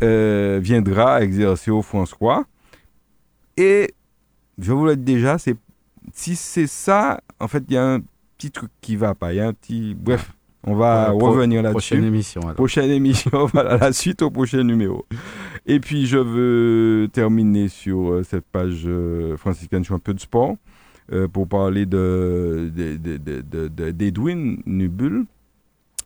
[0.00, 2.44] euh, viendra exercer au François.
[3.56, 3.92] Et
[4.56, 5.56] je vous le dis déjà, c'est
[6.12, 8.00] si c'est ça, en fait, il y a un
[8.38, 9.32] petit truc qui va pas.
[9.32, 9.96] Il y a un petit.
[9.98, 10.30] Bref,
[10.64, 11.94] on va revenir là-dessus.
[11.94, 12.40] Prochaine émission.
[12.54, 15.06] Prochaine émission, voilà, la suite au prochain numéro.
[15.66, 20.56] Et puis, je veux terminer sur euh, cette page euh, franciscaine un peu de sport
[21.12, 22.70] euh, pour parler de,
[23.90, 25.26] d'Edwin Nubul,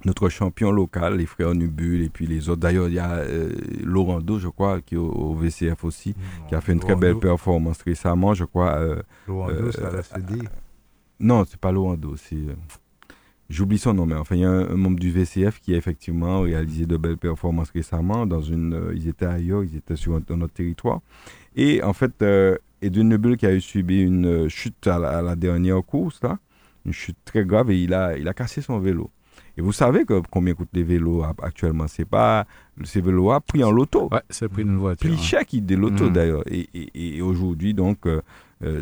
[0.06, 2.60] notre champion local, les frères Nubul et puis les autres.
[2.60, 3.22] D'ailleurs, il y a
[3.82, 6.14] Laurent Do, je crois, qui est au, VCF aussi,
[6.48, 8.78] qui a fait une très belle performance récemment, je crois.
[9.28, 10.38] Laurent Do, ça l'a cédé.
[11.18, 12.36] Non, c'est pas Laurent Do, c'est.
[13.50, 16.42] J'oublie son nom, mais enfin, il y a un, membre du VCF qui a effectivement
[16.42, 18.24] réalisé de belles performances récemment.
[18.24, 21.00] Dans une, euh, ils étaient ailleurs, ils étaient sur notre territoire.
[21.56, 25.82] Et en fait, euh, Edwin qui a eu subi une euh, chute à la, dernière
[25.84, 26.38] course, là,
[26.86, 29.10] une chute très grave, et il a, il a cassé son vélo.
[29.56, 31.88] Et vous savez que combien coûtent les vélos actuellement?
[31.88, 32.46] C'est pas
[32.84, 34.08] ces vélos à pris en loto.
[34.12, 35.10] Ouais, c'est le prix d'une voiture.
[35.10, 35.22] Plus hein.
[35.22, 36.12] cher qu'il des lotos mmh.
[36.12, 36.42] d'ailleurs.
[36.46, 38.22] Et, et, et aujourd'hui, donc, euh,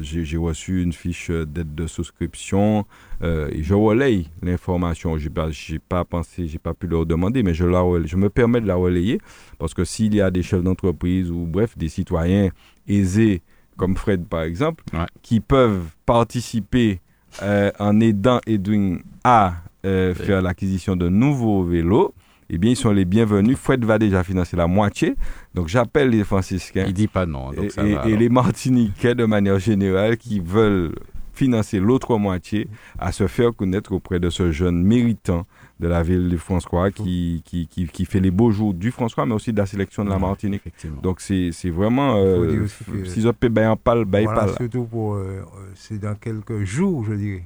[0.00, 2.84] j'ai reçu une fiche d'aide de souscription
[3.22, 5.16] euh, et je relaye l'information.
[5.18, 5.50] Je n'ai pas,
[5.88, 8.74] pas pensé, j'ai pas pu leur demander, mais je, la je me permets de la
[8.74, 9.20] relayer
[9.58, 12.50] parce que s'il y a des chefs d'entreprise ou bref des citoyens
[12.88, 13.42] aisés
[13.76, 14.82] comme Fred par exemple,
[15.22, 17.00] qui peuvent participer
[17.42, 22.12] euh, en aidant Edwin à faire l'acquisition de nouveaux vélos,
[22.50, 23.56] eh bien, ils sont les bienvenus.
[23.56, 25.14] Fred va déjà financer la moitié.
[25.54, 26.84] Donc, j'appelle les franciscains.
[26.86, 27.52] Il dit pas non.
[27.52, 30.94] et, les martiniquais, de manière générale, qui veulent
[31.34, 32.68] financer l'autre moitié,
[32.98, 35.46] à se faire connaître auprès de ce jeune méritant
[35.78, 39.24] de la ville de François qui, qui, qui, qui, fait les beaux jours du François,
[39.24, 40.62] mais aussi de la sélection de la Martinique.
[41.02, 42.16] Donc, c'est vraiment.
[42.16, 42.66] Euh,
[43.04, 43.76] si je ben
[44.24, 45.14] voilà, Surtout pour.
[45.14, 45.42] Euh,
[45.74, 47.44] c'est dans quelques jours, je dirais.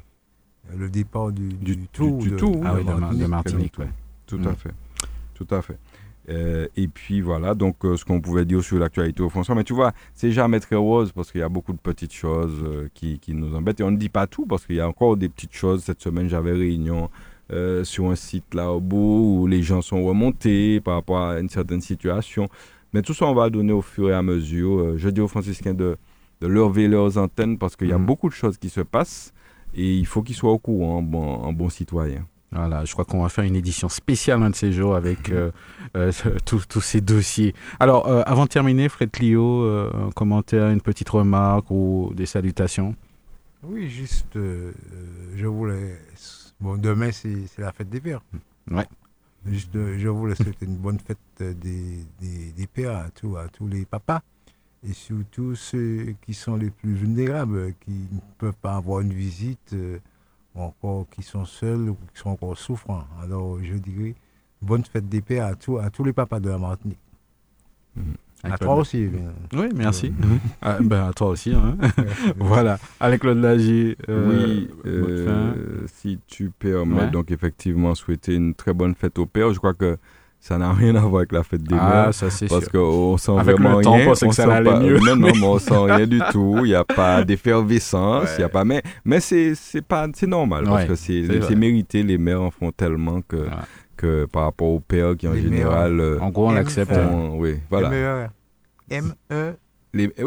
[0.74, 2.76] Le départ du, du, tour, du, de, tour ah
[3.12, 3.74] de, Martinique.
[4.26, 4.56] Tout à mm.
[4.56, 4.70] fait.
[5.44, 5.78] Tout à fait.
[6.28, 9.54] Euh, et puis voilà, donc euh, ce qu'on pouvait dire sur l'actualité au François.
[9.54, 12.62] Mais tu vois, c'est jamais très rose parce qu'il y a beaucoup de petites choses
[12.62, 13.80] euh, qui, qui, nous embêtent.
[13.80, 15.82] Et on ne dit pas tout parce qu'il y a encore des petites choses.
[15.82, 17.10] Cette semaine, j'avais réunion
[17.82, 21.50] sur un site là au bout où les gens sont remontés par rapport à une
[21.50, 22.48] certaine situation.
[22.94, 24.96] Mais tout ça, on va donner au fur et à mesure.
[24.96, 25.98] je dis aux franciscains de,
[26.40, 28.06] de lever leurs antennes parce qu'il y a mmh.
[28.06, 29.34] beaucoup de choses qui se passent
[29.74, 32.26] et il faut qu'ils soient au courant en bon, en bon citoyen.
[32.52, 35.50] Voilà, je crois qu'on va faire une édition spéciale un de ces jours avec euh,
[35.96, 36.12] euh,
[36.44, 37.54] tous ces dossiers.
[37.80, 42.94] Alors, euh, avant de terminer, Fred Clio, un commentaire, une petite remarque ou des salutations?
[43.62, 45.98] Oui, juste, je voulais.
[46.60, 48.22] Bon, demain, c'est la fête des pères.
[48.70, 48.86] Ouais.
[49.46, 53.66] Juste, je voulais souhaiter une bonne fête des, des, des pères à, tous à tous
[53.66, 54.20] les papas
[54.86, 59.74] et surtout ceux qui sont les plus vulnérables, qui ne peuvent pas avoir une visite
[60.54, 63.04] encore qui sont seuls ou qui sont encore souffrants.
[63.22, 64.14] Alors, je dirais,
[64.60, 66.98] bonne fête des pères à, tous, à tous les papas de la Martinique.
[67.96, 68.02] Mmh.
[68.44, 69.08] À toi aussi.
[69.52, 70.10] Oui, merci.
[70.10, 70.38] Mmh.
[70.62, 71.52] Ah, ben, à toi aussi.
[71.52, 71.76] Hein.
[72.36, 72.78] voilà.
[72.98, 73.96] Avec Claude Lagier.
[74.08, 79.52] Euh, oui, euh, si tu permets, donc effectivement, souhaiter une très bonne fête au père.
[79.52, 79.96] Je crois que
[80.42, 83.30] ça n'a rien à voir avec la fête des ah, ça c'est Parce qu'on sent
[83.38, 84.08] avec vraiment le temps, rien.
[84.08, 84.98] On que ça allait mieux.
[84.98, 86.56] Non, non, mais on sent rien du tout.
[86.64, 88.30] Il n'y a pas d'effervescence.
[88.38, 90.64] Il y a pas, mais, mais c'est, c'est pas, c'est normal.
[90.64, 92.02] Parce que c'est, mérité.
[92.02, 93.46] Les mères en font tellement que,
[93.96, 96.00] que par rapport au père qui en général.
[96.00, 96.92] Euh, en gros, on l'accepte.
[97.34, 98.30] oui, voilà.
[98.90, 99.54] M-E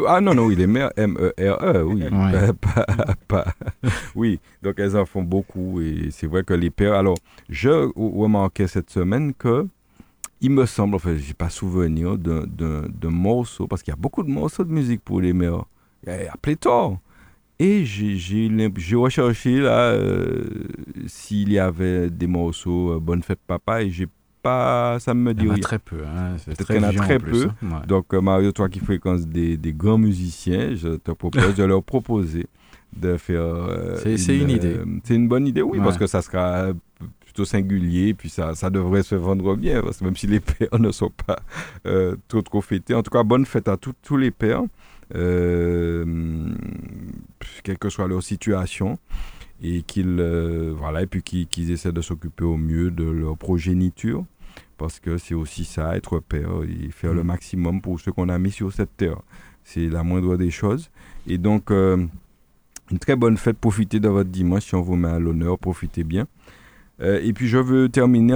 [0.06, 2.04] ah non, non, oui, les mères, M-E-R-E, oui.
[4.14, 6.94] oui, donc elles en font beaucoup et c'est vrai que les pères.
[6.94, 7.16] Alors,
[7.48, 9.66] je remarquais cette semaine que
[10.40, 14.30] il me semble, enfin, j'ai pas souvenir d'un morceau, parce qu'il y a beaucoup de
[14.30, 15.64] morceaux de musique pour les mères.
[16.06, 16.98] Il y a pléthore.
[17.58, 20.44] Et j'ai recherché là euh,
[21.06, 24.08] s'il y avait des morceaux euh, Bonne fête papa et j'ai
[24.42, 26.36] pas ça me dit il y en a très peu hein.
[26.58, 27.80] très, il très peu hein.
[27.88, 31.82] donc euh, Mario toi qui fréquentes des, des, grands musiciens je te propose de leur
[31.82, 32.46] proposer
[32.94, 33.56] de faire
[33.96, 36.68] c'est une, idée c'est une bonne idée oui parce que ça sera
[37.36, 40.68] plutôt singulier puis ça, ça devrait se vendre bien parce que même si les pères
[40.78, 41.38] ne sont pas
[42.28, 44.64] trop trop fêtés en tout cas bonne fête à tous les pères
[45.14, 46.54] euh,
[47.62, 48.98] quelle que soit leur situation,
[49.62, 54.24] et qu'ils euh, voilà, et puis qu'ils essaient de s'occuper au mieux de leur progéniture,
[54.78, 57.26] parce que c'est aussi ça, être père, et faire le mm.
[57.26, 59.20] maximum pour ce qu'on a mis sur cette terre.
[59.64, 60.90] C'est la moindre des choses.
[61.26, 62.06] Et donc, euh,
[62.90, 66.04] une très bonne fête, profitez de votre dimanche, si on vous met à l'honneur, profitez
[66.04, 66.26] bien.
[67.00, 68.34] Et puis, je veux terminer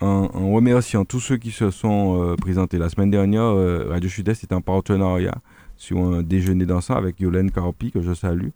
[0.00, 2.78] en remerciant tous ceux qui se sont euh, présentés.
[2.78, 5.34] La semaine dernière, euh, Radio Sud-Est était en partenariat
[5.76, 8.48] sur un déjeuner dansant avec Yolène Carpi, que je salue.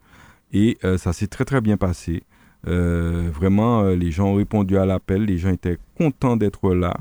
[0.52, 2.22] Et euh, ça s'est très très bien passé.
[2.64, 6.94] vraiment, les gens ont répondu à l'appel, les gens étaient contents d'être là.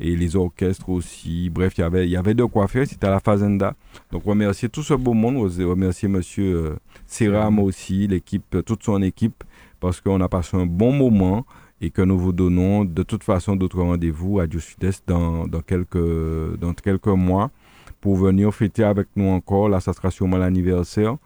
[0.00, 1.48] Et les orchestres aussi.
[1.48, 2.86] Bref, il y avait de quoi faire.
[2.88, 3.74] C'était à la Fazenda.
[4.10, 5.36] Donc, remercier tout ce beau monde.
[5.36, 6.76] Remercier Monsieur
[7.06, 9.44] Seram aussi, l'équipe, toute son équipe,
[9.82, 11.44] parce qu'on a passé un bon moment
[11.80, 16.56] et que nous vous donnons de toute façon d'autres rendez-vous à Dieu Sud-Est dans, quelques,
[16.60, 17.50] dans quelques mois
[18.00, 19.68] pour venir fêter avec nous encore.
[19.68, 21.16] Là, ça sera sûrement l'anniversaire.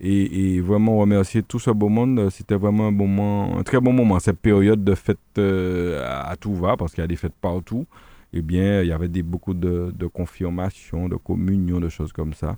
[0.00, 2.30] Et, vraiment remercier tout ce beau monde.
[2.30, 4.18] C'était vraiment un, moment, un très bon moment.
[4.18, 7.84] Cette période de fête euh, à, tout va, parce qu'il y a des fêtes partout,
[8.32, 12.56] eh bien, il y avait beaucoup de, de confirmations, de communions, de choses comme ça.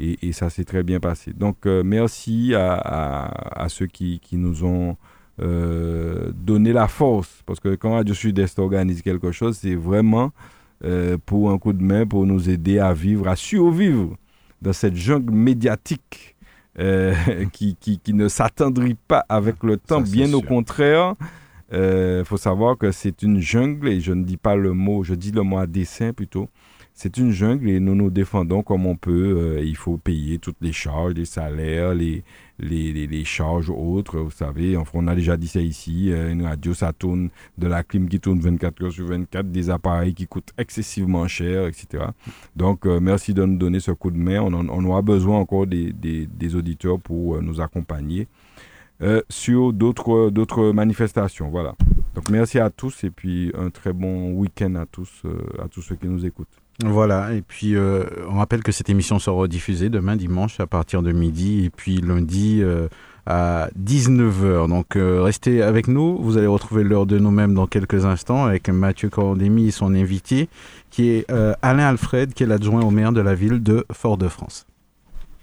[0.00, 1.32] Et, ça s'est très bien passé.
[1.32, 4.96] Donc, euh, merci à, à, à, ceux qui, qui nous ont
[5.40, 7.42] euh, donner la force.
[7.44, 10.30] Parce que quand Radio Sud-Est organise quelque chose, c'est vraiment
[10.84, 14.16] euh, pour un coup de main, pour nous aider à vivre, à survivre
[14.62, 16.36] dans cette jungle médiatique
[17.52, 20.00] qui, qui, qui, ne s'attendrit pas avec le temps.
[20.00, 21.16] Bien au contraire,
[21.72, 25.14] il faut savoir que c'est une jungle, et je ne dis pas le mot, je
[25.14, 26.48] dis le mot à dessein plutôt.
[27.00, 29.60] C'est une jungle et nous nous défendons comme on peut.
[29.62, 32.24] il faut payer toutes les charges, les salaires, les,
[32.58, 34.18] les, charges autres.
[34.18, 37.84] Vous savez, on a déjà dit ça ici, euh, une radio, ça tourne de la
[37.84, 42.06] clim qui tourne 24 heures sur 24, des appareils qui coûtent excessivement cher, etc.
[42.56, 44.40] Donc, euh, merci de nous donner ce coup de main.
[44.40, 48.26] On, on aura besoin encore des, des, auditeurs pour euh, nous accompagner
[49.28, 51.50] sur d'autres, d'autres manifestations.
[51.50, 51.76] Voilà.
[52.16, 55.22] Donc, merci à tous et puis un très bon week-end à tous,
[55.62, 56.48] à tous ceux qui nous écoutent.
[56.84, 61.02] Voilà, et puis euh, on rappelle que cette émission sera diffusée demain dimanche à partir
[61.02, 62.86] de midi et puis lundi euh,
[63.26, 64.68] à 19h.
[64.68, 68.68] Donc euh, restez avec nous, vous allez retrouver l'heure de nous-mêmes dans quelques instants avec
[68.68, 70.48] Mathieu Corondémy et son invité
[70.90, 71.28] qui est
[71.62, 74.64] Alain Alfred qui est l'adjoint au maire de la ville de Fort-de-France.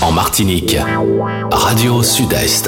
[0.00, 0.76] En Martinique,
[1.50, 2.66] Radio Sud-Est.